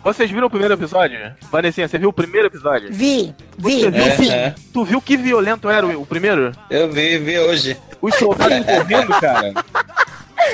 [0.04, 1.18] Vocês viram o primeiro episódio?
[1.52, 2.90] Vanessinha, você viu o primeiro episódio?
[2.92, 4.30] Vi, vi, Você vi.
[4.30, 4.54] É.
[4.74, 6.52] Tu viu que violento era o, o primeiro?
[6.70, 7.78] Eu vi, vi hoje.
[8.02, 9.54] Os soldados correndo, cara.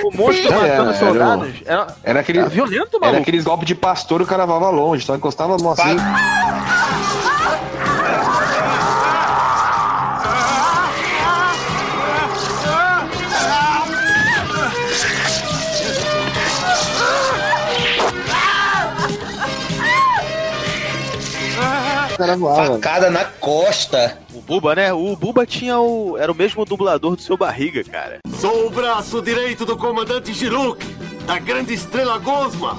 [0.04, 0.54] O monstro Sim.
[0.56, 1.54] matando É, os soldados.
[1.66, 2.40] Era, Era aquele.
[2.40, 3.22] era violento, Era maluco.
[3.22, 5.98] aqueles golpes de pastor, o cara voava longe, só encostava a mão assim.
[22.20, 22.74] Cara voava.
[22.74, 24.20] Facada na costa.
[24.34, 24.92] O Buba, né?
[24.92, 26.18] O Buba tinha o.
[26.18, 28.20] Era o mesmo dublador do seu barriga, cara.
[28.40, 30.86] Sou o braço direito do comandante Jiruk,
[31.26, 32.78] da grande estrela Gosma.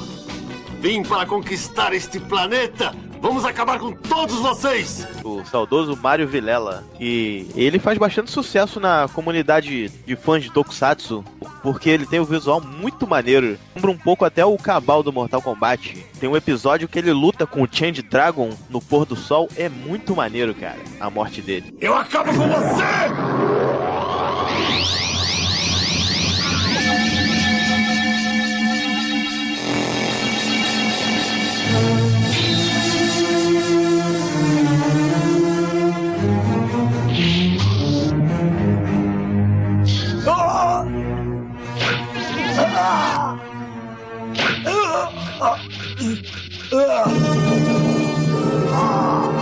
[0.81, 5.07] Vim para conquistar este planeta Vamos acabar com todos vocês!
[5.23, 6.85] O saudoso Mário Vilela.
[6.99, 11.25] E ele faz bastante sucesso na comunidade de fãs de Tokusatsu,
[11.63, 13.59] porque ele tem um visual muito maneiro.
[13.75, 16.05] Lembra um pouco até o Cabal do Mortal Kombat.
[16.19, 19.49] Tem um episódio que ele luta com o Change Dragon no pôr do sol.
[19.57, 21.77] É muito maneiro, cara, a morte dele.
[21.81, 23.80] Eu acabo com você!
[40.61, 40.85] 啊！
[42.53, 43.41] 什么啊！
[44.67, 44.77] 啊！
[45.41, 45.45] 啊！
[46.77, 47.09] 啊！
[48.77, 49.40] 啊！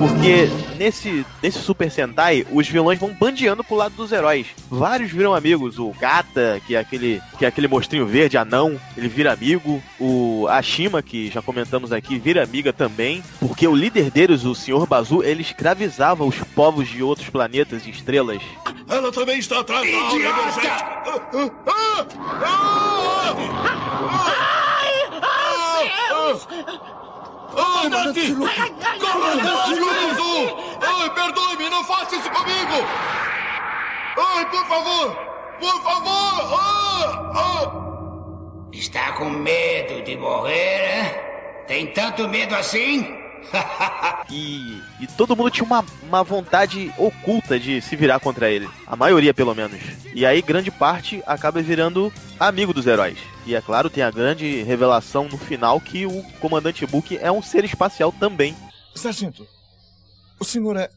[0.00, 0.48] Porque
[0.78, 4.46] nesse, nesse Super Sentai, os vilões vão bandeando pro lado dos heróis.
[4.70, 5.78] Vários viram amigos.
[5.78, 9.82] O Gata, que é aquele, que é aquele monstrinho verde, anão, ele vira amigo.
[10.00, 13.22] O Ashima, que já comentamos aqui, vira amiga também.
[13.38, 14.86] Porque o líder deles, o Sr.
[14.86, 18.40] Bazu, ele escravizava os povos de outros planetas e estrelas.
[18.88, 20.80] Ela também está atrás da aula energética!
[26.16, 26.90] Ai,
[27.90, 28.16] Nath!
[29.00, 29.36] Corra,
[30.82, 32.86] Ai, perdoe-me, não faça isso comigo!
[34.18, 35.16] Ai, por favor!
[35.58, 36.58] Por favor!
[36.58, 38.70] Ah, ah.
[38.72, 41.64] Está com medo de morrer, é?
[41.66, 43.19] Tem tanto medo assim?
[44.32, 48.70] E, e todo mundo tinha uma, uma vontade oculta de se virar contra ele.
[48.86, 49.80] A maioria, pelo menos.
[50.14, 53.18] E aí, grande parte acaba virando amigo dos heróis.
[53.44, 57.42] E é claro, tem a grande revelação no final que o comandante Book é um
[57.42, 58.54] ser espacial também.
[58.94, 59.46] Sargento,
[60.38, 60.88] o senhor é.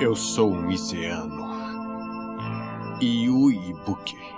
[0.00, 1.46] Eu sou um Iseano.
[3.02, 4.35] Yui Ibuki.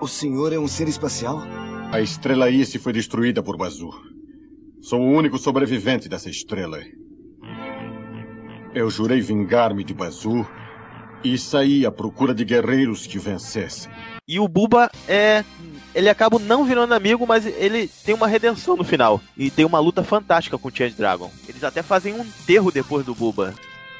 [0.00, 1.42] O senhor é um ser espacial?
[1.90, 3.90] A estrela Ice foi destruída por Bazu.
[4.82, 6.80] Sou o único sobrevivente dessa estrela.
[8.74, 10.46] Eu jurei vingar-me de Bazu
[11.24, 13.90] e saí à procura de guerreiros que vencessem.
[14.28, 15.44] E o Buba é.
[15.94, 19.18] Ele acaba não virando amigo, mas ele tem uma redenção no final.
[19.34, 21.32] E tem uma luta fantástica com o Change Dragon.
[21.48, 23.54] Eles até fazem um enterro depois do Buba.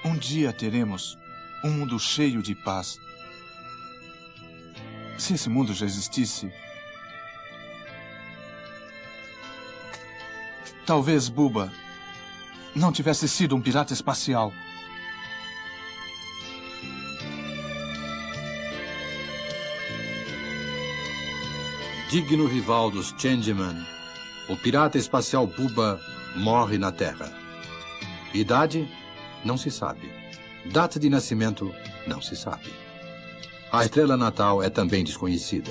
[0.05, 1.17] Um dia teremos
[1.65, 2.99] um mundo cheio de paz.
[5.19, 6.53] Se esse mundo já existisse.
[10.85, 11.73] Talvez Buba
[12.75, 14.53] não tivesse sido um pirata espacial.
[22.11, 23.85] Digno rival dos Changeman,
[24.49, 26.01] o pirata espacial Buba
[26.37, 27.33] morre na Terra.
[28.33, 28.89] Idade?
[29.45, 30.09] Não se sabe.
[30.67, 31.75] Data de nascimento?
[32.07, 32.86] Não se sabe.
[33.73, 35.71] A estrela natal é também desconhecida.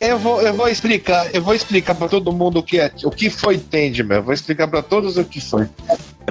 [0.00, 3.10] Eu vou, eu vou explicar, eu vou explicar pra todo mundo o que é, o
[3.10, 4.20] que foi Tendman.
[4.20, 5.68] Vou explicar pra todos o que foi.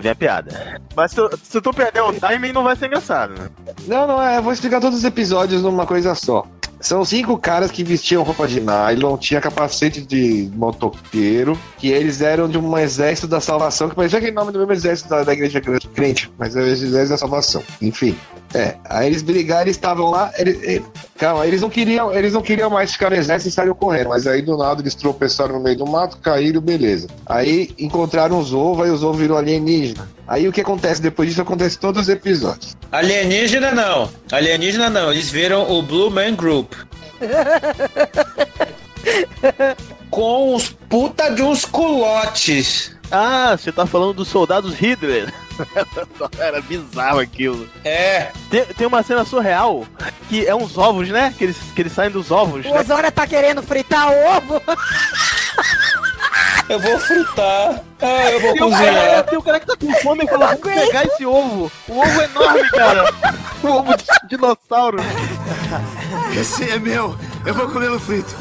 [0.02, 0.80] Vem a piada.
[0.96, 3.50] Mas se, se tu perder o timing, não vai ser engraçado, né?
[3.88, 6.46] Não, não é, eu vou explicar todos os episódios numa coisa só.
[6.80, 12.48] São cinco caras que vestiam roupa de nylon, tinha capacete de motoqueiro, que eles eram
[12.48, 15.60] de um exército da salvação, que parecia aquele nome do mesmo exército da, da igreja
[15.60, 17.64] crente, mas é o exército da salvação.
[17.82, 18.16] Enfim.
[18.54, 20.82] É, aí eles brigaram, eles estavam lá, eles, eh,
[21.18, 24.26] calma, eles não queriam, eles não queriam mais ficar no exército e saíram correndo, mas
[24.26, 27.08] aí do nada eles tropeçaram no meio do mato, caíram, beleza.
[27.26, 30.08] Aí encontraram os ovos, aí os ovos virou alienígena.
[30.28, 32.76] Aí o que acontece depois disso acontece em todos os episódios.
[32.92, 34.10] Alienígena não.
[34.32, 35.12] Alienígena não.
[35.12, 36.74] Eles viram o Blue Man Group.
[40.10, 42.96] Com os puta de uns culotes.
[43.12, 45.34] Ah, você tá falando dos soldados Hitler.
[46.38, 47.68] Era bizarro aquilo.
[47.84, 48.32] É.
[48.50, 49.86] Tem, tem uma cena surreal
[50.30, 51.34] que é uns ovos, né?
[51.38, 52.66] Que eles, que eles saem dos ovos.
[52.66, 53.12] O né?
[53.12, 54.62] Tá querendo fritar ovo.
[56.70, 57.82] Eu vou fritar.
[58.02, 58.94] Ah, eu vou Tem um cozinhar.
[58.94, 61.72] cara, tem um cara que tá com fome e fala, vamos pegar esse ovo.
[61.88, 63.14] O ovo é enorme, cara.
[63.64, 65.00] O ovo de dinossauro.
[66.40, 67.18] Esse é meu.
[67.44, 68.36] Eu vou comê-lo frito.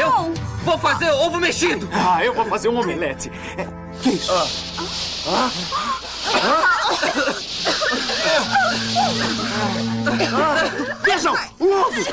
[0.00, 0.32] Eu
[0.64, 1.86] vou fazer ovo mexido.
[1.92, 3.30] Ah, eu vou fazer um omelete.
[3.58, 3.66] É,
[4.00, 4.32] que isso?
[5.28, 5.50] Ah.
[11.02, 12.04] Vejam, o ovo!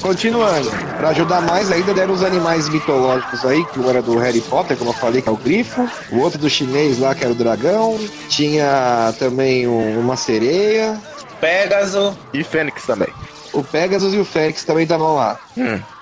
[0.00, 4.40] Continuando, pra ajudar mais ainda, deram os animais mitológicos aí, que um era do Harry
[4.40, 7.32] Potter, como eu falei, que é o grifo, o outro do chinês lá, que era
[7.32, 7.98] o dragão,
[8.28, 10.98] tinha também um- uma sereia.
[11.40, 12.16] Pégaso.
[12.32, 13.08] E Fênix também.
[13.52, 15.38] O Pegasus e o Fênix também estavam lá.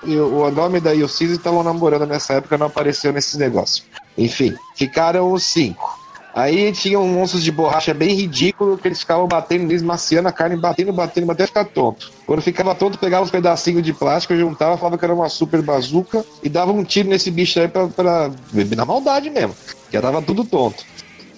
[0.03, 3.83] E o Andômeda e o Cisne estavam namorando nessa época, não apareceu nesses negócios.
[4.17, 5.98] Enfim, ficaram os cinco.
[6.39, 10.31] Aí tinha um monstros de borracha bem ridículo que eles ficavam batendo, eles maciando a
[10.31, 12.13] carne, batendo, batendo, até ficar tonto.
[12.25, 16.23] Quando ficava tonto, pegava uns pedacinhos de plástico, juntava, falava que era uma super bazuca
[16.41, 19.53] e dava um tiro nesse bicho aí pra, pra na maldade mesmo.
[19.91, 20.85] Já tava tudo tonto.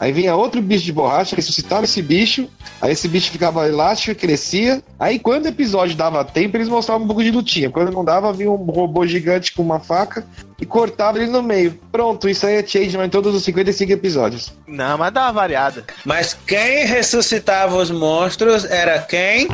[0.01, 2.49] Aí vinha outro bicho de borracha, ressuscitava esse bicho,
[2.81, 4.81] aí esse bicho ficava elástico e crescia.
[4.99, 7.69] Aí quando o episódio dava tempo, eles mostravam um pouco de lutinha.
[7.69, 10.25] Quando não dava, vinha um robô gigante com uma faca
[10.59, 11.79] e cortava ele no meio.
[11.91, 14.51] Pronto, isso aí é Changeman em todos os 55 episódios.
[14.65, 15.85] Não, mas dá uma variada.
[16.03, 19.47] Mas quem ressuscitava os monstros era quem?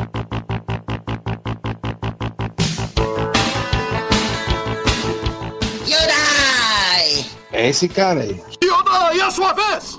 [5.86, 7.26] Yodai!
[7.52, 8.40] É esse cara aí.
[9.08, 9.98] Yoda, e a sua vez?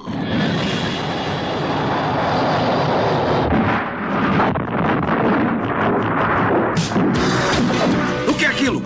[8.27, 8.81] O que é aquilo?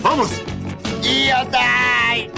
[0.00, 0.30] Vamos!
[1.02, 2.30] Yodai!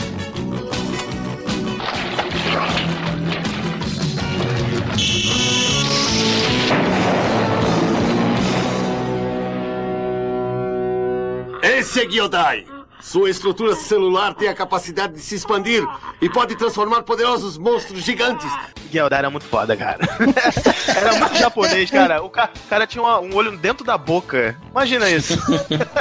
[11.63, 12.78] Esse é Gyodai.
[13.09, 15.83] Sua estrutura celular tem a capacidade de se expandir
[16.21, 18.47] e pode transformar poderosos monstros gigantes.
[18.93, 20.01] Gyodai era muito foda, cara.
[20.95, 22.23] era muito japonês, cara.
[22.23, 24.55] O ca- cara tinha um olho dentro da boca.
[24.71, 25.39] Imagina isso.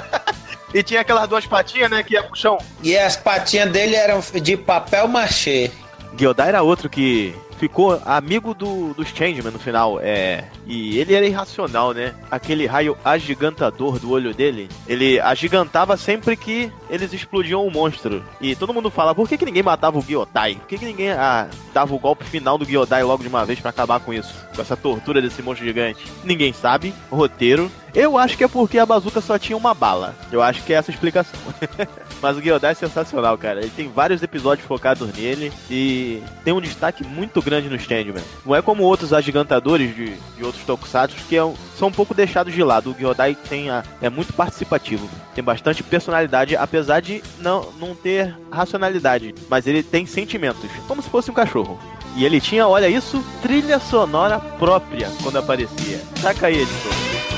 [0.73, 2.57] e tinha aquelas duas patinhas, né, que ia pro chão.
[2.83, 5.71] E as patinhas dele eram de papel machê.
[6.17, 9.99] Gyodai era outro que ficou amigo do, dos Changeman no final.
[10.01, 10.45] É.
[10.65, 12.13] E ele era irracional, né?
[12.29, 18.23] Aquele raio agigantador do olho dele, ele agigantava sempre que eles explodiam o monstro.
[18.39, 20.55] E todo mundo fala, por que, que ninguém matava o Gyodai?
[20.55, 23.59] Por que, que ninguém ah, dava o golpe final do Gyodai logo de uma vez
[23.59, 24.46] pra acabar com isso?
[24.61, 26.05] Essa tortura desse monstro gigante?
[26.23, 26.93] Ninguém sabe.
[27.11, 27.71] Roteiro.
[27.95, 30.13] Eu acho que é porque a bazuca só tinha uma bala.
[30.31, 31.39] Eu acho que é essa a explicação.
[32.21, 33.59] Mas o Gyodai é sensacional, cara.
[33.61, 38.23] Ele tem vários episódios focados nele e tem um destaque muito grande nos Changeman.
[38.45, 42.53] Não é como outros agigantadores de, de outros tokusatsu que é são um pouco deixados
[42.53, 42.91] de lado.
[42.91, 48.35] O Gyodai tem a- é muito participativo, tem bastante personalidade, apesar de não, não ter
[48.51, 49.33] racionalidade.
[49.49, 51.79] Mas ele tem sentimentos, como se fosse um cachorro.
[52.17, 56.01] E ele tinha, olha isso, trilha sonora própria quando aparecia.
[56.19, 57.36] Saca aí, editor.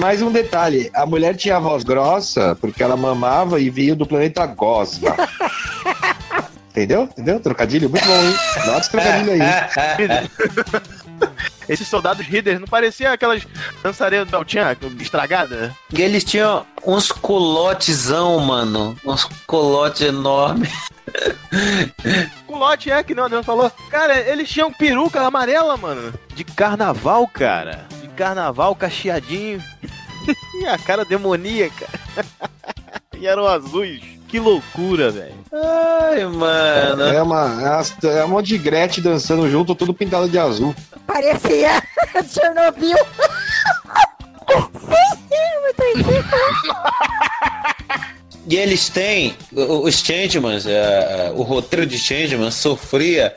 [0.00, 4.06] Mais um detalhe: a mulher tinha a voz grossa porque ela mamava e vinha do
[4.06, 5.14] planeta Gosma.
[6.70, 7.02] Entendeu?
[7.02, 7.38] Entendeu?
[7.38, 8.34] Trocadilho muito bom, hein?
[8.78, 9.40] Esse trocadilho aí.
[11.68, 13.46] Esses soldados Readers não parecia aquelas
[13.82, 15.76] dançarinas do Tinha estragada?
[15.92, 18.96] E eles tinham uns colotezão, mano.
[19.04, 20.72] Uns colotes enormes.
[22.46, 23.70] Culote é que não, o Adriano falou.
[23.90, 26.14] Cara, eles tinham peruca amarela, mano.
[26.34, 27.86] De carnaval, cara.
[28.24, 29.64] Carnaval, cacheadinho.
[30.60, 31.86] e a cara demoníaca.
[33.18, 34.02] e eram azuis.
[34.28, 35.34] Que loucura, velho.
[35.50, 37.02] Ai, mano.
[37.02, 37.82] É uma, é uma,
[38.12, 40.76] é um monte de Gretchen dançando junto, tudo pintado de azul.
[41.06, 41.82] Parecia
[42.28, 42.94] Chernobyl.
[44.74, 46.42] Sim, muito ridículo.
[48.46, 53.34] E eles têm, o- os Changemans, é, o roteiro de Changeman sofria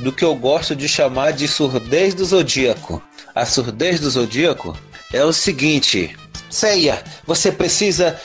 [0.00, 3.02] do que eu gosto de chamar de surdez do zodíaco.
[3.36, 4.74] A surdez do zodíaco
[5.12, 6.16] é o seguinte:
[6.48, 8.18] Seiya, você precisa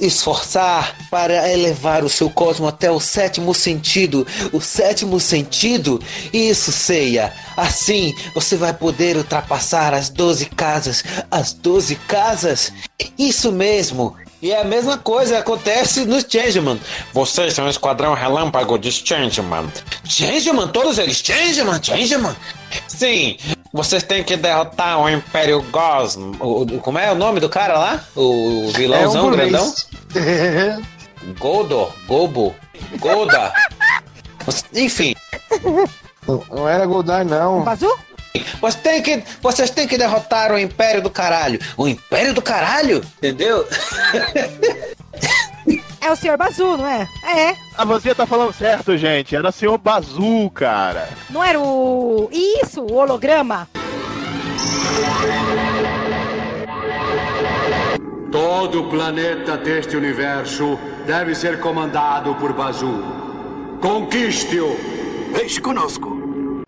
[0.00, 4.26] esforçar para elevar o seu cosmo até o sétimo sentido.
[4.52, 6.02] O sétimo sentido?
[6.32, 7.32] Isso, Seiya.
[7.56, 11.04] Assim você vai poder ultrapassar as 12 casas.
[11.30, 12.72] As 12 casas?
[13.16, 14.16] Isso mesmo.
[14.42, 16.80] E é a mesma coisa acontece nos Changeman.
[17.12, 19.70] Vocês são o esquadrão relâmpago de Changeman.
[20.02, 20.66] Changeman?
[20.66, 21.80] Todos eles Changeman?
[21.80, 22.34] Changeman?
[22.88, 23.36] Sim.
[23.72, 26.32] Vocês têm que derrotar o Império Gosm.
[26.38, 28.04] O, o- como é o nome do cara lá?
[28.14, 29.74] O vilãozão É um grandão?
[31.38, 32.54] Goldor, Gobo,
[32.98, 33.52] Golda.
[34.74, 35.14] Enfim.
[36.50, 37.62] Não era Goldar, não.
[37.62, 37.88] Bazu?
[38.60, 41.60] Você tem que, vocês têm que derrotar o Império do Caralho.
[41.76, 43.02] O Império do Caralho?
[43.18, 43.66] Entendeu?
[46.02, 47.08] É o senhor Bazu, não é?
[47.24, 47.56] É.
[47.76, 49.36] A você tá falando certo, gente.
[49.36, 51.08] Era o senhor Bazu, cara.
[51.30, 52.28] Não era o.
[52.32, 53.68] Isso, o holograma?
[58.32, 60.76] Todo o planeta deste universo
[61.06, 63.04] deve ser comandado por Bazu.
[63.80, 64.76] Conquiste-o!
[65.32, 66.21] Deixe conosco.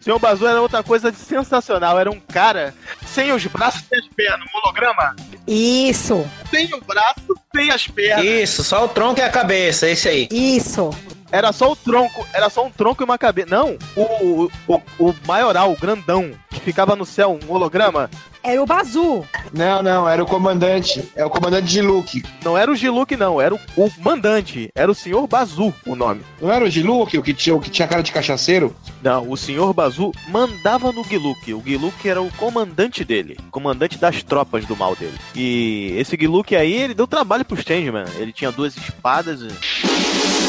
[0.05, 1.99] O senhor Bazu era outra coisa de sensacional.
[1.99, 2.75] Era um cara
[3.07, 4.47] sem os braços e as pernas.
[4.55, 5.17] Um holograma.
[5.47, 6.27] Isso.
[6.51, 8.23] Sem o braço, sem as pernas.
[8.23, 10.29] Isso, só o tronco e a cabeça, esse aí.
[10.31, 10.91] Isso.
[11.35, 13.49] Era só o tronco, era só um tronco e uma cabeça.
[13.51, 18.09] Não, o, o, o maioral, o grandão, que ficava no céu, um holograma.
[18.41, 19.25] Era o Bazu.
[19.53, 21.11] Não, não, era o comandante.
[21.17, 22.23] É o comandante de Luke.
[22.45, 24.71] Não era o Giluk, não, era o, o mandante.
[24.77, 26.21] Era o senhor Bazu, o nome.
[26.41, 28.73] Não era o Giluk, o que tinha, o que tinha cara de cachaceiro?
[29.03, 31.53] Não, o senhor Bazu mandava no Giluk.
[31.53, 35.19] O Giluk era o comandante dele, comandante das tropas do mal dele.
[35.35, 38.05] E esse Giluk aí, ele deu trabalho pro Changeman.
[38.19, 39.41] Ele tinha duas espadas.
[39.41, 40.44] e-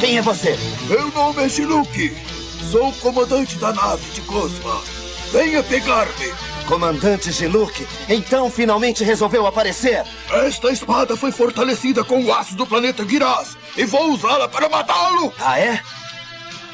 [0.00, 0.56] Quem é você?
[0.88, 2.16] Meu nome é Shiluki.
[2.70, 4.80] Sou o comandante da nave de Cosma.
[5.30, 6.32] Venha pegar-me.
[6.66, 10.04] Comandante Ziluk, então finalmente resolveu aparecer.
[10.30, 15.32] Esta espada foi fortalecida com o aço do planeta Giraz e vou usá-la para matá-lo.
[15.40, 15.80] Ah, é?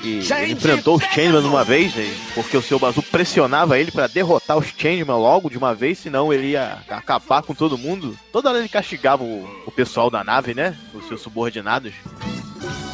[0.02, 4.06] E ele enfrentou os Changeman uma vez, né, porque o seu Bazu pressionava ele pra
[4.06, 8.16] derrotar os Changeman logo de uma vez, senão ele ia acabar com todo mundo.
[8.30, 10.76] Toda hora ele castigava o, o pessoal da nave, né?
[10.94, 11.94] Os seus subordinados.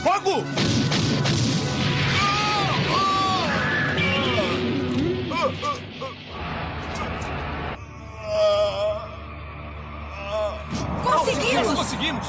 [0.02, 0.44] Fogo!
[11.04, 11.74] Conseguimos!
[11.74, 12.26] Conseguimos!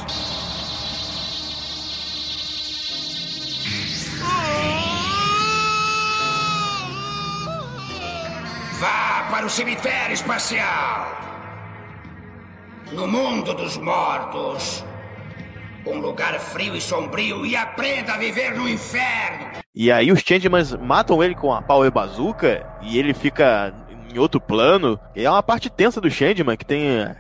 [8.80, 11.08] Vá para o cemitério espacial.
[12.92, 14.84] No mundo dos mortos.
[15.86, 19.48] Um lugar frio e sombrio e aprenda a viver no inferno.
[19.76, 23.74] E aí os Changemans matam ele com a Power Bazooka e ele fica
[24.14, 25.00] em outro plano.
[25.16, 26.80] E é uma parte tensa do Changeman, que tem,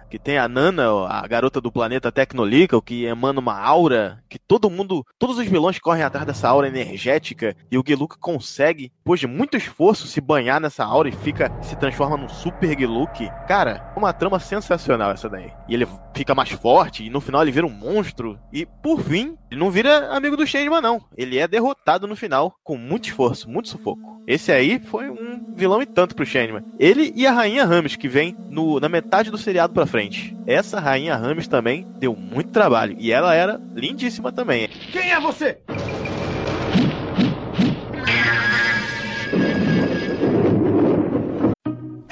[0.09, 4.69] que tem a Nana, a garota do planeta Tecnolica, que emana uma aura que todo
[4.69, 9.27] mundo, todos os vilões correm atrás dessa aura energética e o Giluk consegue, depois de
[9.27, 13.29] muito esforço, se banhar nessa aura e fica se transforma num Super Giluk.
[13.47, 15.51] Cara, uma trama sensacional essa daí.
[15.69, 19.37] E ele fica mais forte e no final ele vira um monstro e por fim,
[19.51, 21.01] ele não vira amigo do Changeman não.
[21.15, 24.12] Ele é derrotado no final com muito esforço, muito sufoco.
[24.27, 26.63] Esse aí foi um vilão e tanto pro Changeman.
[26.79, 30.35] Ele e a Rainha Rames, que vem no, na metade do seriado pra frente.
[30.47, 32.95] Essa Rainha Rames também deu muito trabalho.
[32.99, 34.67] E ela era lindíssima também.
[34.91, 35.57] Quem é você?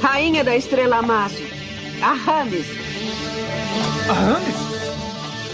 [0.00, 1.54] Rainha da Estrela Mágica.
[2.02, 2.66] A Rames.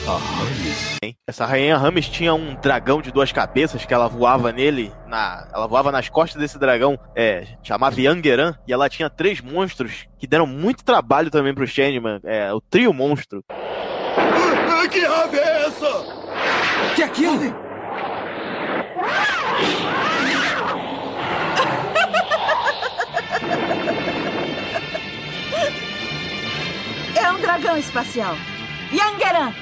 [0.06, 0.98] A Rames?
[1.00, 1.16] A Rames.
[1.26, 5.66] Essa rainha Rames tinha um dragão de duas cabeças que ela voava nele, na, ela
[5.66, 10.46] voava nas costas desse dragão, é, chamava Yangeran, e ela tinha três monstros que deram
[10.46, 13.44] muito trabalho também pro Changeman, é, o trio monstro.
[13.48, 16.04] Ah, Que ave é essa?
[16.96, 17.54] Que é aquilo?
[27.16, 28.34] É um dragão espacial.
[28.92, 29.52] Yangaran!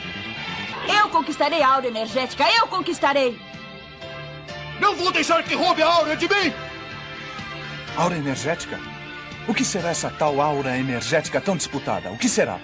[1.19, 3.37] Conquistarei a aura energética, eu conquistarei!
[4.81, 6.53] Não vou deixar que roube a aura de mim!
[7.97, 8.79] Aura energética?
[9.49, 12.09] O que será essa tal aura energética tão disputada?
[12.13, 12.61] O que será?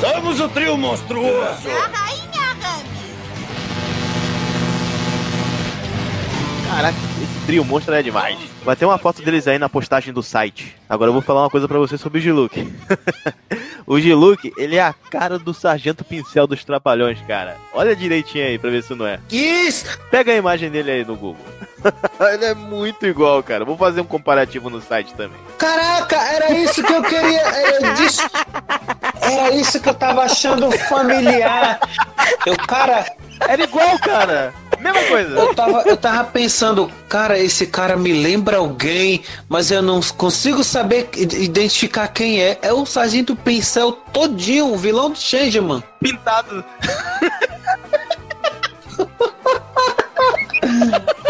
[0.00, 1.70] Somos o trio monstruoso!
[1.70, 2.88] A rainha Rames!
[6.68, 8.40] Caraca, esse trio monstro é demais.
[8.64, 10.76] Vai ter uma foto deles aí na postagem do site.
[10.88, 12.58] Agora eu vou falar uma coisa pra você sobre o Giluk.
[13.86, 17.56] o Giluk, ele é a cara do Sargento Pincel dos Trapalhões, cara.
[17.72, 19.18] Olha direitinho aí pra ver se não é.
[19.30, 19.98] Isso!
[20.10, 21.44] Pega a imagem dele aí no Google.
[22.32, 23.64] ele é muito igual, cara.
[23.64, 25.38] Vou fazer um comparativo no site também.
[25.58, 27.40] Caraca, era isso que eu queria.
[27.40, 28.22] Era, disso,
[29.20, 31.80] era isso que eu tava achando familiar.
[32.46, 33.04] Eu, cara.
[33.48, 34.54] Era igual, cara.
[34.82, 35.30] Mesma coisa.
[35.30, 40.64] Eu tava, eu tava pensando, cara, esse cara me lembra alguém, mas eu não consigo
[40.64, 42.58] saber identificar quem é.
[42.60, 45.82] É o Sargento Pincel todinho, o vilão do Changeman.
[46.00, 46.64] Pintado.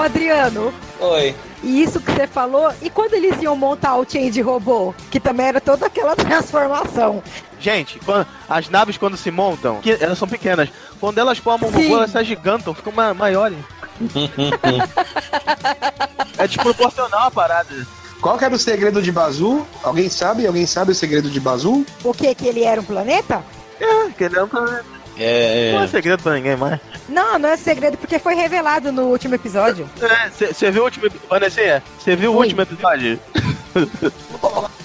[0.00, 1.34] Ô, Adriano, Oi.
[1.62, 4.94] e isso que você falou, e quando eles iam montar o Change Robô?
[5.10, 7.22] Que também era toda aquela transformação.
[7.60, 10.70] Gente, quando- as naves quando se montam, que elas são pequenas.
[10.98, 11.82] Quando elas formam um Sim.
[11.82, 13.58] robô, elas se agigantam, ficam ma maiores.
[16.38, 17.86] é desproporcional a parada.
[18.22, 19.66] Qual que era o segredo de Bazu?
[19.82, 20.46] Alguém sabe?
[20.46, 21.84] Alguém sabe o segredo de Bazu?
[22.02, 22.34] O que?
[22.34, 23.42] Que ele era um planeta?
[23.78, 24.99] É, que ele é um planeta.
[25.22, 26.80] É, Não é segredo pra ninguém mais.
[27.08, 29.88] Não, não é segredo, porque foi revelado no último episódio.
[30.32, 31.82] Você viu o último episódio?
[31.98, 32.46] Você viu o Oi.
[32.46, 33.20] último episódio?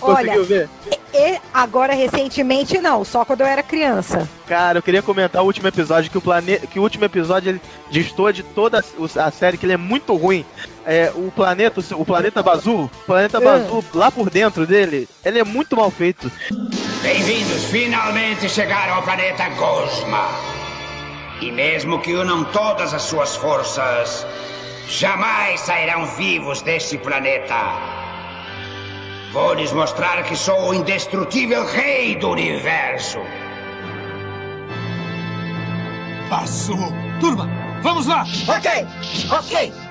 [0.02, 0.70] Olha, Conseguiu ver?
[1.14, 4.28] e agora recentemente não, só quando eu era criança.
[4.48, 6.60] Cara, eu queria comentar o último episódio, que o, plane...
[6.60, 8.84] que o último episódio ele destoa de toda
[9.16, 10.46] a série, que ele é muito ruim.
[10.86, 13.42] É, o planeta, o planeta Bazu, o planeta É.
[13.42, 16.32] Bazu, lá por dentro dele, ele é muito mal feito.
[17.02, 20.28] Bem-vindos, finalmente chegaram ao planeta Gosma.
[21.42, 24.26] E mesmo que unam todas as suas forças,
[24.88, 27.56] jamais sairão vivos deste planeta.
[29.34, 33.20] Vou lhes mostrar que sou o indestrutível rei do universo.
[36.30, 36.94] Passou!
[37.20, 37.50] Turma,
[37.82, 38.24] vamos lá!
[38.48, 38.88] Ok,
[39.32, 39.85] ok.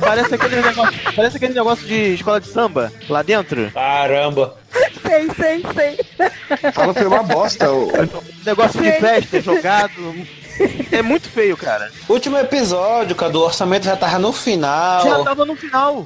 [0.00, 3.70] Parece aquele negócio, parece aquele negócio de escola de samba lá dentro.
[3.72, 4.56] Caramba.
[5.02, 6.70] Sei, sei, sei.
[6.72, 7.68] Fala que foi uma bosta.
[7.72, 7.90] o-
[8.46, 9.00] Negócio de Sei.
[9.00, 10.14] festa, jogado.
[10.92, 11.90] É muito feio, cara.
[12.08, 15.02] Último episódio, cara, do orçamento já tava no final.
[15.02, 16.04] Já tava no final.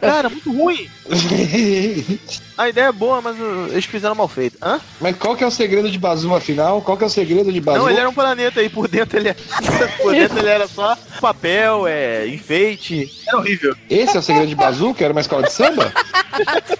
[0.00, 0.88] Cara, muito ruim.
[2.56, 4.56] A ideia é boa, mas uh, eles fizeram mal feito.
[4.62, 4.80] Hã?
[5.00, 6.80] Mas qual que é o segredo de Bazu, afinal?
[6.82, 7.78] Qual que é o segredo de Bazu?
[7.78, 9.34] Não, ele era um planeta e por dentro ele,
[10.00, 13.10] por dentro ele era só papel, é, enfeite.
[13.26, 13.74] Era horrível.
[13.90, 15.92] Esse é o segredo de Bazu, que era uma escola de samba?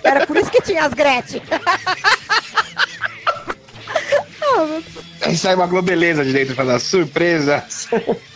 [0.03, 1.43] Era por isso que tinha as Gretchen.
[5.21, 7.65] Aí sai uma globeleza de dentro pra dar surpresa.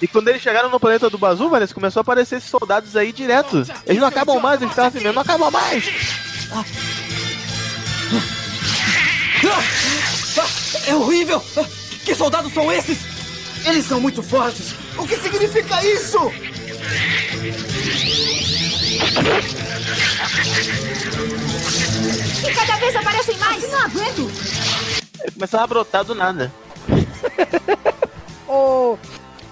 [0.00, 3.12] E quando eles chegaram no planeta do Bazu, Vanessa, começou a aparecer esses soldados aí
[3.12, 3.66] direto.
[3.86, 5.84] Eles não acabam mais, eles ficavam assim mesmo, não acabam mais.
[10.86, 11.42] É horrível!
[12.04, 12.98] Que soldados são esses?
[13.64, 14.74] Eles são muito fortes!
[14.96, 16.18] O que significa isso?
[22.46, 23.70] E cada vez aparecem mais.
[23.70, 24.30] Não aguento.
[25.20, 26.52] Eles começaram a brotar do nada.
[28.48, 28.96] Ô,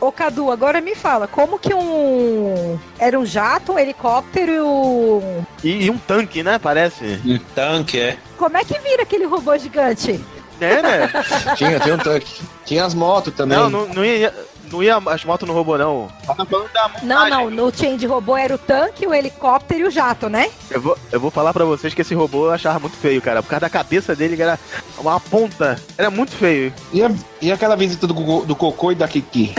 [0.01, 2.79] ô Cadu, agora me fala, como que um.
[2.99, 5.47] Era um jato, um helicóptero e um.
[5.63, 6.59] E, e um tanque, né?
[6.59, 7.21] Parece.
[7.25, 8.17] Um tanque, é.
[8.39, 10.25] Como é que vira aquele robô gigante?
[10.61, 11.11] É, né?
[11.57, 12.41] Tinha, tem um tanque.
[12.65, 13.59] Tinha as motos também.
[13.59, 14.33] Não, não, não ia.
[14.77, 16.09] Não ia as motos no robô, não.
[16.27, 20.51] Tá Não, não, no Change robô era o tanque, o helicóptero e o jato, né?
[20.71, 23.43] Eu vou, eu vou falar pra vocês que esse robô eu achava muito feio, cara.
[23.43, 24.59] Por causa da cabeça dele, que era
[24.99, 25.81] uma ponta.
[25.97, 26.75] Era muito feio.
[26.93, 28.13] E, a- e aquela visita do,
[28.45, 29.55] do Cocô e da Kiki?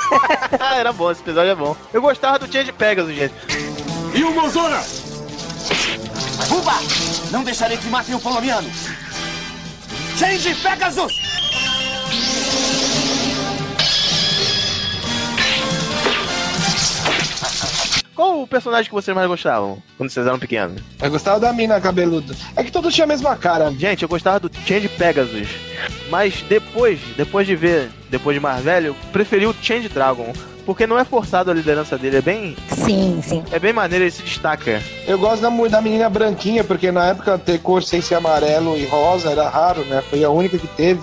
[0.76, 1.76] era bom, esse episódio é bom.
[1.92, 3.34] Eu gostava do Change Pegasus, gente.
[4.14, 4.82] E o Mozora?
[6.48, 6.72] Buba!
[7.30, 8.70] Não deixarei que matem o Polomiano!
[10.18, 11.12] Change Pegasus!
[18.14, 20.82] Qual o personagem que vocês mais gostavam quando vocês eram pequenos?
[21.00, 22.34] Eu gostava da mina cabeluda.
[22.54, 23.70] É que todos tinham a mesma cara.
[23.72, 25.48] Gente, eu gostava do Change Pegasus.
[26.10, 30.30] Mas depois, depois de ver, depois de mais velho, eu preferi o Change Dragon.
[30.66, 32.56] Porque não é forçado a liderança dele, é bem.
[32.68, 33.42] Sim, sim.
[33.50, 34.80] É bem maneiro, ele se destaca.
[35.08, 38.84] Eu gosto da, da menina branquinha, porque na época ter cor sem ser amarelo e
[38.84, 40.02] rosa era raro, né?
[40.08, 41.00] Foi a única que teve.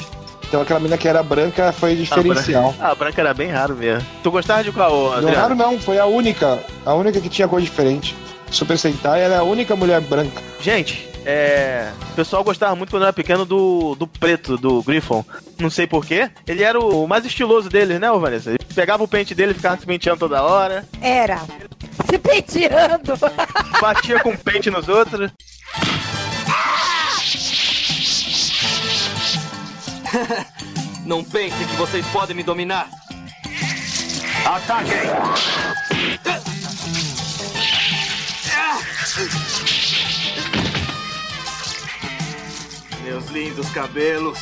[0.49, 2.73] Então aquela menina que era branca foi diferencial.
[2.79, 4.05] Ah, a branca era bem raro mesmo.
[4.23, 5.37] Tu gostava de qual, Não Adriano?
[5.37, 6.59] raro não, foi a única.
[6.83, 8.15] A única que tinha cor diferente.
[8.49, 10.41] Super Sentai era a única mulher branca.
[10.59, 11.91] Gente, é.
[12.11, 15.23] O pessoal gostava muito quando era pequeno do, do preto, do Griffon.
[15.59, 16.31] Não sei porquê.
[16.47, 18.49] Ele era o mais estiloso deles, né, Vanessa?
[18.49, 20.83] Ele pegava o pente dele e ficava se penteando toda hora.
[20.99, 21.41] Era.
[22.09, 23.13] Se penteando.
[23.79, 25.31] Batia com pente nos outros.
[31.05, 32.89] Não pensem que vocês podem me dominar.
[34.45, 34.99] Ataquem!
[43.03, 44.39] Meus lindos cabelos.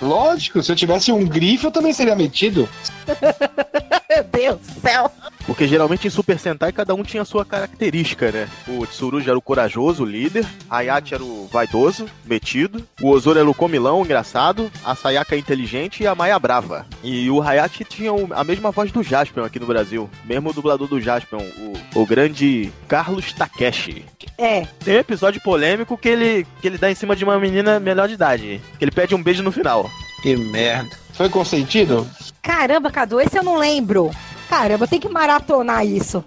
[0.00, 2.68] Lógico, se eu tivesse um grife, eu também seria metido.
[4.10, 5.08] Meu Deus do céu.
[5.46, 8.48] Porque geralmente em Super Sentai cada um tinha a sua característica, né?
[8.66, 10.44] O Tsurugi era o corajoso, o líder.
[10.68, 12.84] Hayate era o vaidoso, metido.
[13.00, 14.70] O Ozoro era o comilão, engraçado.
[14.84, 16.86] A Sayaka inteligente e a Maya brava.
[17.04, 20.10] E o Hayate tinha a mesma voz do Jaspion aqui no Brasil.
[20.24, 24.04] Mesmo o dublador do Jaspion, o, o grande Carlos Takeshi.
[24.36, 24.66] É.
[24.84, 28.08] Tem um episódio polêmico que ele, que ele dá em cima de uma menina menor
[28.08, 28.60] de idade.
[28.76, 29.88] Que ele pede um beijo no final.
[30.20, 30.98] Que merda.
[31.20, 32.08] Foi consentido?
[32.40, 34.10] Caramba, Cadu, esse eu não lembro.
[34.48, 36.24] Caramba, tem que maratonar isso.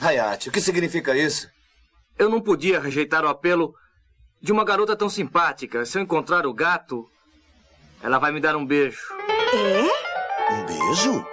[0.00, 1.50] Hayate, o que significa isso?
[2.18, 3.74] Eu não podia rejeitar o apelo
[4.40, 5.84] de uma garota tão simpática.
[5.84, 7.06] Se eu encontrar o gato,
[8.02, 9.02] ela vai me dar um beijo.
[9.52, 10.54] É?
[10.54, 11.26] Um beijo?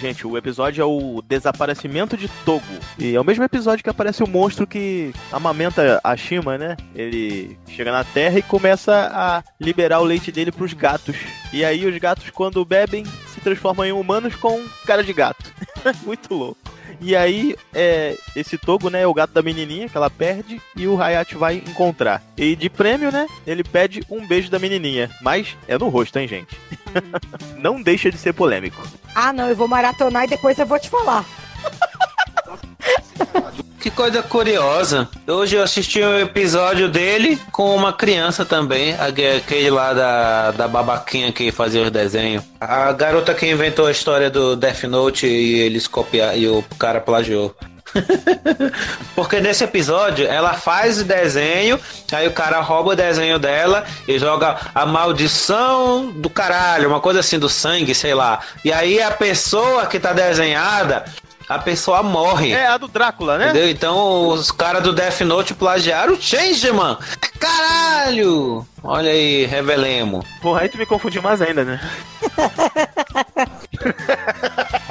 [0.00, 2.64] Gente, o episódio é o desaparecimento de Togo.
[2.98, 6.76] E é o mesmo episódio que aparece o monstro que amamenta a Shima, né?
[6.94, 11.16] Ele chega na Terra e começa a liberar o leite dele pros gatos.
[11.52, 15.52] E aí os gatos, quando bebem, se transformam em humanos com cara de gato.
[16.04, 16.58] Muito louco.
[17.00, 20.86] E aí, é, esse Togo, né, é o gato da menininha que ela perde e
[20.86, 22.22] o Hayate vai encontrar.
[22.36, 25.10] E de prêmio, né, ele pede um beijo da menininha.
[25.20, 26.56] Mas é no rosto, hein, gente?
[27.58, 28.82] Não deixa de ser polêmico.
[29.14, 31.24] Ah, não, eu vou maratonar e depois eu vou te falar.
[33.80, 35.08] Que coisa curiosa.
[35.26, 40.66] Hoje eu assisti um episódio dele com uma criança também, aque- aquele lá da, da
[40.66, 42.42] babaquinha que fazia os desenhos.
[42.60, 46.98] A garota que inventou a história do Death Note e eles copiaram e o cara
[46.98, 47.54] plagiou.
[49.14, 51.78] Porque nesse episódio ela faz o desenho,
[52.12, 57.20] aí o cara rouba o desenho dela e joga a maldição do caralho, uma coisa
[57.20, 58.40] assim do sangue, sei lá.
[58.64, 61.04] E aí a pessoa que tá desenhada,
[61.48, 62.52] a pessoa morre.
[62.52, 63.50] É a do Drácula, né?
[63.50, 63.70] Entendeu?
[63.70, 66.98] Então os caras do Death Note plagiaram o Changeman.
[67.38, 68.66] Caralho!
[68.82, 70.24] Olha aí, revelemos.
[70.40, 71.80] Porra, aí tu me confundiu mais ainda, né?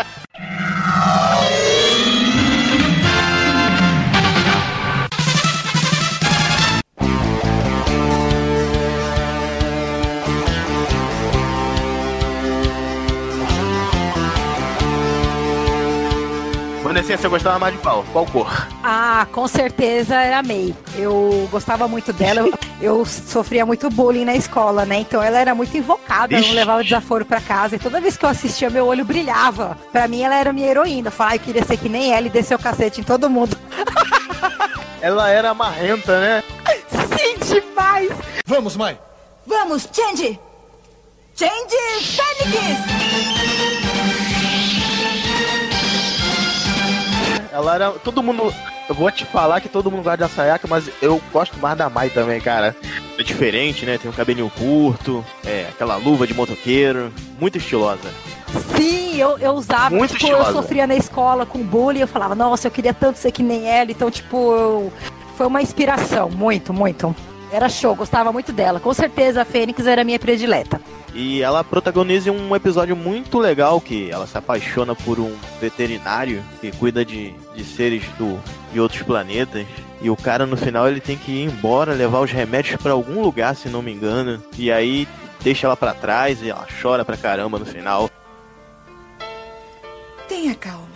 [16.93, 18.05] Vanessa, você gostava mais de qual?
[18.13, 18.67] Qual cor?
[18.83, 20.75] Ah, com certeza era a May.
[20.95, 22.41] Eu gostava muito dela.
[22.41, 24.97] Eu, eu sofria muito bullying na escola, né?
[24.97, 26.55] Então ela era muito invocada, eu não Ixi.
[26.55, 27.77] levava desaforo pra casa.
[27.77, 29.75] E toda vez que eu assistia, meu olho brilhava.
[29.91, 31.07] Pra mim, ela era minha heroína.
[31.07, 33.27] Eu falava, "Ai, eu queria ser que nem ela e descer o cacete em todo
[33.29, 33.57] mundo.
[35.01, 36.43] Ela era marrenta, né?
[36.89, 38.09] Sim, demais!
[38.45, 38.97] Vamos, mãe.
[39.45, 40.39] Vamos, Change!
[41.35, 43.82] Change Fênix!
[47.53, 47.91] Ela era.
[47.91, 48.51] Todo mundo.
[48.89, 51.87] Eu vou te falar que todo mundo gosta da Sayaka, mas eu gosto mais da
[51.87, 52.75] Mai também, cara.
[53.17, 53.97] É diferente, né?
[53.99, 57.13] Tem um cabelinho curto, é, aquela luva de motoqueiro.
[57.39, 58.09] Muito estilosa.
[58.75, 59.95] Sim, eu, eu usava.
[59.95, 60.51] Muito tipo, eu estilosa.
[60.53, 62.01] sofria na escola com bullying.
[62.01, 63.91] Eu falava, nossa, eu queria tanto ser que nem ela.
[63.91, 64.93] Então, tipo, eu...
[65.37, 66.31] foi uma inspiração.
[66.31, 67.15] Muito, muito.
[67.51, 68.79] Era show, gostava muito dela.
[68.79, 70.81] Com certeza a Fênix era a minha predileta.
[71.13, 76.71] E ela protagoniza um episódio muito legal que ela se apaixona por um veterinário que
[76.71, 78.39] cuida de, de seres do,
[78.71, 79.65] de outros planetas.
[80.01, 83.21] E o cara no final ele tem que ir embora, levar os remédios pra algum
[83.21, 84.41] lugar, se não me engano.
[84.57, 85.07] E aí
[85.41, 88.09] deixa ela pra trás e ela chora pra caramba no final.
[90.27, 90.87] Tenha calma.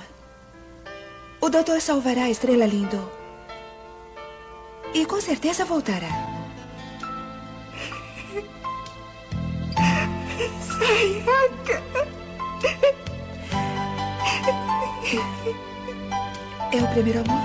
[1.40, 3.10] O doutor salvará a estrela lindo.
[4.96, 6.37] E com certeza voltará.
[10.38, 11.84] Sayaka.
[16.72, 17.42] É o primeiro amor?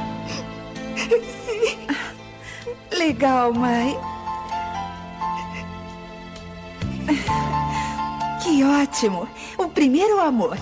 [1.46, 1.86] Sim.
[2.96, 3.98] Legal, mãe.
[8.42, 9.28] Que ótimo.
[9.56, 10.58] O primeiro amor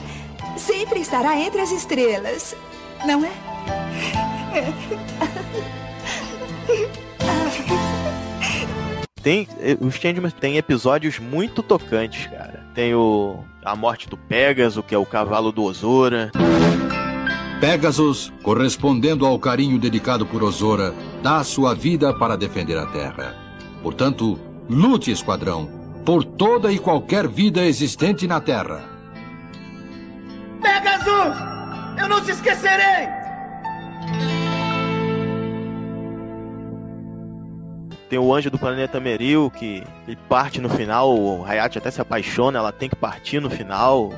[0.56, 2.54] sempre estará entre as estrelas,
[3.06, 3.30] não é?
[9.22, 12.64] Tem, eh, os Changemans tem episódios muito tocantes, cara.
[12.74, 16.30] Tem o a morte do Pegasus, que é o cavalo do Ozora.
[17.60, 23.36] Pegasus, correspondendo ao carinho dedicado por Ozora, dá sua vida para defender a Terra.
[23.82, 24.38] Portanto,
[24.68, 25.68] lute, esquadrão,
[26.04, 28.82] por toda e qualquer vida existente na Terra.
[30.62, 31.36] Pegasus!
[31.98, 33.08] Eu não te esquecerei!
[38.10, 42.00] Tem o anjo do planeta Meril, que ele parte no final, o Hayate até se
[42.00, 44.12] apaixona, ela tem que partir no final.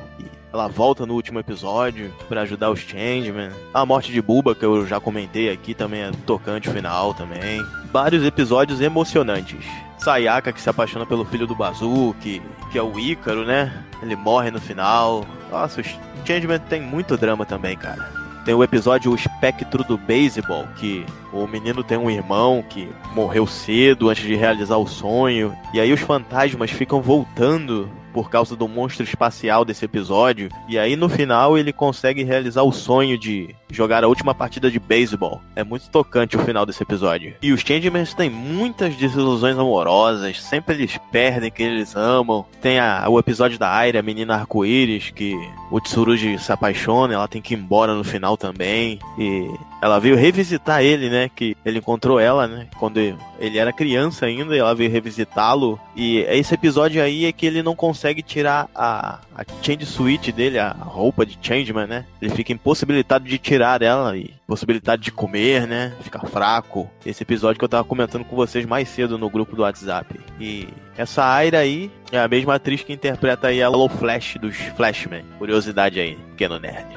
[0.51, 3.51] Ela volta no último episódio pra ajudar os Changeman.
[3.71, 7.63] A morte de Buba, que eu já comentei aqui, também é tocante o final também.
[7.91, 9.63] Vários episódios emocionantes.
[9.99, 12.41] Sayaka, que se apaixona pelo filho do Bazu, que,
[12.71, 13.85] que é o Ícaro, né?
[14.01, 15.23] Ele morre no final.
[15.51, 15.87] Nossa, os
[16.25, 18.22] Changeman tem muito drama também, cara.
[18.45, 23.47] Tem o episódio O Espectro do Beisebol, que o menino tem um irmão que morreu
[23.47, 25.55] cedo antes de realizar o sonho.
[25.73, 30.49] E aí os fantasmas ficam voltando por causa do monstro espacial desse episódio.
[30.69, 34.79] E aí no final ele consegue realizar o sonho de jogar a última partida de
[34.79, 35.41] beisebol.
[35.55, 37.33] É muito tocante o final desse episódio.
[37.41, 42.45] E os Changemans têm muitas desilusões amorosas, sempre eles perdem quem eles amam.
[42.61, 45.35] Tem a, o episódio da Aira, a menina arco-íris, que
[45.71, 48.99] o Tsurugi se apaixona, ela tem que ir embora no final também.
[49.17, 49.49] E
[49.81, 51.29] ela veio revisitar ele, né?
[51.35, 52.67] Que ele encontrou ela, né?
[52.77, 55.79] Quando ele era criança ainda, ela veio revisitá-lo.
[55.95, 60.59] E esse episódio aí é que ele não consegue tirar a, a change suite dele,
[60.59, 62.05] a roupa de changeman, né?
[62.21, 65.95] Ele fica impossibilitado de tirar ela e possibilidade de comer, né?
[66.01, 66.89] Ficar fraco.
[67.05, 70.19] Esse episódio que eu tava comentando com vocês mais cedo no grupo do WhatsApp.
[70.39, 70.67] E
[70.97, 75.23] essa Aira aí é a mesma atriz que interpreta aí a Low Flash dos Flashman.
[75.37, 76.87] Curiosidade aí, pequeno nerd.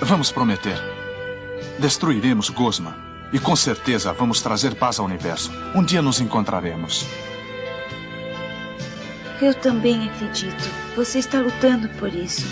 [0.00, 0.76] Vamos prometer.
[1.78, 2.96] Destruiremos Gosma.
[3.32, 5.52] E com certeza vamos trazer paz ao universo.
[5.74, 7.06] Um dia nos encontraremos.
[9.40, 10.68] Eu também acredito.
[10.94, 12.46] Você está lutando por isso.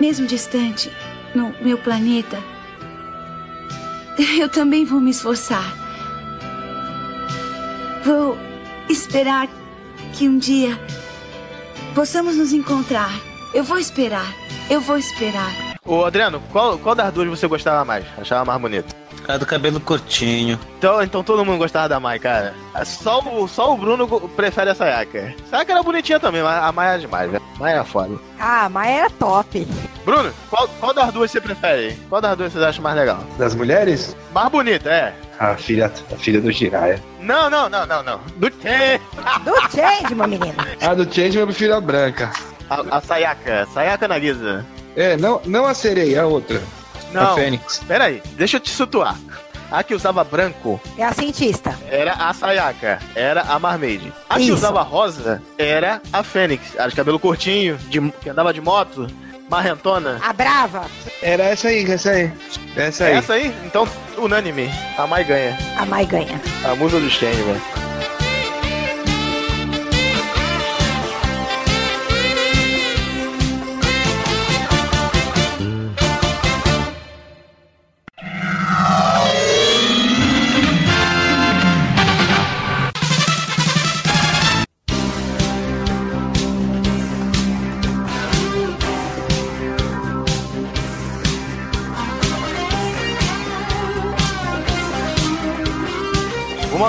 [0.00, 0.90] Mesmo distante,
[1.34, 2.38] no meu planeta,
[4.38, 5.74] eu também vou me esforçar.
[8.04, 8.38] Vou
[8.88, 9.48] esperar
[10.12, 10.78] que um dia
[11.94, 13.10] possamos nos encontrar.
[13.52, 14.32] Eu vou esperar.
[14.70, 15.50] Eu vou esperar.
[15.84, 18.04] Ô Adriano, qual, qual das duas você gostava mais?
[18.16, 18.93] Achava mais bonito?
[19.26, 20.58] A do cabelo curtinho.
[20.78, 22.54] Então, então todo mundo gostava da Mai, cara.
[22.84, 25.34] Só o, só o Bruno prefere a Sayaka.
[25.50, 27.42] Sayaka era bonitinha também, mas a Mai é demais, velho.
[27.58, 28.18] Mai era foda.
[28.38, 29.66] Ah, mas era top.
[30.04, 31.98] Bruno, qual, qual das duas você prefere?
[32.08, 33.24] Qual das duas vocês acham mais legal?
[33.38, 34.14] Das mulheres?
[34.32, 35.14] Mais bonita, é.
[35.38, 37.00] A filha, a filha do Jiraiya.
[37.20, 38.20] Não, não, não, não, não.
[38.36, 39.00] Do Change.
[39.44, 40.54] Do Change, meu menino.
[40.82, 42.30] A do Change eu prefiro a branca.
[42.68, 43.66] A, a Sayaka.
[43.72, 44.64] Sayaka Nagisa.
[44.96, 46.60] É, não, não a sereia, a outra.
[47.14, 47.32] Não.
[47.32, 47.80] A Fênix.
[47.86, 49.16] Pera aí, deixa eu te situar.
[49.70, 51.76] A que usava branco É a cientista.
[51.90, 54.12] era a Sayaka, era a Marmaid.
[54.28, 54.54] A que Isso.
[54.54, 56.74] usava rosa era a Fênix.
[56.76, 59.08] Era de cabelo curtinho, de, que andava de moto,
[59.50, 60.20] marrentona.
[60.22, 60.84] A brava.
[61.22, 62.32] Era essa aí, essa aí.
[62.76, 63.12] Essa aí.
[63.14, 63.54] Essa aí?
[63.64, 63.88] Então,
[64.18, 64.70] unânime.
[64.98, 65.56] A Mai ganha.
[65.76, 66.40] A Mai ganha.
[66.70, 67.83] A musa do Change, velho.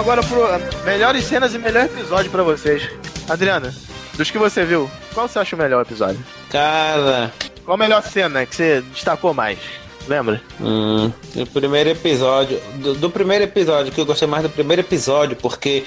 [0.06, 0.45] Agora pro
[0.84, 2.88] melhores cenas e melhor episódio pra vocês.
[3.27, 3.73] Adriana,
[4.15, 6.23] dos que você viu, qual você acha o melhor episódio?
[6.52, 7.34] Cara,
[7.65, 9.57] Qual a melhor cena que você destacou mais?
[10.07, 10.40] Lembra?
[10.61, 12.61] Hum, o primeiro episódio.
[12.76, 15.84] Do, do primeiro episódio, que eu gostei mais do primeiro episódio, porque.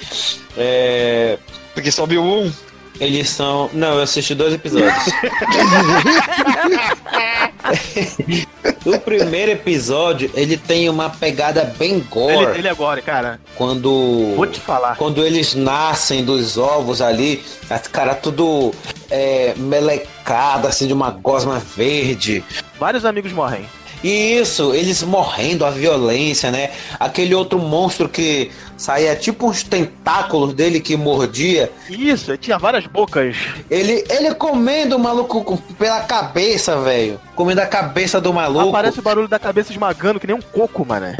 [0.57, 1.37] É,
[1.73, 2.51] Porque só viu um.
[2.99, 3.69] eles são.
[3.71, 4.91] Não, eu assisti dois episódios.
[8.85, 12.33] o primeiro episódio, ele tem uma pegada bem gore.
[12.33, 13.39] Ele, ele agora, cara.
[13.55, 14.33] Quando.
[14.35, 14.95] Vou te falar.
[14.95, 18.73] Quando eles nascem dos ovos ali, as cara tudo
[19.09, 22.43] é, melecado, assim, de uma gosma verde.
[22.79, 23.65] Vários amigos morrem.
[24.03, 26.71] E isso, eles morrendo, a violência, né?
[26.99, 31.69] Aquele outro monstro que saía tipo uns tentáculos dele que mordia.
[31.89, 33.35] Isso, ele tinha várias bocas.
[33.69, 37.19] Ele, ele comendo o maluco pela cabeça, velho.
[37.35, 38.69] Comendo a cabeça do maluco.
[38.69, 41.17] Aparece o barulho da cabeça esmagando que nem um coco, mané.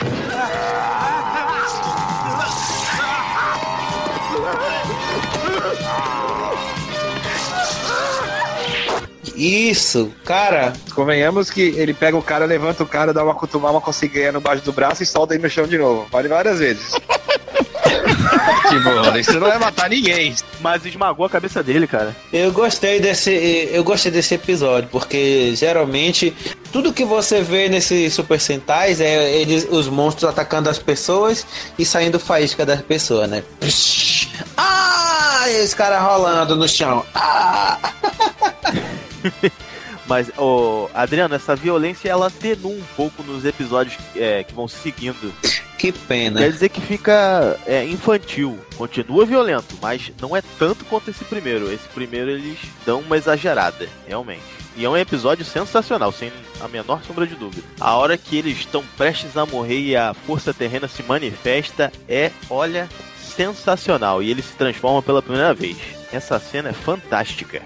[9.39, 10.73] Isso, cara.
[10.93, 14.41] Convenhamos que ele pega o cara, levanta o cara, dá uma cutumar, uma conseguinha no
[14.41, 16.05] baixo do braço e solta ele no chão de novo.
[16.11, 16.91] Vale várias vezes.
[18.69, 20.35] tipo, isso não vai matar ninguém.
[20.59, 22.13] Mas esmagou a cabeça dele, cara.
[22.33, 23.31] Eu gostei desse,
[23.71, 26.35] eu gostei desse episódio porque geralmente
[26.73, 31.47] tudo que você vê nesses Super Sentais é eles, os monstros atacando as pessoas
[31.77, 33.41] e saindo faísca das pessoas, né?
[33.61, 34.27] Psh!
[34.57, 37.05] Ah, e os caras rolando no chão.
[37.15, 37.79] Ah!
[40.09, 45.31] Mas, ô, Adriano, essa violência ela atenua um pouco nos episódios é, que vão seguindo.
[45.77, 46.39] Que pena.
[46.41, 48.59] Quer dizer que fica é, infantil.
[48.75, 51.71] Continua violento, mas não é tanto quanto esse primeiro.
[51.71, 54.41] Esse primeiro eles dão uma exagerada, realmente.
[54.75, 57.67] E é um episódio sensacional, sem a menor sombra de dúvida.
[57.79, 62.31] A hora que eles estão prestes a morrer e a força terrena se manifesta é,
[62.49, 64.23] olha, sensacional.
[64.23, 65.77] E ele se transforma pela primeira vez.
[66.11, 67.61] Essa cena é fantástica.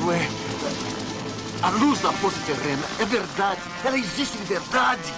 [0.00, 0.28] Isso é.
[1.62, 3.60] A luz da força terrena é verdade.
[3.84, 5.12] Ela existe de verdade.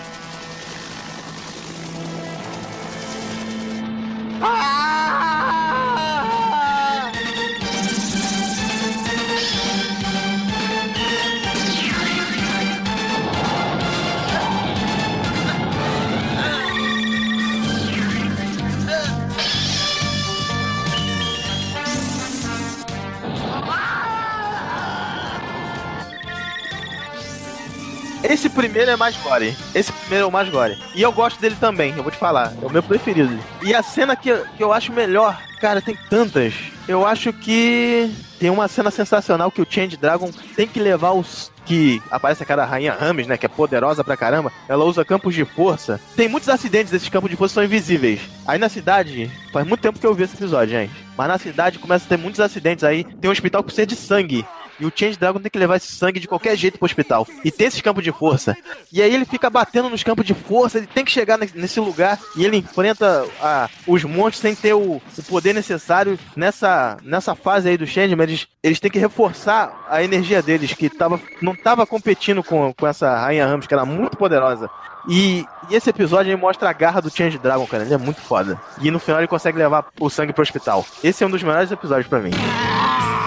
[28.22, 29.56] Esse primeiro é mais gore.
[29.74, 30.78] Esse primeiro é o mais gore.
[30.94, 32.52] E eu gosto dele também, eu vou te falar.
[32.62, 33.36] É o meu preferido.
[33.62, 36.54] E a cena que, que eu acho melhor, cara, tem tantas.
[36.86, 41.50] Eu acho que tem uma cena sensacional que o Change Dragon tem que levar os.
[41.64, 43.36] Que aparece aquela rainha Rames, né?
[43.36, 44.52] Que é poderosa pra caramba.
[44.68, 46.00] Ela usa campos de força.
[46.16, 48.20] Tem muitos acidentes desses campos de força são invisíveis.
[48.44, 50.92] Aí na cidade, faz muito tempo que eu vi esse episódio, gente.
[51.16, 53.04] Mas na cidade começa a ter muitos acidentes aí.
[53.04, 54.44] Tem um hospital que precisa de sangue.
[54.80, 57.26] E o Change Dragon tem que levar esse sangue de qualquer jeito pro hospital.
[57.44, 58.56] E tem esses campos de força.
[58.92, 62.18] E aí ele fica batendo nos campos de força, ele tem que chegar nesse- lugar
[62.36, 67.68] e ele enfrenta ah, os monstros sem ter o, o poder necessário nessa, nessa fase
[67.68, 68.24] aí do Changeman.
[68.24, 72.86] Eles, eles têm que reforçar a energia deles, que tava, não tava competindo com, com
[72.86, 74.70] essa Rainha Ramos, que era muito poderosa.
[75.08, 77.82] E, e esse episódio mostra a garra do Change Dragon, cara.
[77.84, 78.60] Ele é muito foda.
[78.80, 80.86] E no final ele consegue levar o sangue pro hospital.
[81.02, 82.30] Esse é um dos melhores episódios pra mim.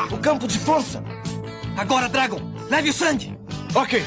[0.10, 1.04] O campo de força!
[1.78, 2.40] Agora, Dragon,
[2.70, 3.38] leve o sangue!
[3.74, 4.02] Ok.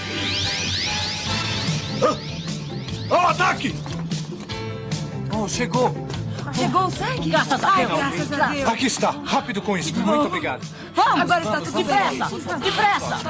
[2.03, 3.15] Ah!
[3.15, 3.75] Ao ataque!
[5.35, 6.08] Oh, chegou!
[6.55, 7.31] Chegou o sangue?
[7.31, 7.99] Graças a Ai, Deus.
[7.99, 8.69] graças a Deus.
[8.69, 9.95] Aqui está, rápido com isso.
[9.95, 10.67] Muito obrigado.
[10.95, 13.21] Vamos, agora está tudo depressa, depressa.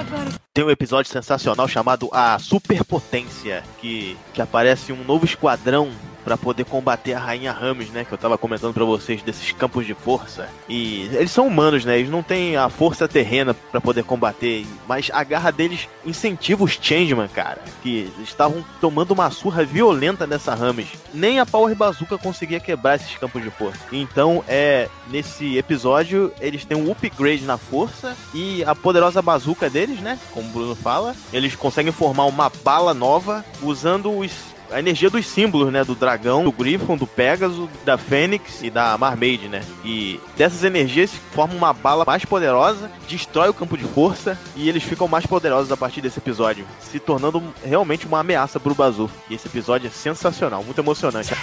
[0.55, 5.91] Tem um episódio sensacional chamado A Superpotência, que, que aparece um novo esquadrão
[6.25, 8.05] pra poder combater a Rainha Rames, né?
[8.05, 10.47] Que eu tava comentando pra vocês desses campos de força.
[10.69, 11.99] E eles são humanos, né?
[11.99, 16.73] Eles não têm a força terrena pra poder combater, mas a garra deles incentiva os
[16.73, 17.63] Changeman, cara.
[17.83, 20.89] Que estavam tomando uma surra violenta dessa Rames.
[21.15, 23.81] Nem a Power Bazooka conseguia quebrar esses campos de força.
[23.91, 30.01] Então, é nesse episódio eles têm um upgrade na força e a poderosa bazuca deles,
[30.01, 30.19] né?
[30.33, 34.31] Como o Bruno fala, eles conseguem formar uma bala nova usando os
[34.71, 35.85] a energia dos símbolos, né?
[35.85, 39.65] Do dragão, do Griffon, do Pegasus, da Fênix e da Marmaid, né?
[39.85, 44.83] E dessas energias formam uma bala mais poderosa, destrói o campo de força e eles
[44.83, 49.11] ficam mais poderosos a partir desse episódio, se tornando realmente uma ameaça pro Bazu.
[49.31, 51.35] E esse episódio é sensacional, muito emocionante.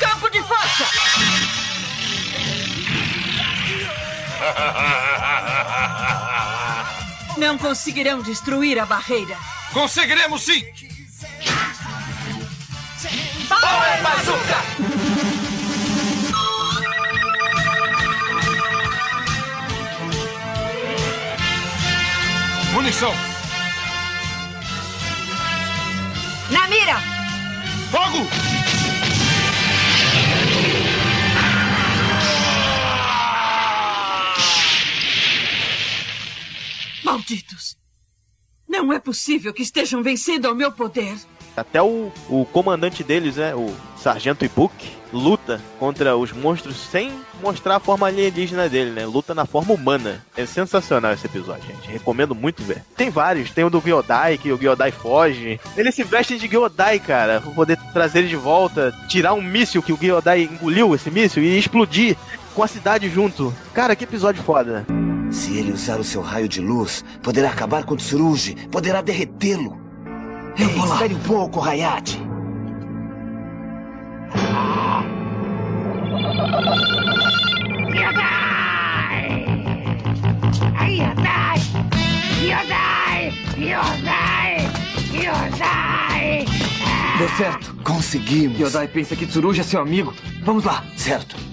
[0.00, 0.28] Campo
[7.36, 9.36] Não conseguirão destruir a barreira.
[9.72, 10.62] Conseguiremos sim!
[13.48, 14.62] Power Bazooka!
[22.82, 23.14] munição!
[26.50, 26.98] Na mira!
[27.90, 28.26] Fogo!
[37.04, 37.76] Malditos!
[38.68, 41.14] Não é possível que estejam vencendo ao meu poder.
[41.56, 44.72] Até o, o comandante deles, né, o Sargento Ibuck,
[45.12, 47.12] luta contra os monstros sem
[47.42, 49.04] mostrar a forma alienígena dele, né?
[49.04, 50.24] Luta na forma humana.
[50.34, 51.88] É sensacional esse episódio, gente.
[51.88, 52.82] Recomendo muito ver.
[52.96, 53.50] Tem vários.
[53.50, 55.60] Tem o do Gyodai, que o Gyodai foge.
[55.76, 59.82] Eles se vestem de Gyodai, cara, pra poder trazer ele de volta, tirar um míssil
[59.82, 62.16] que o Gyodai engoliu esse míssil e explodir
[62.54, 63.54] com a cidade junto.
[63.74, 64.86] Cara, que episódio foda.
[65.32, 69.80] Se ele usar o seu raio de luz, poderá acabar com o Tsurugi, poderá derretê-lo.
[70.58, 72.20] Ei, espere um pouco, Hayate.
[77.94, 79.32] Yodai!
[80.90, 81.58] Yodai!
[83.56, 84.70] Yodai!
[85.14, 86.44] Yodai!
[87.18, 87.74] Deu certo.
[87.82, 88.60] Conseguimos.
[88.60, 90.12] Yodai pensa que Tsurugi é seu amigo.
[90.44, 90.84] Vamos lá.
[90.94, 91.51] Certo.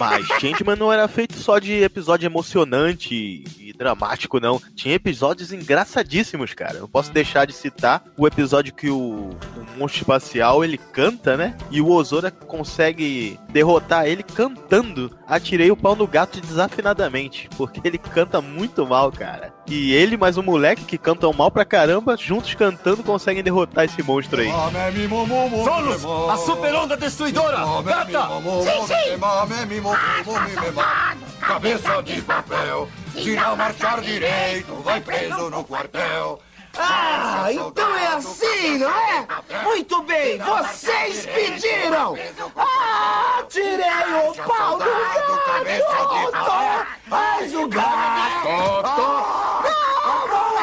[0.00, 4.60] Mas Changeman não era feito só de episódio emocionante e dramático, não.
[4.74, 6.80] Tinha episódios engraçadíssimos, cara.
[6.80, 11.56] Não posso deixar de citar o episódio que o, o monstro espacial ele canta, né?
[11.70, 15.10] E o Ozora consegue derrotar ele cantando.
[15.26, 19.52] Atirei o pau no gato desafinadamente, porque ele canta muito mal, cara.
[19.66, 24.02] E ele mais um moleque que cantam mal pra caramba, juntos cantando, conseguem derrotar esse
[24.02, 24.48] monstro aí.
[25.64, 26.04] Solos!
[26.30, 27.58] A super onda destruidora!
[27.82, 28.28] Gata!
[28.62, 29.16] Sim, sim!
[31.40, 36.40] Cabeça de papel, se não marchar direito, vai preso no quartel.
[36.76, 39.26] Ah, então é assim, não é?
[39.64, 42.16] Muito bem, vocês pediram!
[42.56, 43.86] Ah, tirei
[44.28, 45.40] o pau do gato!
[47.08, 48.48] Faz o gato!
[48.86, 49.62] Ah,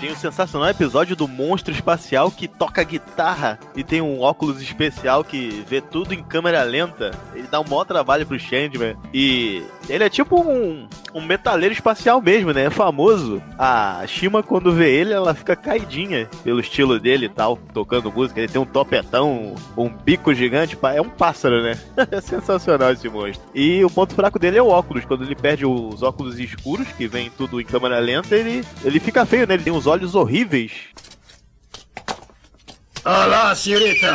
[0.01, 5.25] Tem o sensacional episódio do monstro espacial que toca guitarra e tem um óculos especial
[5.25, 7.13] que vê tudo em câmera lenta.
[7.35, 8.97] Ele dá um maior trabalho pro Changeman.
[9.15, 12.65] E ele é tipo um, um metaleiro espacial mesmo, né?
[12.65, 13.43] É famoso.
[13.59, 18.41] A Shima, quando vê ele, ela fica caidinha pelo estilo dele e tal, tocando música.
[18.41, 20.79] Ele tem um topetão, um bico gigante.
[20.95, 21.79] É um pássaro, né?
[22.15, 23.45] É sensacional esse monstro.
[23.55, 25.05] E o ponto fraco dele é o óculos.
[25.05, 29.27] Quando ele perde os óculos escuros, que vem tudo em câmera lenta, ele, ele fica
[29.27, 29.55] feio, né?
[29.55, 30.73] Ele tem uns olhos horríveis.
[33.05, 34.15] Olá, senhorita!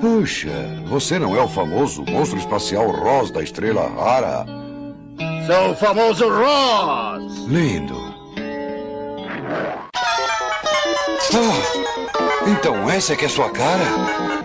[0.00, 0.48] Puxa,
[0.86, 4.46] você não é o famoso monstro espacial Ross da estrela rara?
[5.46, 7.46] Sou o famoso Ross!
[7.48, 7.96] Lindo.
[11.34, 13.82] Ah, então essa é que é sua cara?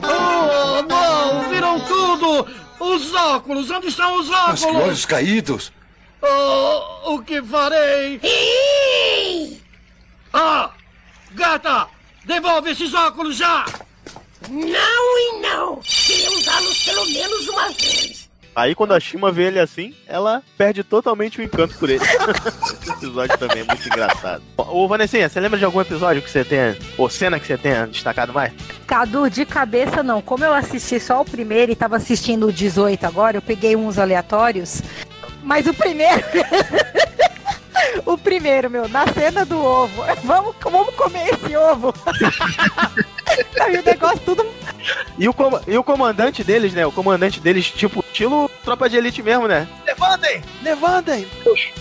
[0.02, 1.50] Oh, não!
[1.50, 2.48] Viram tudo!
[2.80, 3.70] Os óculos!
[3.70, 4.84] Onde estão os Mas que óculos?
[4.88, 5.72] olhos caídos!
[6.22, 8.20] Oh, o que farei?
[10.34, 10.72] Ah!
[11.34, 11.88] Gata!
[12.26, 13.66] Devolve esses óculos já!
[14.49, 15.80] Não e não!
[15.84, 18.24] Queria usá-los pelo menos uma vez.
[18.56, 22.03] Aí quando a Shima vê ele assim, ela perde totalmente o encanto por ele.
[22.82, 24.44] Esse episódio também é muito engraçado.
[24.57, 27.88] Ô Vanessinha, você lembra de algum episódio que você tenha, ou cena que você tenha
[27.88, 28.53] destacado mais?
[28.86, 30.22] Cadu, de cabeça não.
[30.22, 33.98] Como eu assisti só o primeiro e tava assistindo o 18 agora, eu peguei uns
[33.98, 34.84] aleatórios.
[35.41, 36.24] Mas o primeiro.
[38.06, 40.04] o primeiro, meu, na cena do ovo.
[40.24, 41.94] Vamos, vamos comer esse ovo.
[43.62, 44.46] Aí o negócio tudo.
[45.18, 46.86] E o, com- e o comandante deles, né?
[46.86, 49.68] O comandante deles, tipo, estilo tropa de elite mesmo, né?
[49.86, 50.42] Levantem!
[50.62, 51.28] Levantem!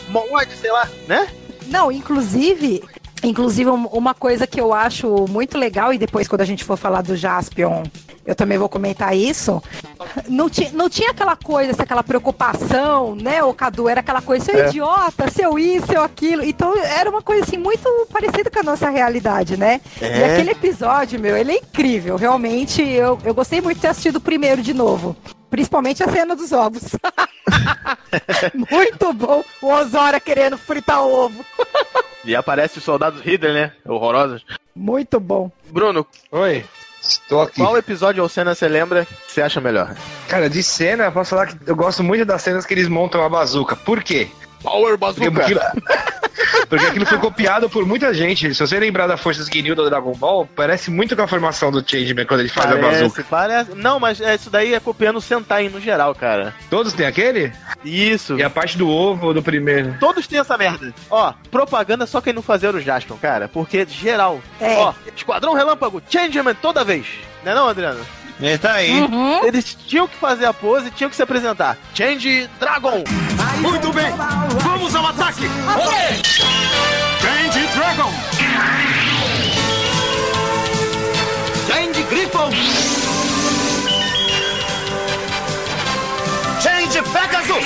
[0.09, 1.29] Mongóide, sei lá, né?
[1.66, 2.83] Não, inclusive.
[3.23, 6.77] Inclusive, um- uma coisa que eu acho muito legal, e depois, quando a gente for
[6.77, 7.83] falar do Jaspion,
[8.24, 9.62] eu também vou comentar isso.
[10.28, 13.89] Não, ti, não tinha aquela coisa, aquela preocupação, né, o Cadu?
[13.89, 14.69] Era aquela coisa, seu É.
[14.69, 16.43] idiota, seu isso, seu aquilo.
[16.44, 19.81] Então, era uma coisa, assim, muito parecida com a nossa realidade, né?
[20.01, 20.32] E É.
[20.32, 22.16] aquele episódio, meu, ele é incrível.
[22.16, 25.16] Realmente, eu, eu gostei muito de ter assistido o primeiro de novo.
[25.51, 26.82] Principalmente a cena dos ovos.
[28.70, 29.44] muito bom.
[29.61, 31.44] O Osora querendo fritar o ovo.
[32.24, 33.73] E aparece os soldados Hitler, né?
[33.85, 34.44] Horrorosos.
[34.74, 35.51] Muito bom.
[35.70, 36.07] Bruno.
[36.31, 36.65] Oi.
[37.03, 37.61] Estou aqui.
[37.61, 39.95] Qual episódio ou cena você lembra que você acha melhor?
[40.29, 43.23] Cara, de cena, eu posso falar que eu gosto muito das cenas que eles montam
[43.24, 43.74] a bazuca.
[43.74, 44.29] Por quê?
[44.62, 45.73] Power Porque, Bazooka!
[46.68, 48.54] Porque aquilo foi copiado por muita gente.
[48.54, 51.80] Se você lembrar da Força Ginyu do Dragon Ball, parece muito com a formação do
[51.88, 53.26] Changeman quando ele faz a Parece, bazuca.
[53.28, 53.74] parece.
[53.74, 56.54] Não, mas é, isso daí é copiando o Sentai no geral, cara.
[56.70, 57.52] Todos têm aquele?
[57.84, 58.38] Isso.
[58.38, 59.96] E a parte do ovo do primeiro.
[60.00, 60.92] Todos têm essa merda.
[61.10, 63.48] Ó, propaganda só quem não fazer o Jaspion, cara.
[63.48, 64.40] Porque geral.
[64.60, 64.76] É.
[64.76, 67.06] Ó, Esquadrão Relâmpago, Changeman toda vez.
[67.44, 68.00] Não é não, Adriano?
[68.43, 68.90] Ele tá aí.
[69.44, 71.78] Eles tinham que fazer a pose, tinham que se apresentar.
[71.94, 73.05] Change Dragon.
[73.60, 74.12] Muito bem!
[74.62, 75.44] Vamos ao ataque!
[75.77, 75.93] Ok!
[77.20, 78.12] Change Dragon!
[81.69, 82.51] Change Griffon!
[86.60, 87.64] Change Pegasus!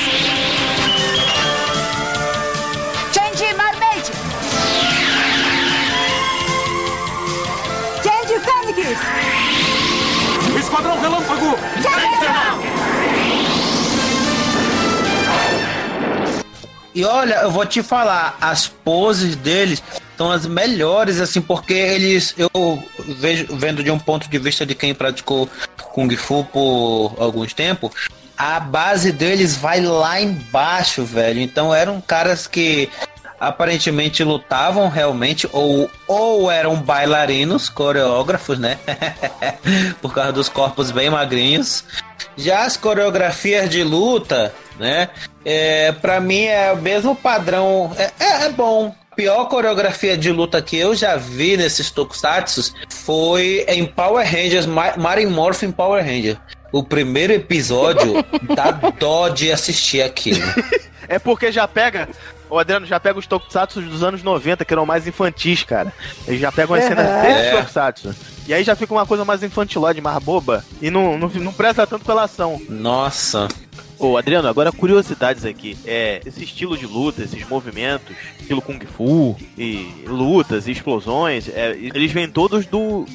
[3.15, 4.13] Change Marmite!
[8.03, 9.16] Change Fênix!
[10.67, 11.57] Esquadrão Relâmpago!
[16.93, 19.81] E olha, eu vou te falar, as poses deles
[20.17, 22.83] são as melhores, assim, porque eles, eu
[23.19, 25.49] vejo, vendo de um ponto de vista de quem praticou
[25.93, 27.93] Kung Fu por alguns tempos,
[28.37, 31.41] a base deles vai lá embaixo, velho.
[31.41, 32.91] Então eram caras que
[33.39, 38.79] aparentemente lutavam realmente, ou, ou eram bailarinos, coreógrafos, né?
[40.01, 41.85] por causa dos corpos bem magrinhos.
[42.37, 45.09] Já as coreografias de luta, né?
[45.45, 47.93] É, para mim é o mesmo padrão.
[47.99, 48.95] É, é, é bom.
[49.11, 54.67] A pior coreografia de luta que eu já vi nesses tokusatsu foi em Power Rangers,
[54.67, 56.37] Ma- Marin Morphin Power Ranger.
[56.71, 58.23] O primeiro episódio
[58.55, 60.43] dá dó de assistir aquilo.
[61.09, 62.09] É porque já pega.
[62.49, 65.93] O Adriano já pega os tokusatsu dos anos 90, que eram mais infantis, cara.
[66.27, 67.23] Eles já pegam as cenas É.
[67.23, 68.15] desses tokusatsu.
[68.47, 70.65] E aí já fica uma coisa mais infantilóide, mais boba.
[70.81, 72.61] E não, não, não presta tanto pela ação.
[72.69, 73.49] Nossa.
[73.99, 75.77] Ô, Adriano, agora curiosidades aqui.
[75.87, 81.71] É, esse estilo de luta, esses movimentos, estilo Kung Fu, e lutas, e explosões, é,
[81.71, 83.07] eles vêm todos do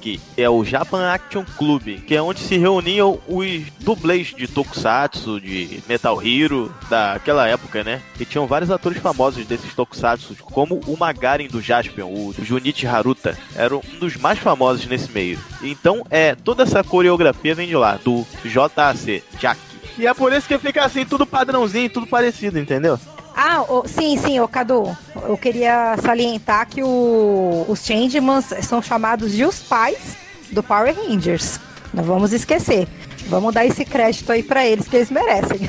[0.00, 5.40] que é o Japan Action Club, que é onde se reuniam os dublês de Tokusatsu,
[5.40, 8.02] de Metal Hero, daquela época, né?
[8.20, 13.38] E tinham vários atores famosos desses Tokusatsu, como o Magarin do Jaspion, o Junichi Haruta,
[13.54, 15.38] era um dos mais famosos nesse meio.
[15.62, 19.75] Então, é, toda essa coreografia vem de lá, do JAC, JAK.
[19.98, 22.98] E é por isso que fica assim, tudo padrãozinho, tudo parecido, entendeu?
[23.34, 24.96] Ah, ô, sim, sim, ô Cadu.
[25.28, 30.16] Eu queria salientar que o- os Changemans são chamados de os pais
[30.50, 31.60] do Power Rangers.
[31.92, 32.86] Não vamos esquecer.
[33.28, 35.60] Vamos dar esse crédito aí pra eles que eles merecem.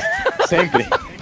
[0.48, 0.88] Sempre.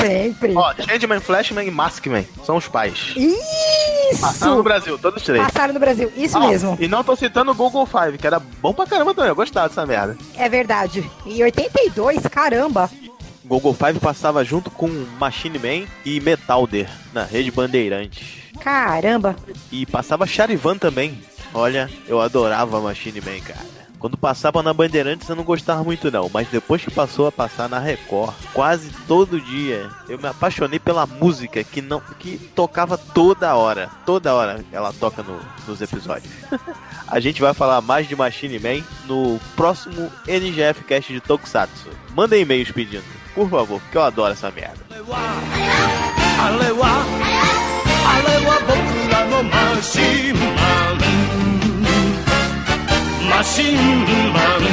[0.00, 0.54] Sempre.
[0.56, 3.14] Ó, Changeman, Flashman e Maskman são os pais.
[3.16, 4.20] Isso!
[4.20, 5.44] Passaram no Brasil, todos três.
[5.46, 6.76] Passaram no Brasil, isso Ó, mesmo.
[6.80, 9.68] E não tô citando o Google Five, que era bom pra caramba também, eu gostava
[9.68, 10.16] dessa merda.
[10.36, 11.08] É verdade.
[11.24, 12.90] Em 82, caramba.
[13.44, 18.40] Google Five passava junto com Machine Man e Metalder na rede Bandeirantes.
[18.60, 19.34] Caramba.
[19.72, 21.20] E passava Charivan também.
[21.52, 23.79] Olha, eu adorava Machine Man, cara.
[24.00, 27.68] Quando passava na Bandeirantes eu não gostava muito não, mas depois que passou a passar
[27.68, 33.54] na Record, quase todo dia, eu me apaixonei pela música que não que tocava toda
[33.54, 36.32] hora, toda hora ela toca no, nos episódios.
[37.06, 41.90] a gente vai falar mais de Machine Man no próximo NGF Cast de Tokusatsu.
[42.14, 43.04] Mandem e-mails pedindo,
[43.34, 44.80] por favor, porque eu adoro essa merda.
[44.88, 45.18] Alewa,
[46.40, 46.88] alewa,
[48.16, 48.60] alewa,
[53.30, 54.68] machimbando.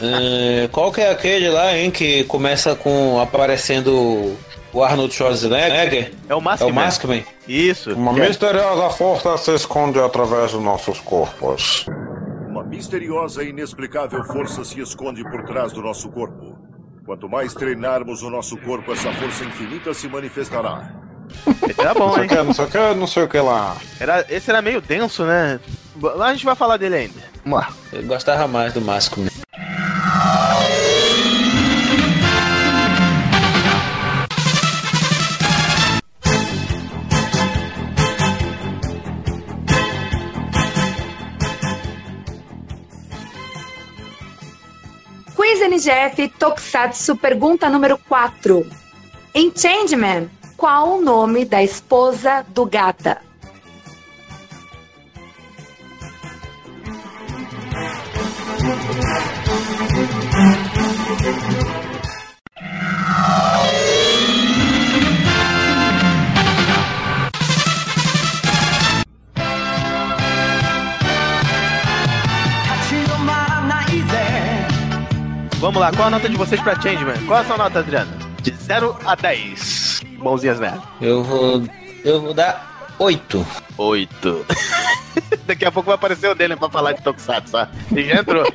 [0.00, 4.36] hum, qual que é aquele lá, hein, que começa com aparecendo
[4.72, 6.12] o Arnold Schwarzenegger?
[6.28, 6.68] É o Maskman.
[6.68, 7.24] É o Maskman.
[7.48, 7.94] Isso.
[7.94, 11.86] Uma misteriosa força se esconde através dos nossos corpos.
[12.48, 16.69] Uma misteriosa e inexplicável força se esconde por trás do nosso corpo.
[17.04, 20.90] Quanto mais treinarmos o nosso corpo, essa força infinita se manifestará.
[21.68, 22.44] Esse era bom, Não sei hein?
[22.44, 23.76] não sei o que, não sei o que lá.
[23.98, 25.60] Era, esse era meio denso, né?
[25.96, 27.20] Mas a gente vai falar dele ainda.
[27.44, 27.72] Vamos lá.
[27.92, 29.29] Eu gostava mais do Maskman.
[45.80, 48.66] NGF Tokusatsu pergunta número 4.
[49.34, 53.29] Em Changeman, qual o nome da esposa do Gata?
[75.60, 77.22] Vamos lá, qual a nota de vocês pra Changeman?
[77.26, 78.10] Qual a sua nota, Adriana?
[78.40, 80.00] De 0 a 10.
[80.16, 80.82] Mãozinhas nela.
[81.02, 81.62] Eu vou.
[82.02, 83.46] Eu vou dar 8.
[83.76, 84.46] 8.
[85.44, 87.68] Daqui a pouco vai aparecer o dele pra falar de Tokusatsu, tá?
[87.92, 88.50] Ele já entrou.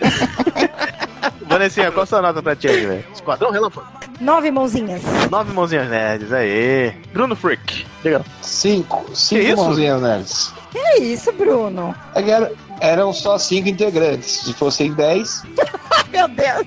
[1.48, 3.02] Vanessinha, qual a sua nota pra Changeman?
[3.14, 3.86] Esquadrão Relâmpago.
[4.20, 5.02] Nove mãozinhas.
[5.30, 6.92] Nove mãozinhas nerds, aí.
[7.14, 7.86] Bruno Freak.
[8.04, 8.24] Legal.
[8.42, 9.04] Cinco.
[9.04, 9.56] Que Cinco isso?
[9.56, 10.52] mãozinhas nerds.
[10.70, 11.94] Que isso, Bruno?
[12.14, 14.42] É que era- eram só cinco integrantes.
[14.44, 15.42] Se fossem dez.
[16.10, 16.66] Meu Deus.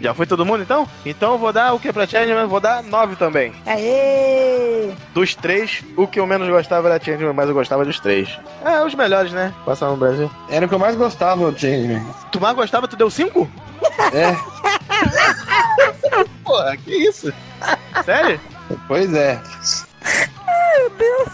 [0.00, 0.86] Já foi todo mundo então?
[1.04, 2.46] Então eu vou dar o que pra Changeman?
[2.46, 3.52] Vou dar 9 também.
[3.64, 4.90] Aê!
[5.14, 8.28] Dos três, o que eu menos gostava era Changeman, mas eu gostava dos três.
[8.64, 9.52] É, os melhores, né?
[9.64, 10.30] Passaram no Brasil.
[10.50, 12.04] Era o que eu mais gostava, o Changeman.
[12.30, 13.48] Tu mais gostava, tu deu 5?
[14.12, 14.36] É.
[16.44, 17.32] Porra, que isso?
[18.04, 18.38] Sério?
[18.86, 19.40] Pois é.
[20.76, 21.28] Meu Deus.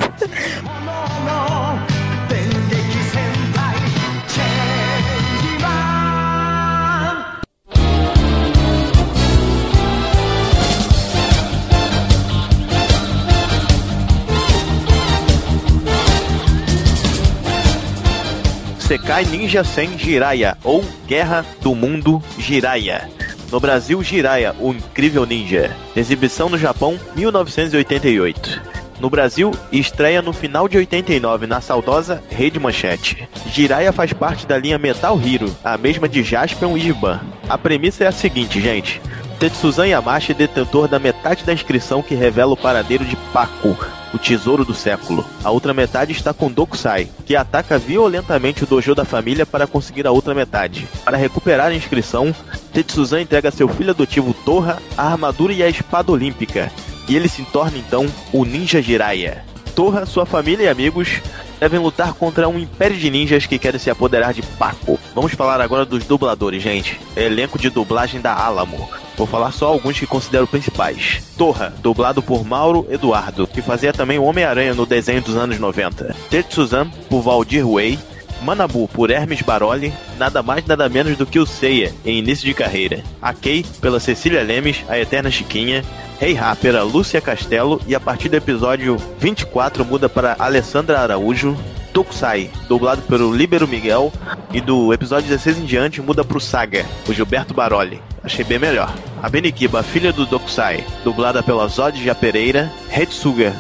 [18.79, 23.11] Sekai Ninja Sen Jiraiya, ou Guerra do Mundo Jiraiya.
[23.51, 25.75] No Brasil, Jiraiya, o incrível ninja.
[25.97, 28.82] Exibição no Japão, 1988.
[29.03, 33.29] No Brasil, estreia no final de 89 na saudosa Rede Manchete.
[33.49, 37.21] Jiraiya faz parte da linha Metal Hero, a mesma de Jaspion e Giban.
[37.49, 39.03] A premissa é a seguinte, gente.
[39.41, 43.77] Tetsuzan Yamashi é detentor da metade da inscrição que revela o paradeiro de Paku,
[44.15, 45.27] o tesouro do século.
[45.43, 50.07] A outra metade está com Dokusai, que ataca violentamente o dojo da família para conseguir
[50.07, 50.87] a outra metade.
[51.05, 52.33] Para recuperar a inscrição,
[52.73, 56.71] Tetsuzan entrega a seu filho adotivo Torra a armadura e a espada olímpica,
[57.09, 59.45] e ele se torna então o Ninja Jiraiya.
[59.75, 61.21] Torra, sua família e amigos
[61.59, 64.99] devem lutar contra um império de ninjas que querem se apoderar de Paco.
[65.15, 67.01] Vamos falar agora dos dubladores, gente.
[67.15, 68.89] Elenco de dublagem da Alamo.
[69.17, 71.23] Vou falar só alguns que considero principais.
[71.39, 76.17] Torra, dublado por Mauro Eduardo, que fazia também o Homem-Aranha no desenho dos anos 90.
[76.29, 77.99] Tetsuzan, por Valdir Way.
[78.43, 82.55] Manabu por Hermes Baroli, nada mais nada menos do que o Seiya em início de
[82.55, 83.03] carreira.
[83.21, 85.85] A Kei pela Cecília Lemes, a Eterna Chiquinha.
[86.23, 91.57] Rei Ra pela Lúcia Castelo e a partir do episódio 24 muda para Alessandra Araújo.
[91.93, 94.13] Tokusai, dublado pelo Líbero Miguel,
[94.53, 98.01] e do episódio 16 em diante muda pro Saga, o Gilberto Baroli.
[98.23, 98.95] Achei bem melhor.
[99.21, 102.71] A Benikiba, filha do Dokusai, dublada pela Zodja Pereira.
[102.89, 103.53] Retsuga,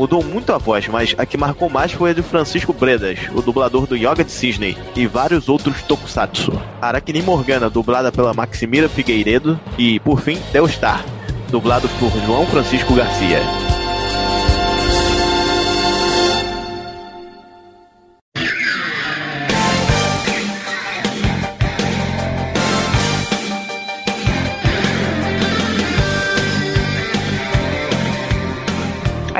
[0.00, 3.42] mudou muito a voz, mas a que marcou mais foi a de Francisco Bredas, o
[3.42, 6.58] dublador do Yoga de Cisne, e vários outros tokusatsu.
[6.80, 11.04] Aracni Morgana, dublada pela Maximira Figueiredo, e, por fim, Deustar,
[11.50, 13.69] dublado por João Francisco Garcia.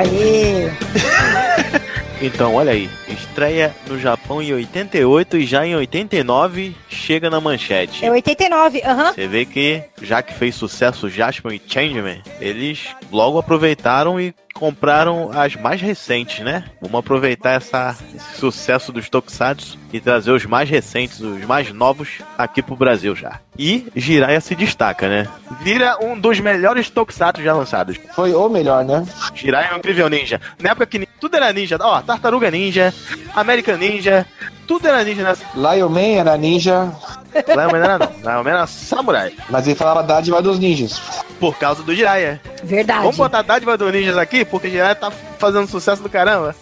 [0.01, 0.71] Aê!
[2.23, 8.05] Então, olha aí, estreia no Japão em 88 e já em 89 chega na manchete.
[8.05, 9.11] É 89, aham.
[9.11, 15.31] Você vê que, já que fez sucesso Jaspion e Changeman, eles logo aproveitaram e compraram
[15.33, 16.65] as mais recentes, né?
[16.81, 22.19] Vamos aproveitar essa, esse sucesso dos Tokusatsu e trazer os mais recentes, os mais novos
[22.37, 23.39] aqui pro Brasil já.
[23.57, 25.27] E Jiraiya se destaca, né?
[25.61, 27.97] Vira um dos melhores Tokusatsu já lançados.
[28.15, 29.05] Foi o melhor, né?
[29.33, 30.39] Jiraiya é um incrível ninja.
[30.59, 32.93] Na época que tudo era ninja, ó, Tartaruga Ninja,
[33.35, 34.25] American Ninja,
[34.71, 35.43] tudo era ninja nessa.
[35.53, 36.91] Lion Man era ninja,
[37.35, 39.33] Lion Man era não, Lion Man era samurai.
[39.49, 41.01] mas ele falava dádiva dos ninjas.
[41.39, 42.39] Por causa do Jiraiya.
[42.63, 43.01] Verdade.
[43.01, 46.55] Vamos botar dádiva dos ninjas aqui, porque Jiraiya tá fazendo sucesso do caramba.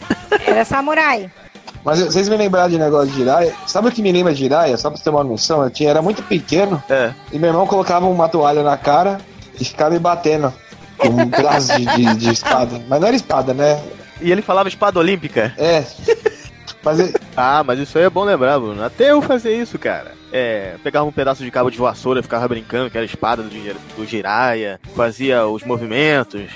[0.45, 1.30] Era samurai.
[1.84, 3.53] Mas vocês me lembraram de negócio de Jiraiya?
[3.68, 4.76] Sabe o que me lembra de Jiraiya?
[4.77, 7.11] Só pra você ter uma noção, eu tinha, era muito pequeno É.
[7.31, 9.19] e meu irmão colocava uma toalha na cara
[9.60, 10.52] e ficava me batendo
[10.98, 12.81] com um pedaço de, de- de espada.
[12.88, 13.80] Mas não era espada, né?
[14.22, 15.53] E ele falava espada olímpica.
[15.57, 15.84] É.
[16.84, 18.84] Mas Ah, mas isso aí é bom lembrar, Bruno.
[18.84, 20.14] Até eu fazia isso, cara.
[20.31, 23.49] É, pegava um pedaço de cabo de vassoura, ficava brincando que era a espada do,
[23.49, 26.49] do Jiraiya, fazia os movimentos.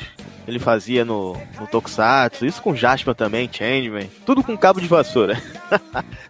[0.46, 5.42] Ele fazia no, no Tokusatsu, isso com Jasper também, Changeman, tudo com cabo de vassoura.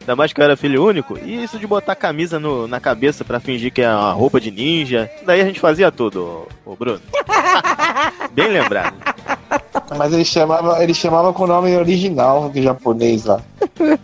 [0.01, 3.25] Ainda mais que eu era filho único, e isso de botar camisa no- na cabeça
[3.25, 7.01] pra fingir que é uma roupa de ninja, daí a gente fazia tudo, ô Bruno.
[8.33, 8.93] Bem lembrado.
[9.97, 13.41] Mas ele chamava, ele chamava com o nome original do japonês lá.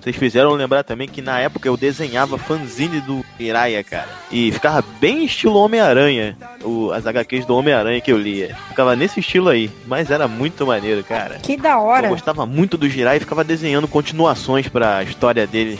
[0.02, 4.10] Vocês fizeram lembrar também que na época eu desenhava fanzine do Jiraiya, cara.
[4.32, 6.38] E ficava bem estilo Homem-Aranha.
[6.64, 8.56] o- As HQs do Homem-Aranha que eu lia.
[8.68, 9.70] Ficava nesse estilo aí.
[9.88, 11.36] Mas era muito maneiro, cara.
[11.42, 12.08] Que da hora.
[12.08, 15.80] Eu gostava muito do Jiraiya e ficava desenhando continuações pra história dele.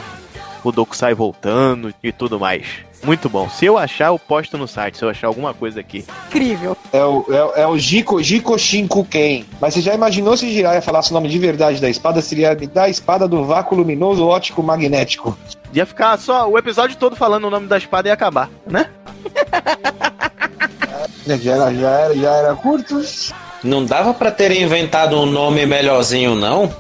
[0.64, 2.66] O Dokusai voltando e tudo mais.
[3.04, 3.50] Muito bom.
[3.50, 4.98] Se eu achar, eu posto no site.
[4.98, 6.06] Se eu achar alguma coisa aqui.
[6.28, 6.76] Incrível.
[6.92, 9.46] É o, é, é o Jiko, Jiko Shinkuken.
[9.62, 12.22] Mas você já imaginou se Jiraiya falasse o nome de verdade da espada?
[12.22, 15.38] Seria me dá a espada do vácuo luminoso ótico magnético.
[15.74, 18.90] Ia ficar só o episódio todo falando o nome da espada e ia acabar, né?
[21.26, 23.02] Já era, já era, já era curto.
[23.64, 26.74] Não dava pra terem inventado um nome melhorzinho, não?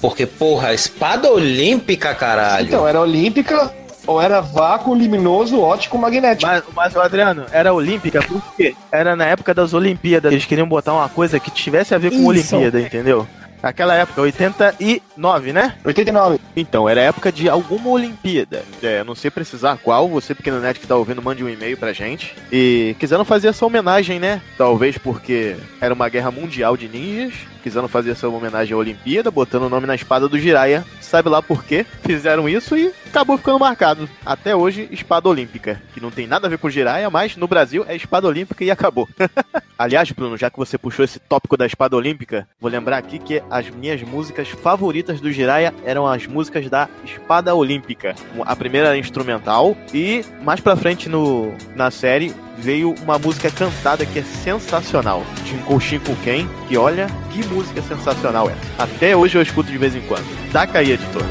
[0.00, 2.66] Porque, porra, espada olímpica, caralho.
[2.66, 3.72] Então, era olímpica
[4.06, 6.50] ou era vácuo luminoso ótico magnético.
[6.50, 8.74] Mas, mas o Adriano, era olímpica por quê?
[8.90, 10.32] Era na época das Olimpíadas.
[10.32, 12.56] Eles queriam botar uma coisa que tivesse a ver com Isso.
[12.56, 13.26] Olimpíada, entendeu?
[13.62, 15.76] Naquela época, 89, né?
[15.84, 16.40] 89.
[16.56, 18.64] Então, era época de alguma Olimpíada.
[18.82, 21.92] É, não sei precisar qual, você pequeno net que tá ouvindo, mande um e-mail pra
[21.92, 22.34] gente.
[22.50, 24.42] E quiseram fazer essa homenagem, né?
[24.58, 27.34] Talvez porque era uma guerra mundial de ninjas.
[27.62, 30.84] Quiseram fazer essa homenagem à Olimpíada, botando o nome na espada do Jiraiya.
[31.00, 31.86] Sabe lá por quê?
[32.02, 34.08] Fizeram isso e acabou ficando marcado.
[34.24, 35.80] Até hoje, espada olímpica.
[35.94, 38.70] Que não tem nada a ver com Jiraiya, mas no Brasil é espada olímpica e
[38.70, 39.08] acabou.
[39.78, 43.42] Aliás, Bruno, já que você puxou esse tópico da espada olímpica, vou lembrar aqui que
[43.50, 48.14] as minhas músicas favoritas do Jiraiya eram as músicas da espada olímpica.
[48.44, 54.05] A primeira era instrumental e mais pra frente no, na série veio uma música cantada
[54.05, 55.23] que é sensacional.
[55.45, 58.55] Shinko Shinko Ken, que olha que música sensacional é.
[58.77, 60.25] Até hoje eu escuto de vez em quando.
[60.51, 61.23] Taca aí, editor.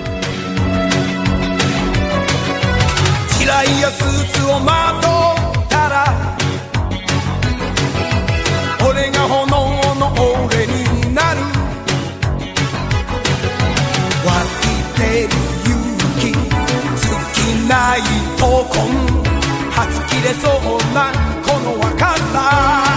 [3.47, 4.07] 嫌いやスー
[4.41, 6.37] ツをまとったら
[8.85, 9.47] 俺が炎
[9.95, 10.13] の
[10.49, 11.41] 俺になる
[14.27, 15.31] 湧いてる
[15.65, 15.77] 勇
[16.19, 18.01] 気尽きない
[18.37, 19.20] 闘魂はち
[20.12, 21.12] 切れそうな
[21.42, 22.91] この若さ。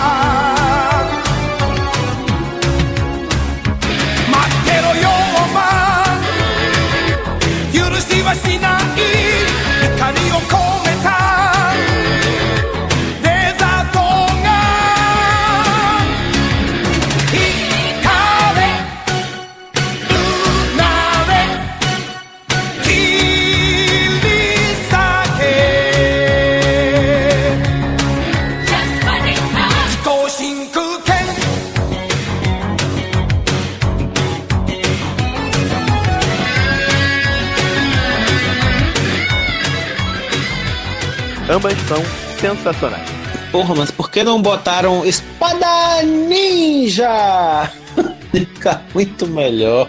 [41.55, 42.03] Ambas são
[42.41, 43.09] sensacionais.
[43.53, 47.71] Porra, mas por que não botaram espada ninja?
[48.33, 49.89] Fica muito melhor.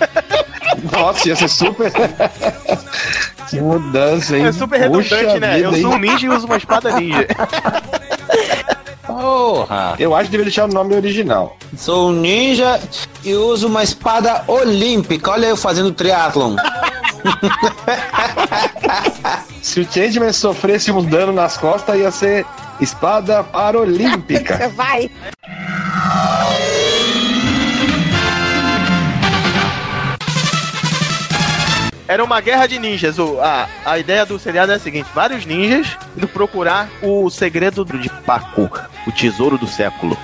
[0.90, 1.92] Nossa, ia ser super.
[3.50, 4.46] que mudança, hein?
[4.46, 5.60] É super Puxa redundante, né?
[5.60, 7.26] Eu sou um ninja e uso uma espada ninja.
[9.06, 9.94] Porra!
[9.98, 11.54] Eu acho que deveria deixar o nome original.
[11.76, 12.80] Sou um ninja
[13.22, 15.32] e uso uma espada olímpica.
[15.32, 16.56] Olha eu fazendo triatlon.
[19.62, 22.46] Se o Changeman sofresse um dano nas costas, ia ser
[22.80, 24.68] espada paralímpica.
[24.74, 25.10] Vai.
[32.06, 33.18] Era uma guerra de ninjas.
[33.18, 37.84] O, a, a ideia do seriado é a seguinte: vários ninjas indo procurar o segredo
[37.84, 38.70] de Paco,
[39.06, 40.16] o tesouro do século.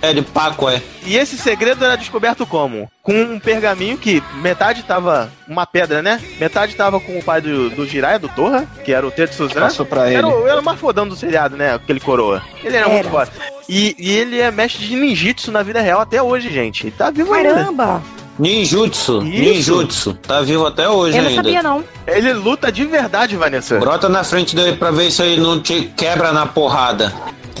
[0.00, 0.80] É de Paco, é.
[1.06, 2.90] E esse segredo era descoberto como?
[3.02, 6.20] Com um pergaminho que metade tava uma pedra, né?
[6.38, 9.60] Metade tava com o pai do, do Jiraiya, do Torra, que era o Tetsuzan.
[9.60, 10.36] Passou pra Era, ele.
[10.36, 11.74] o- era o mais fodão do seriado, né?
[11.74, 12.42] Aquele coroa.
[12.62, 13.10] Ele era, muito Era.
[13.10, 13.30] foda.
[13.68, 16.86] E, e ele é mestre de ninjitsu na vida real até hoje, gente.
[16.86, 17.54] Ele tá vivo ainda.
[17.54, 18.02] Caramba!
[18.38, 19.22] Ninjutsu.
[19.24, 19.40] Isso.
[19.40, 20.14] Ninjutsu.
[20.14, 21.42] Tá vivo até hoje Eu não ainda.
[21.42, 21.84] sabia, não.
[22.06, 23.78] Ele luta de verdade, Vanessa.
[23.78, 27.12] Brota na frente dele pra ver se ele não te quebra na porrada.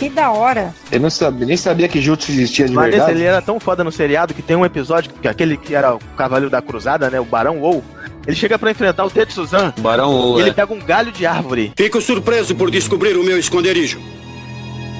[0.04, 0.74] Que da hora.
[0.92, 3.12] Eu não sabia, nem sabia que Jutsu existia de Vanessa, verdade.
[3.18, 5.98] ele era tão foda no seriado que tem um episódio, que aquele que era o
[6.14, 7.18] Cavaleiro da Cruzada, né?
[7.18, 7.82] O Barão Ou.
[8.26, 9.72] Ele chega pra enfrentar o Tetsuzan.
[9.78, 10.52] Barão Ou, E ele é.
[10.52, 11.72] pega um galho de árvore.
[11.74, 13.98] Fico surpreso por descobrir o meu esconderijo.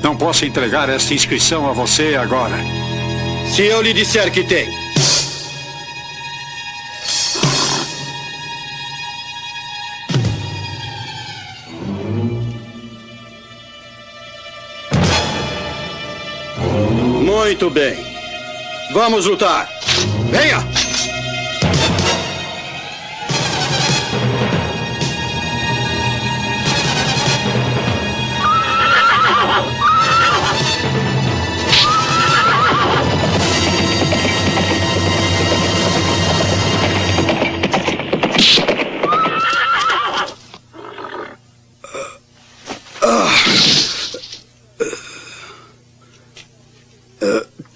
[0.02, 2.56] Não posso entregar esta inscrição a você agora.
[3.54, 4.66] Se eu lhe disser que tem.
[17.44, 17.94] Muito bem.
[18.90, 19.68] Vamos lutar.
[20.30, 20.83] Venha!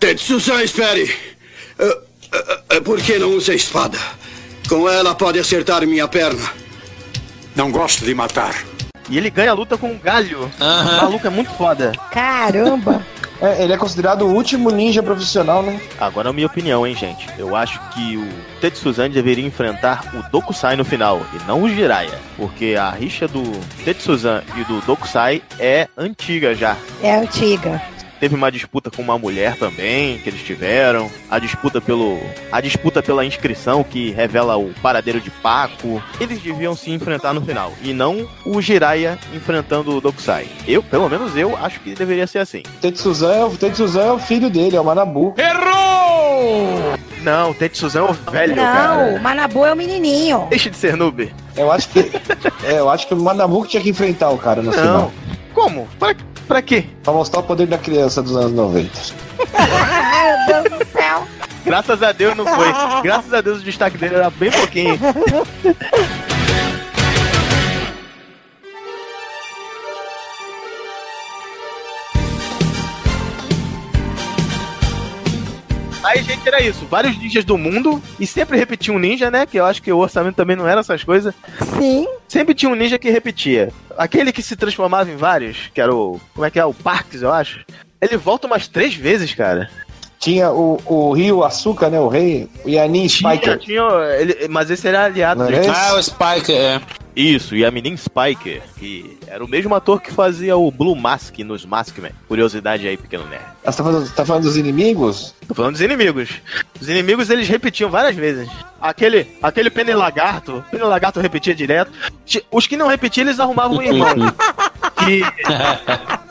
[0.01, 1.13] Tetsusan, espere!
[1.79, 1.97] Ah,
[2.33, 3.99] ah, ah, Por que não usa a espada?
[4.69, 6.53] Com ela pode acertar minha perna.
[7.57, 8.55] Não gosto de matar.
[9.11, 10.51] E ele ganha a luta com um galho.
[10.61, 11.93] O maluco é muito foda.
[12.13, 13.05] Caramba!
[13.41, 15.81] É, ele é considerado o último ninja profissional, né?
[16.01, 17.25] Agora é a minha opinião, hein, gente.
[17.39, 18.29] Eu acho que o
[18.61, 22.19] Tetsuzan deveria enfrentar o Dokusai no final, e não o Jiraiya.
[22.37, 23.45] Porque a rixa do
[23.85, 26.77] Tetsuzan e do Dokusai é antiga já.
[27.01, 27.81] É antiga.
[28.21, 31.11] Teve uma disputa com uma mulher também, que eles tiveram.
[31.31, 32.19] A disputa pelo.
[32.51, 36.03] A disputa pela inscrição que revela o paradeiro de Paco.
[36.21, 37.73] Eles deviam se enfrentar no final.
[37.83, 40.49] E não o Jiraiya enfrentando o Dokusai.
[40.67, 42.63] Eu, pelo menos eu, acho que deveria ser assim.
[42.81, 45.35] Tetsuzan é, o Tetsuzan é o filho dele, é o Manabu.
[45.39, 46.95] Errou!
[47.23, 49.15] Não, o Tetsuzan é o velho, Não, cara.
[49.17, 50.47] o Manabu é o menininho.
[50.51, 51.33] Deixa de ser noob.
[51.57, 52.01] Eu acho que.
[52.65, 54.79] é, eu acho que o Manabu que tinha que enfrentar o cara no Não.
[54.79, 55.13] final.
[55.55, 55.89] Como?
[55.99, 56.15] Pra,
[56.49, 56.87] pra quê?
[57.05, 58.91] Pra mostrar o poder da criança dos anos 90.
[59.55, 61.29] Ai, meu Deus do céu.
[61.65, 62.73] Graças a Deus não foi.
[63.03, 64.99] Graças a Deus o destaque dele era bem pouquinho.
[76.09, 76.87] Aí, gente, era isso.
[76.87, 78.03] Vários ninjas do mundo.
[78.19, 79.45] E sempre repetia um ninja, né?
[79.47, 81.35] Que eu acho que o orçamento também não era essas coisas.
[81.79, 82.07] Sim.
[82.27, 83.71] Sempre tinha um ninja que repetia.
[83.97, 86.19] Aquele que se transformava em vários, que era o.
[86.35, 86.65] Como é que é?
[86.65, 87.61] O Parks, eu acho.
[88.01, 89.69] Ele volta umas três vezes, cara.
[90.19, 92.01] Tinha o, o Rio Açúcar, né?
[92.01, 92.49] O rei.
[92.65, 93.59] O Yanin Spiker.
[93.59, 93.83] Tinha,
[94.19, 95.69] ele- mas esse era aliado Não esse?
[95.71, 96.81] Ah, o Spiker, é.
[97.19, 101.37] Isso, e a menina Spiker, que era o mesmo ator que fazia o Blue Mask
[101.41, 102.13] nos Maskman.
[102.29, 103.43] Curiosidade aí, pequeno nerd.
[103.65, 105.35] Ah, Você tá falando, tá falando dos inimigos?
[105.49, 106.31] Tô falando dos inimigos.
[106.81, 108.49] Os inimigos eles repetiam várias vezes.
[108.81, 111.91] Aquele, aquele Pene Lagarto, Pene Lagarto repetia direto.
[112.53, 114.15] Os que não repetiam, eles arrumavam um irmão.
[115.05, 115.21] que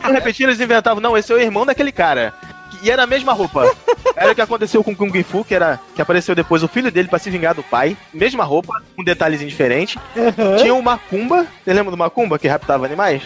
[0.02, 2.34] não repetiam, eles inventavam, não, esse é o irmão daquele cara.
[2.82, 3.76] E era a mesma roupa.
[4.16, 7.08] Era o que aconteceu com Kung Fu, que era que apareceu depois o filho dele
[7.08, 7.96] pra se vingar do pai.
[8.12, 10.00] Mesma roupa, um detalhezinho diferente.
[10.60, 11.46] Tinha o Macumba.
[11.64, 13.22] Você lembra do Macumba que raptava animais?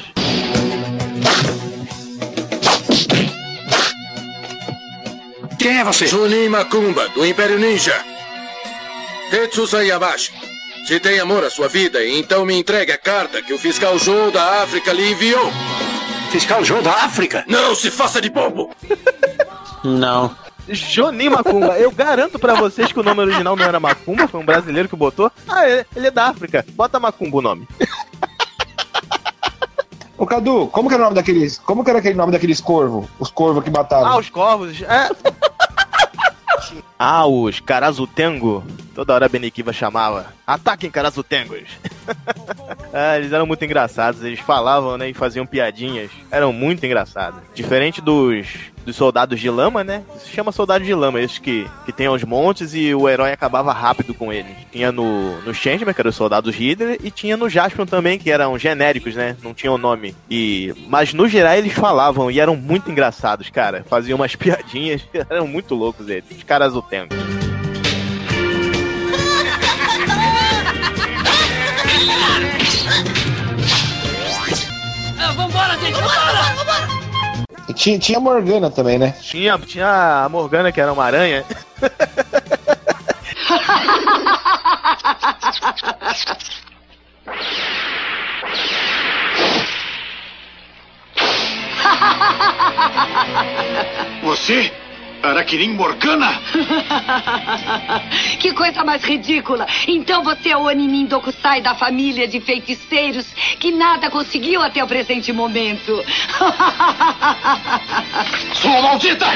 [5.58, 6.08] Quem é você?
[6.08, 7.96] Junin Macumba, do Império Ninja.
[9.30, 10.34] Tetsusa Yamashi.
[10.86, 14.32] Se tem amor à sua vida, então me entregue a carta que o fiscal Joe
[14.32, 15.52] da África lhe enviou.
[16.32, 17.44] Fiscal Joe da África?
[17.46, 18.74] Não se faça de bobo!
[19.84, 20.34] Não.
[20.70, 21.78] Jonin Macumba.
[21.78, 24.96] Eu garanto pra vocês que o nome original não era Macumba, foi um brasileiro que
[24.96, 25.30] botou.
[25.46, 26.66] Ah, ele ele é da África.
[26.72, 27.68] Bota Macumba o nome.
[30.18, 31.58] Ô Cadu, como que era o nome daqueles.
[31.58, 33.10] Como que era aquele nome daqueles corvos?
[33.20, 34.08] Os corvos que mataram?
[34.08, 34.82] Ah, os corvos.
[34.84, 35.10] É.
[37.04, 38.64] Ah, os Karazutengo.
[38.94, 40.28] Toda hora a Benikiva chamava.
[40.46, 41.68] Ataquem Karazutengos.
[42.94, 44.24] ah, eles eram muito engraçados.
[44.24, 45.10] Eles falavam, né?
[45.10, 46.12] E faziam piadinhas.
[46.30, 47.40] Eram muito engraçados.
[47.54, 48.48] Diferente dos,
[48.86, 50.04] dos soldados de lama, né?
[50.20, 53.72] Se chama soldados de lama, esses que, que tem aos montes e o herói acabava
[53.72, 54.56] rápido com eles.
[54.72, 58.32] Tinha no, no Changeman, que era os soldados Hitler, e tinha no Jaspion também, que
[58.32, 59.36] eram genéricos, né?
[59.42, 60.16] Não tinham nome.
[60.30, 63.86] E, mas no geral eles falavam e eram muito engraçados, cara.
[63.90, 65.02] Faziam umas piadinhas.
[65.30, 66.26] Eram muito loucos eles.
[66.32, 67.16] Os caras o tempo.
[75.82, 76.44] Gente, vambora!
[76.56, 77.02] vambora.
[77.74, 79.16] Tinha, tinha a Morgana também, né?
[79.22, 81.44] Tinha, tinha a Morgana, que era uma aranha.
[94.24, 94.72] Você?
[95.24, 96.42] Araquirim Morgana?
[98.40, 99.68] que coisa mais ridícula!
[99.88, 103.28] Então você é o Onimin Dokusai da família de feiticeiros
[103.60, 106.04] que nada conseguiu até o presente momento.
[108.56, 109.28] Sua maldita!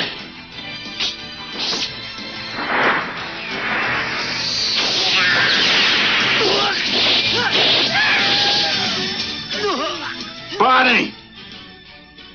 [10.58, 11.14] Parem!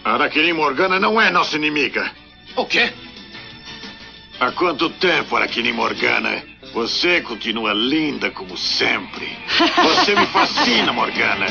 [0.04, 2.12] Araquirim Morgana não é nossa inimiga.
[2.54, 2.92] O quê?
[4.40, 6.42] Há quanto tempo, Araquirim Morgana?
[6.72, 9.36] Você continua linda como sempre.
[9.82, 11.44] Você me fascina, Morgana.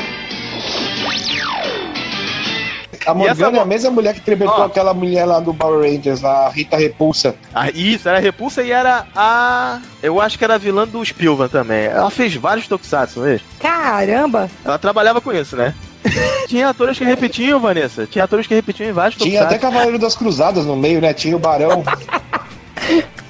[3.06, 6.48] A Morgana é a mesma mulher que interpretou aquela mulher lá do Power Rangers, a
[6.48, 7.36] Rita Repulsa.
[7.54, 9.78] Ah, isso, era a Repulsa e era a.
[10.02, 11.84] Eu acho que era a vilã do Spilvan também.
[11.84, 13.38] Ela fez vários tokusatsu, não é?
[13.60, 14.50] Caramba!
[14.64, 15.76] Ela trabalhava com isso, né?
[16.48, 18.04] Tinha atores que repetiam, Vanessa.
[18.04, 19.72] Tinha atores que repetiam em vários Tinha até tokusatsu.
[19.72, 21.14] Cavaleiro das Cruzadas no meio, né?
[21.14, 21.84] Tinha o Barão.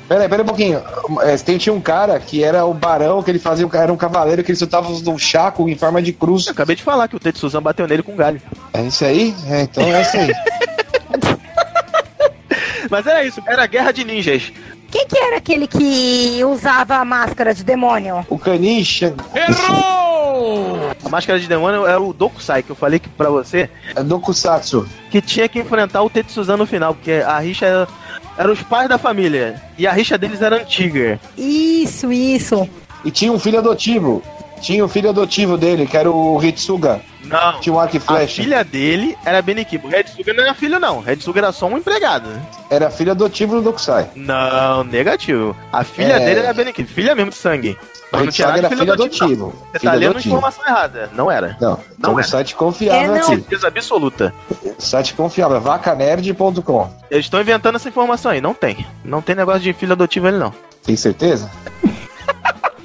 [0.08, 0.82] Peraí, peraí um pouquinho.
[1.22, 4.42] É, tem- tinha um cara que era o Barão, que ele fazia, era um cavaleiro
[4.42, 6.46] que ele soltava um chaco em forma de cruz.
[6.46, 8.42] Eu acabei de falar que o Tetsuzan bateu nele com galho.
[8.72, 9.32] É isso aí?
[9.48, 10.32] É, então é isso aí.
[12.90, 14.52] Mas era isso, era guerra de ninjas.
[14.90, 18.26] Quem que era aquele que usava a máscara de demônio?
[18.28, 19.14] O Canicha.
[19.32, 20.90] Errou!
[21.08, 23.68] Máscara de Demônio era o Dokusai, que eu falei que pra você.
[23.94, 24.88] É Dokusatsu.
[25.10, 27.88] Que tinha que enfrentar o Tetsuzan no final, porque a rixa era,
[28.40, 29.60] eram os pais da família.
[29.76, 31.20] E a rixa deles era antiga.
[31.36, 32.66] Isso, isso.
[33.04, 34.22] E tinha um filho adotivo.
[34.62, 37.02] Tinha um filho adotivo dele, que era o Hitsuga.
[37.30, 37.60] Não.
[37.60, 38.42] Tinha um arco e A flecha.
[38.42, 39.86] filha dele era Benikiba.
[39.86, 40.98] O Redsuga não era filho, não.
[40.98, 42.28] O Redsuga era só um empregado.
[42.68, 44.10] Era filho adotivo do Dokusai.
[44.14, 45.56] Não, negativo.
[45.72, 46.18] A filha É.
[46.18, 46.88] dele era Benikiba.
[46.88, 47.78] Filha mesmo de sangue.
[48.12, 49.46] O Mas não tinha era de filho adotivo, adotivo.
[49.72, 50.34] Você Filho tá lendo adotivo.
[50.36, 51.10] informação errada.
[51.14, 51.56] Não era.
[51.60, 52.28] Não, Não então era.
[52.28, 53.16] site confiável É, não.
[53.18, 53.26] aqui.
[53.26, 54.34] Certeza absoluta.
[54.80, 56.90] Site confiável, vacanerd.com.
[57.08, 58.40] Eles estão inventando essa informação aí.
[58.40, 58.84] Não tem.
[59.04, 60.52] Não tem negócio de filho adotivo ali, não.
[60.84, 61.48] Tem certeza?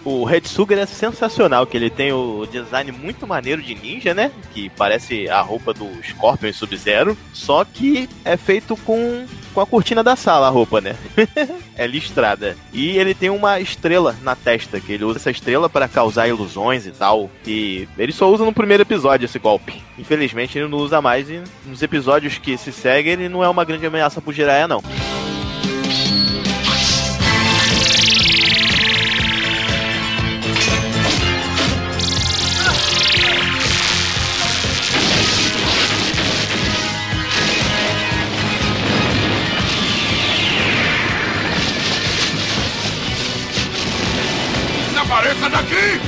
[0.05, 4.31] O Redsuga é sensacional, que ele tem o design muito maneiro de ninja, né?
[4.53, 10.03] Que parece a roupa do Scorpion Sub-Zero, só que é feito com, com a cortina
[10.03, 10.95] da sala a roupa, né?
[11.75, 12.55] é listrada.
[12.71, 16.85] E ele tem uma estrela na testa, que ele usa essa estrela para causar ilusões
[16.85, 17.27] e tal.
[17.47, 19.81] E ele só usa no primeiro episódio esse golpe.
[19.97, 23.65] Infelizmente ele não usa mais e nos episódios que se seguem ele não é uma
[23.65, 24.83] grande ameaça pro Jiraiya, não.
[45.55, 46.01] Daqui!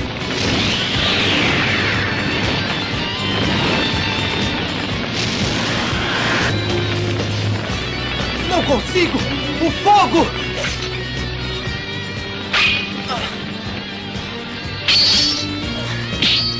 [8.49, 9.17] Não consigo!
[9.65, 10.27] O fogo!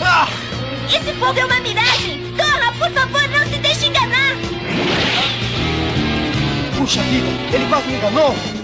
[0.01, 0.27] Ah!
[0.89, 2.21] Esse fogo é uma miragem!
[2.37, 4.37] Corra, por favor, não se deixe enganar!
[6.77, 8.56] Puxa vida, ele quase me enganou!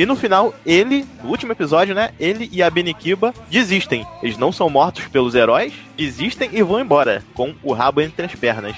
[0.00, 2.08] E no final, ele, no último episódio, né?
[2.18, 4.06] Ele e a Benikiba desistem.
[4.22, 8.34] Eles não são mortos pelos heróis, desistem e vão embora, com o rabo entre as
[8.34, 8.74] pernas.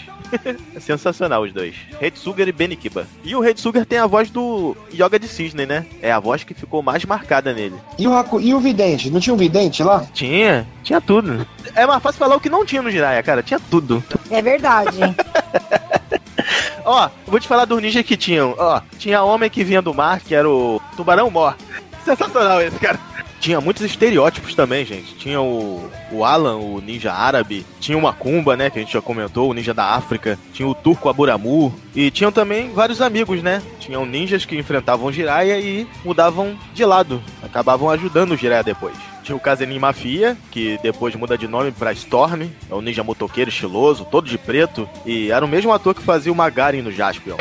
[0.74, 1.76] é sensacional os dois.
[2.00, 3.06] Redsuger e Benikiba.
[3.22, 5.86] E o Redsuger tem a voz do Yoga de Cisne, né?
[6.02, 7.76] É a voz que ficou mais marcada nele.
[7.96, 9.08] E o, Haku- e o vidente?
[9.08, 10.04] Não tinha um vidente lá?
[10.12, 11.46] Tinha, tinha tudo.
[11.76, 13.44] É mais fácil falar o que não tinha no Jiraiya, cara.
[13.44, 14.02] Tinha tudo.
[14.28, 14.98] É verdade.
[16.84, 18.54] Ó, vou te falar dos ninjas que tinham.
[18.58, 21.56] Ó, tinha homem que vinha do mar, que era o Tubarão Mor.
[22.04, 22.98] Sensacional esse, cara.
[23.42, 25.16] Tinha muitos estereótipos também, gente.
[25.16, 27.66] Tinha o, o Alan, o ninja árabe.
[27.80, 30.38] Tinha o Macumba, né, que a gente já comentou, o ninja da África.
[30.52, 31.74] Tinha o turco Aburamu.
[31.92, 33.60] E tinham também vários amigos, né?
[33.80, 37.20] Tinham ninjas que enfrentavam Jiraiya e mudavam de lado.
[37.42, 39.11] Acabavam ajudando o Jiraiya depois.
[39.22, 42.50] Tinha o Kazenin Mafia, que depois muda de nome pra Storm.
[42.70, 44.88] É um ninja motoqueiro estiloso, todo de preto.
[45.06, 47.36] E era o mesmo ator que fazia o Magarin no Jaspion.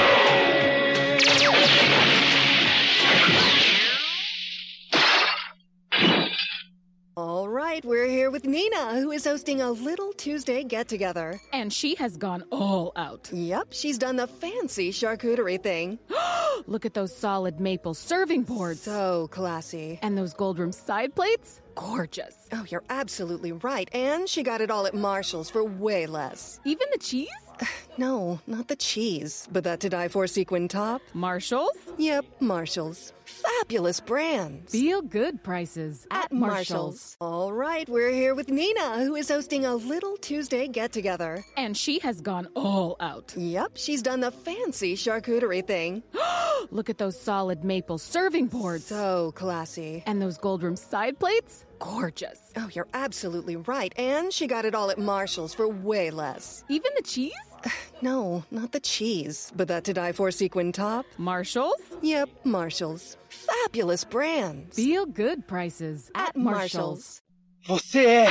[7.72, 11.40] Right, we're here with Nina, who is hosting a little Tuesday get together.
[11.54, 13.30] And she has gone all out.
[13.32, 15.98] Yep, she's done the fancy charcuterie thing.
[16.68, 18.82] Look at those solid maple serving boards.
[18.82, 20.00] So classy.
[20.02, 21.61] And those gold room side plates?
[21.76, 22.36] Gorgeous.
[22.52, 23.90] Oh, you're absolutely right.
[23.94, 26.60] And she got it all at Marshall's for way less.
[26.66, 27.30] Even the cheese?
[27.98, 31.02] No, not the cheese, but that to die for sequin top.
[31.14, 31.78] Marshall's?
[31.98, 33.12] Yep, Marshall's.
[33.42, 34.72] Fabulous brands.
[34.72, 37.18] Feel good prices at Marshall's.
[37.20, 41.44] All right, we're here with Nina, who is hosting a little Tuesday get together.
[41.58, 43.34] And she has gone all out.
[43.36, 46.04] Yep, she's done the fancy charcuterie thing.
[46.72, 48.86] Look at those solid maple serving boards.
[48.86, 50.04] So classy.
[50.06, 51.66] And those gold room side plates?
[51.80, 52.40] Gorgeous.
[52.56, 53.94] Oh, you're absolutely right.
[53.98, 56.64] And she got it all at Marshall's for way less.
[56.70, 57.34] Even the cheese?
[58.04, 61.06] No, not the cheese, but that to die for sequin top.
[61.20, 61.80] Marshall's?
[62.02, 63.16] Yep, Marshall's.
[63.30, 64.76] Fabulous brands.
[64.76, 67.22] Feel good prices at Marshall's.
[67.68, 68.28] Você é.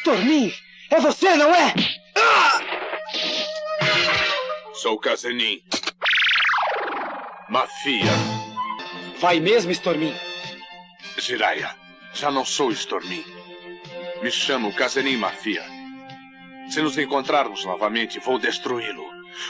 [0.00, 0.52] Stormy!
[0.90, 1.74] É você, não é?
[2.14, 2.60] Ah!
[4.74, 5.62] Sou Casenin.
[7.48, 8.04] Mafia.
[9.18, 10.14] Vai mesmo, Stormy?
[11.18, 11.74] Jiraya,
[12.12, 13.24] já não sou Stormin.
[14.22, 15.64] Me chamo Casenin Mafia.
[16.68, 19.02] Se nos encontrarmos novamente, vou destruí-lo.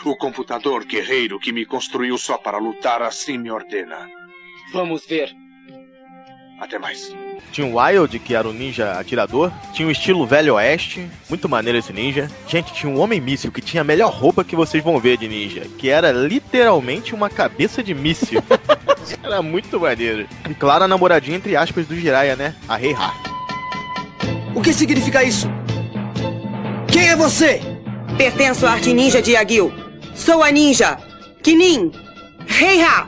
[0.05, 4.09] O computador guerreiro que me construiu só para lutar assim me ordena.
[4.73, 5.35] Vamos ver.
[6.61, 7.13] Até mais.
[7.51, 9.51] Tinha o Wild, que era o ninja atirador.
[9.73, 11.11] Tinha o estilo Velho Oeste.
[11.29, 12.31] Muito maneiro esse ninja.
[12.47, 15.27] Gente, tinha um Homem Míssil que tinha a melhor roupa que vocês vão ver de
[15.27, 15.63] ninja.
[15.79, 18.41] Que era literalmente uma cabeça de míssil.
[19.21, 20.29] era muito maneiro.
[20.49, 22.55] E claro, a namoradinha, entre aspas, do Jiraiya, né?
[22.69, 23.30] A Rei Ha.
[24.55, 25.47] O que significa isso?
[26.91, 27.61] Quem é você?
[28.17, 29.73] Pertenço à arte ninja de Yagyu.
[30.15, 30.99] Sou a ninja
[31.43, 31.93] Kinin
[32.61, 33.07] Heiha.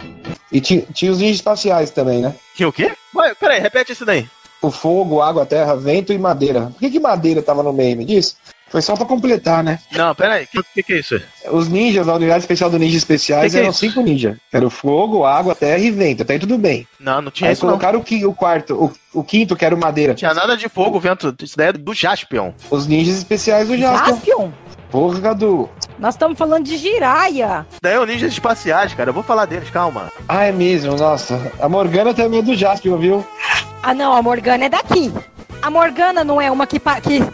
[0.50, 2.34] E tinha, tinha os ninjas espaciais também, né?
[2.54, 2.92] Tinha o quê?
[3.14, 4.26] Ué, peraí, repete isso daí.
[4.60, 6.66] O fogo, água, terra, vento e madeira.
[6.66, 8.36] Por que, que madeira tava no meio, me diz?
[8.72, 9.78] Foi só pra completar, né?
[9.92, 11.20] Não, peraí, o que, que é isso?
[11.50, 13.80] Os ninjas, a unidade especial do Ninja Especiais Que que é eram isso?
[13.80, 14.36] cinco ninjas.
[14.50, 16.22] Era o fogo, água, terra e vento.
[16.22, 16.88] Até aí tudo bem.
[16.98, 17.72] Não, não tinha Aí isso não.
[17.72, 18.74] colocaram o, qui- o quarto,
[19.12, 20.14] o, o quinto, que era o madeira.
[20.14, 21.34] Tinha nada de fogo, vento.
[21.42, 22.52] Isso daí é do Jaspion.
[22.70, 24.14] Os ninjas especiais do Jaspion.
[24.14, 24.50] Jaspion?
[24.90, 25.68] Porra, Cadu.
[25.98, 27.66] Nós estamos falando de Jiraya.
[27.70, 29.10] Isso daí é o ninjas espaciais, cara.
[29.10, 30.10] Eu vou falar deles, calma.
[30.26, 31.38] Ah, é mesmo, nossa.
[31.60, 33.26] A Morgana também é do Jaspion, viu?
[33.82, 35.12] Ah, não, a Morgana é daqui.
[35.60, 36.80] A Morgana não é uma que.
[36.80, 37.20] pa- que...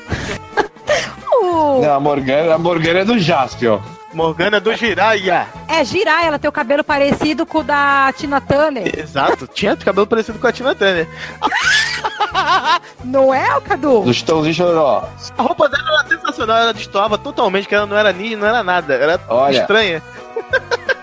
[1.41, 3.79] O- Não, a Morgana, a Morgana é do Jaspion.
[4.13, 5.47] Morgana do Jiraiya.
[5.69, 8.99] É Jiraya, ela tem o cabelo parecido com o da Tina Turner.
[8.99, 11.07] Exato, tinha cabelo parecido com a Tina Turner.
[13.05, 14.01] Não é, o Cadu?
[14.03, 15.05] Do Chitãozinho Chororó.
[15.37, 18.63] A roupa dela era sensacional, ela destoava totalmente, que ela não era ninja, não era
[18.63, 18.95] nada.
[18.95, 19.61] Era Olha.
[19.61, 20.03] estranha.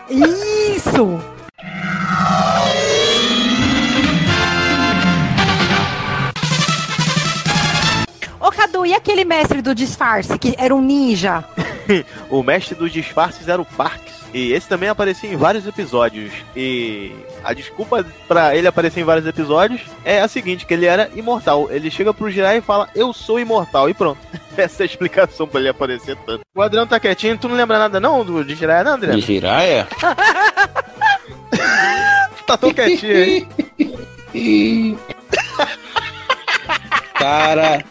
[0.10, 1.20] Isso!
[9.66, 11.44] Do disfarce, que era um ninja?
[12.30, 14.14] o mestre dos disfarces era o Parks.
[14.34, 16.32] E esse também aparecia em vários episódios.
[16.56, 17.12] E
[17.44, 21.72] a desculpa pra ele aparecer em vários episódios é a seguinte, que ele era imortal.
[21.72, 23.90] Ele chega pro Jirai e fala, eu sou imortal.
[23.90, 24.20] E pronto.
[24.56, 26.42] Essa é a explicação pra ele aparecer tanto.
[26.54, 29.20] O Adriano tá quietinho, tu não lembra nada não do de Jirai, não, Adriano?
[29.20, 29.88] De Jiraya?
[32.46, 33.48] tá tão quietinho
[34.34, 34.98] aí.
[37.18, 37.84] Cara,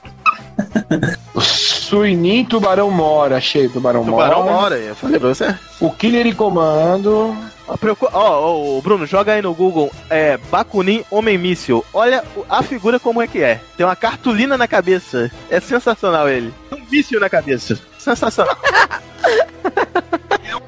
[1.35, 4.53] O Suinin Tubarão Mora, achei Tubarão, Tubarão Mora.
[4.55, 5.55] mora, eu falei pra você.
[5.81, 7.37] O Killer em Comando.
[7.67, 11.85] Ó, preocu- Ó, ó, ô, Bruno, joga aí no Google é, Bakunin Homem Míssil.
[11.93, 13.61] Olha a figura como é que é.
[13.77, 15.31] Tem uma cartolina na cabeça.
[15.51, 16.53] É sensacional ele.
[16.73, 17.79] Um míssil na cabeça.
[17.99, 18.57] Sensacional.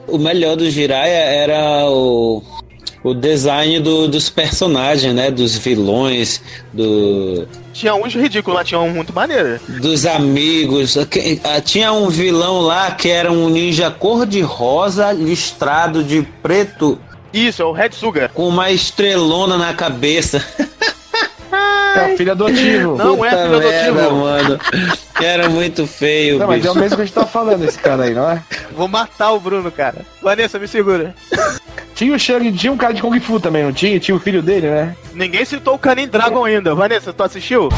[0.09, 2.43] o melhor do Jiraya era o,
[3.09, 5.31] o design do- dos personagens, né?
[5.31, 6.41] Dos vilões,
[6.73, 9.61] do, Tinha uns ridículos lá, tinha um muito maneiro.
[9.81, 10.97] dos amigos.
[11.45, 16.99] Ah, Tinha um vilão lá que era um ninja cor-de-rosa listrado de preto.
[17.33, 18.31] Isso, é o Red Suga.
[18.33, 20.43] Com uma estrelona na cabeça.
[22.03, 22.97] É filho adotivo.
[22.97, 24.17] Não é Puta filho merda, adotivo.
[24.21, 24.61] mano.
[25.21, 26.73] Era muito feio, Não, mas é bicho.
[26.73, 28.43] o mesmo que a gente tá falando, esse cara aí, não é?
[28.73, 29.99] Vou matar o Bruno, cara.
[30.23, 31.15] Vanessa, me segura.
[31.95, 33.99] Tinha o Shang, tinha um cara de Kung Fu também, não tinha?
[33.99, 34.95] Tinha o filho dele, né?
[35.15, 36.75] Ninguém citou o Canin Dragon ainda.
[36.75, 37.71] Vanessa, tu assistiu?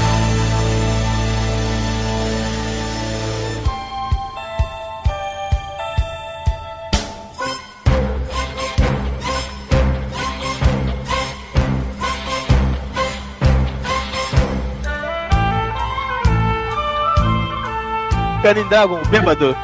[18.48, 19.54] Canin Dragon, bêbado.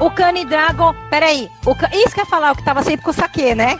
[0.00, 0.92] O Kani Dragon.
[1.08, 3.78] Peraí, o isso quer falar o que tava sempre com o saque, né?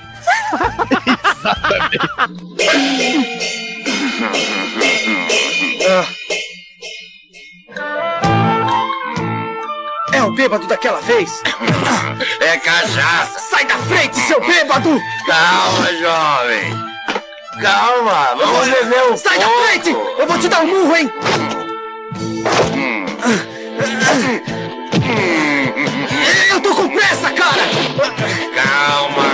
[10.12, 11.42] É o bêbado daquela vez?
[12.40, 13.40] É cachaça.
[13.50, 15.00] Sai da frente, seu bêbado!
[15.26, 16.86] Calma, jovem.
[17.60, 19.64] Calma, vamos beber um Sai da pouco.
[19.64, 19.90] frente!
[19.90, 21.10] Eu vou te dar um murro, hein?
[26.50, 27.62] Eu tô com pressa, cara!
[28.54, 29.26] Calma.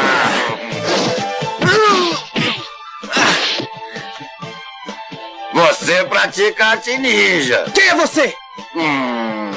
[5.53, 7.65] Você pratica arte ninja.
[7.75, 8.35] Quem é você?
[8.75, 9.51] Hum,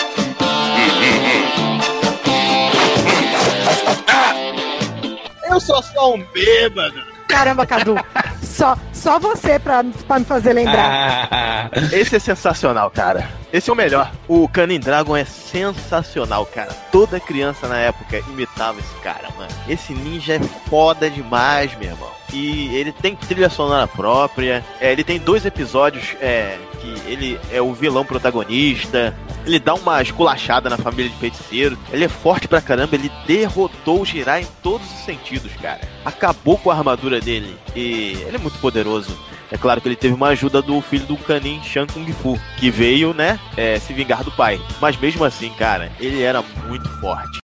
[5.50, 7.13] Eu sou só um bêbado.
[7.34, 7.96] Caramba, Cadu.
[8.42, 11.70] só, só você pra, pra me fazer lembrar.
[11.92, 13.28] Esse é sensacional, cara.
[13.52, 14.10] Esse é o melhor.
[14.28, 16.72] O Canin Dragon é sensacional, cara.
[16.92, 19.50] Toda criança na época imitava esse cara, mano.
[19.68, 22.10] Esse ninja é foda demais, meu irmão.
[22.32, 24.64] E ele tem trilha sonora própria.
[24.80, 29.16] É, ele tem dois episódios é, que ele é o vilão protagonista.
[29.46, 31.78] Ele dá uma esculachada na família de feiticeiro.
[31.90, 32.94] Ele é forte pra caramba.
[32.94, 35.80] Ele derrotou o Jirai em todos os sentidos, cara.
[36.04, 37.56] Acabou com a armadura dele.
[37.74, 39.16] E ele é muito poderoso.
[39.50, 42.70] É claro que ele teve uma ajuda do filho do Kanin Shan Kung Fu, que
[42.70, 44.60] veio, né, é, se vingar do pai.
[44.80, 47.38] Mas mesmo assim, cara, ele era muito forte.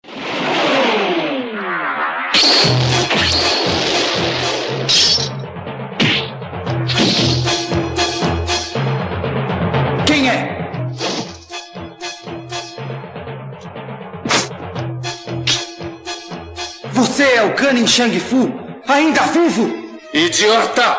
[17.01, 18.53] Você é o Ganin Shang Fu?
[18.87, 19.75] Ainda vivo?
[20.13, 20.99] Idiota!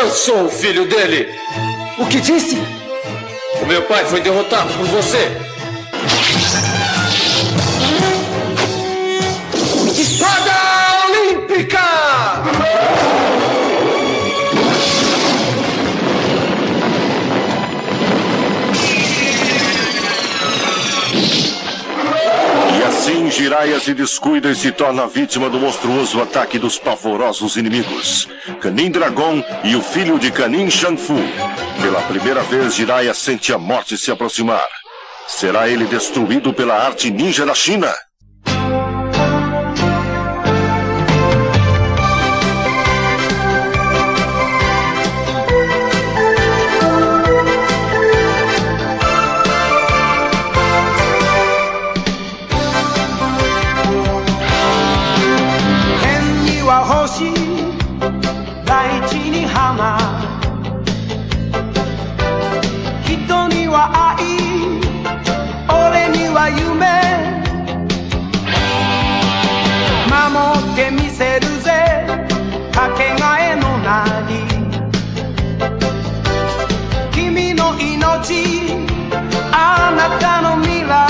[0.00, 1.28] Eu sou o filho dele!
[1.98, 2.56] O que disse?
[3.62, 5.47] O meu pai foi derrotado por você!
[23.48, 28.28] Jiraiya se descuida e se torna vítima do monstruoso ataque dos pavorosos inimigos.
[28.60, 31.16] Canin Dragon e o filho de Canin Shanfu.
[31.80, 34.68] Pela primeira vez, Jiraiya sente a morte se aproximar.
[35.26, 38.07] Será ele destruído pela arte ninja da China?「
[66.48, 66.56] は夢」
[70.08, 70.16] 「守
[70.72, 72.06] ってみせるぜ。
[72.72, 74.32] かけがえのない」
[77.12, 78.88] 「君の命。
[79.52, 81.08] あなたの未来」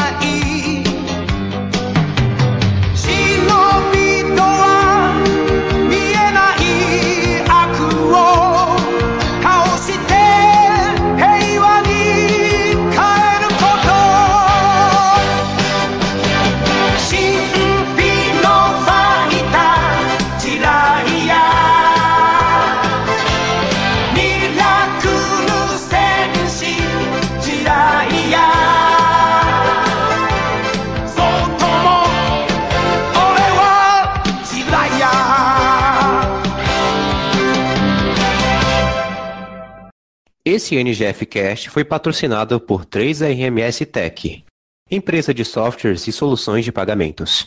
[40.59, 44.44] Esse NGF Cast foi patrocinado por 3RMS Tech,
[44.90, 47.44] empresa de softwares e soluções de pagamentos.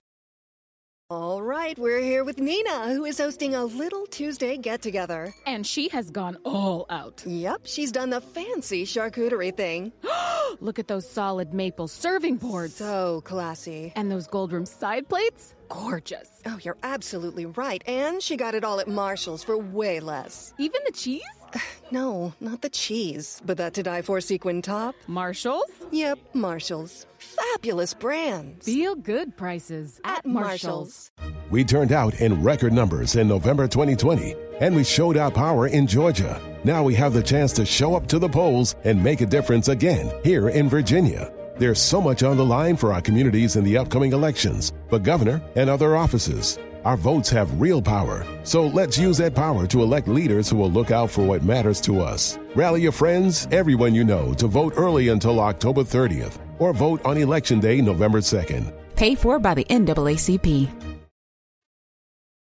[1.10, 5.34] All right, we're here with Nina, who is hosting a little Tuesday get together.
[5.46, 7.22] And she has gone all out.
[7.26, 9.92] Yep, she's done the fancy charcuterie thing.
[10.62, 12.76] Look at those solid maple serving boards.
[12.76, 13.92] So classy.
[13.98, 15.54] And those gold room side plates?
[15.68, 16.30] Gorgeous.
[16.46, 17.84] Oh, you're absolutely right.
[17.86, 20.54] And she got it all at Marshall's for way less.
[20.58, 21.41] Even the cheese?
[21.94, 24.96] No, not the cheese, but that to die for sequin top.
[25.08, 25.70] Marshalls?
[25.92, 27.06] Yep, Marshall's.
[27.18, 28.66] Fabulous brands.
[28.66, 31.12] Feel good prices at, Marshalls.
[31.50, 35.86] We turned out in record numbers in November 2020, and we showed our power in
[35.86, 36.40] Georgia.
[36.64, 39.68] Now we have the chance to show up to the polls and make a difference
[39.68, 41.30] again here in Virginia.
[41.58, 45.42] There's so much on the line for our communities in the upcoming elections, for governor
[45.58, 46.58] and other offices.
[46.84, 50.72] Our votes have real power, so let's use that power to elect leaders who will
[50.72, 52.40] look out for what matters to us.
[52.56, 57.18] Rally your friends, everyone you know, to vote early until October 30th, or vote on
[57.18, 58.74] Election Day, November 2nd.
[58.96, 60.68] Paid for by the NAACP.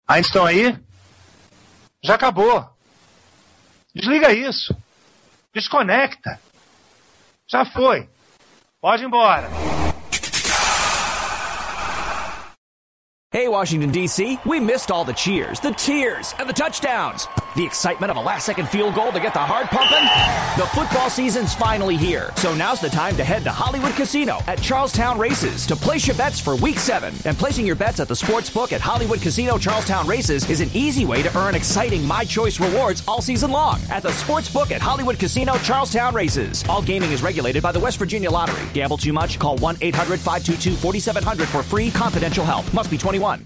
[0.08, 0.78] Ainda estão aí?
[2.04, 2.64] Já acabou.
[3.96, 4.76] Desliga isso.
[5.52, 6.40] Desconecta.
[7.50, 8.08] Já foi.
[8.80, 9.50] Pode ir embora.
[13.34, 17.30] Hey, Washington, D.C., we missed all the cheers, the tears, and the touchdowns.
[17.56, 20.06] The excitement of a last second field goal to get the heart pumping.
[20.62, 24.62] The football season's finally here, so now's the time to head to Hollywood Casino at
[24.62, 27.14] Charlestown Races to place your bets for week seven.
[27.24, 30.70] And placing your bets at the sports book at Hollywood Casino Charlestown Races is an
[30.74, 34.72] easy way to earn exciting My Choice rewards all season long at the sports book
[34.72, 36.66] at Hollywood Casino Charlestown Races.
[36.70, 38.68] All gaming is regulated by the West Virginia Lottery.
[38.74, 39.40] Gamble too much?
[39.40, 42.74] Call 1 800 522 4700 for free confidential help.
[42.74, 43.46] Must be 21.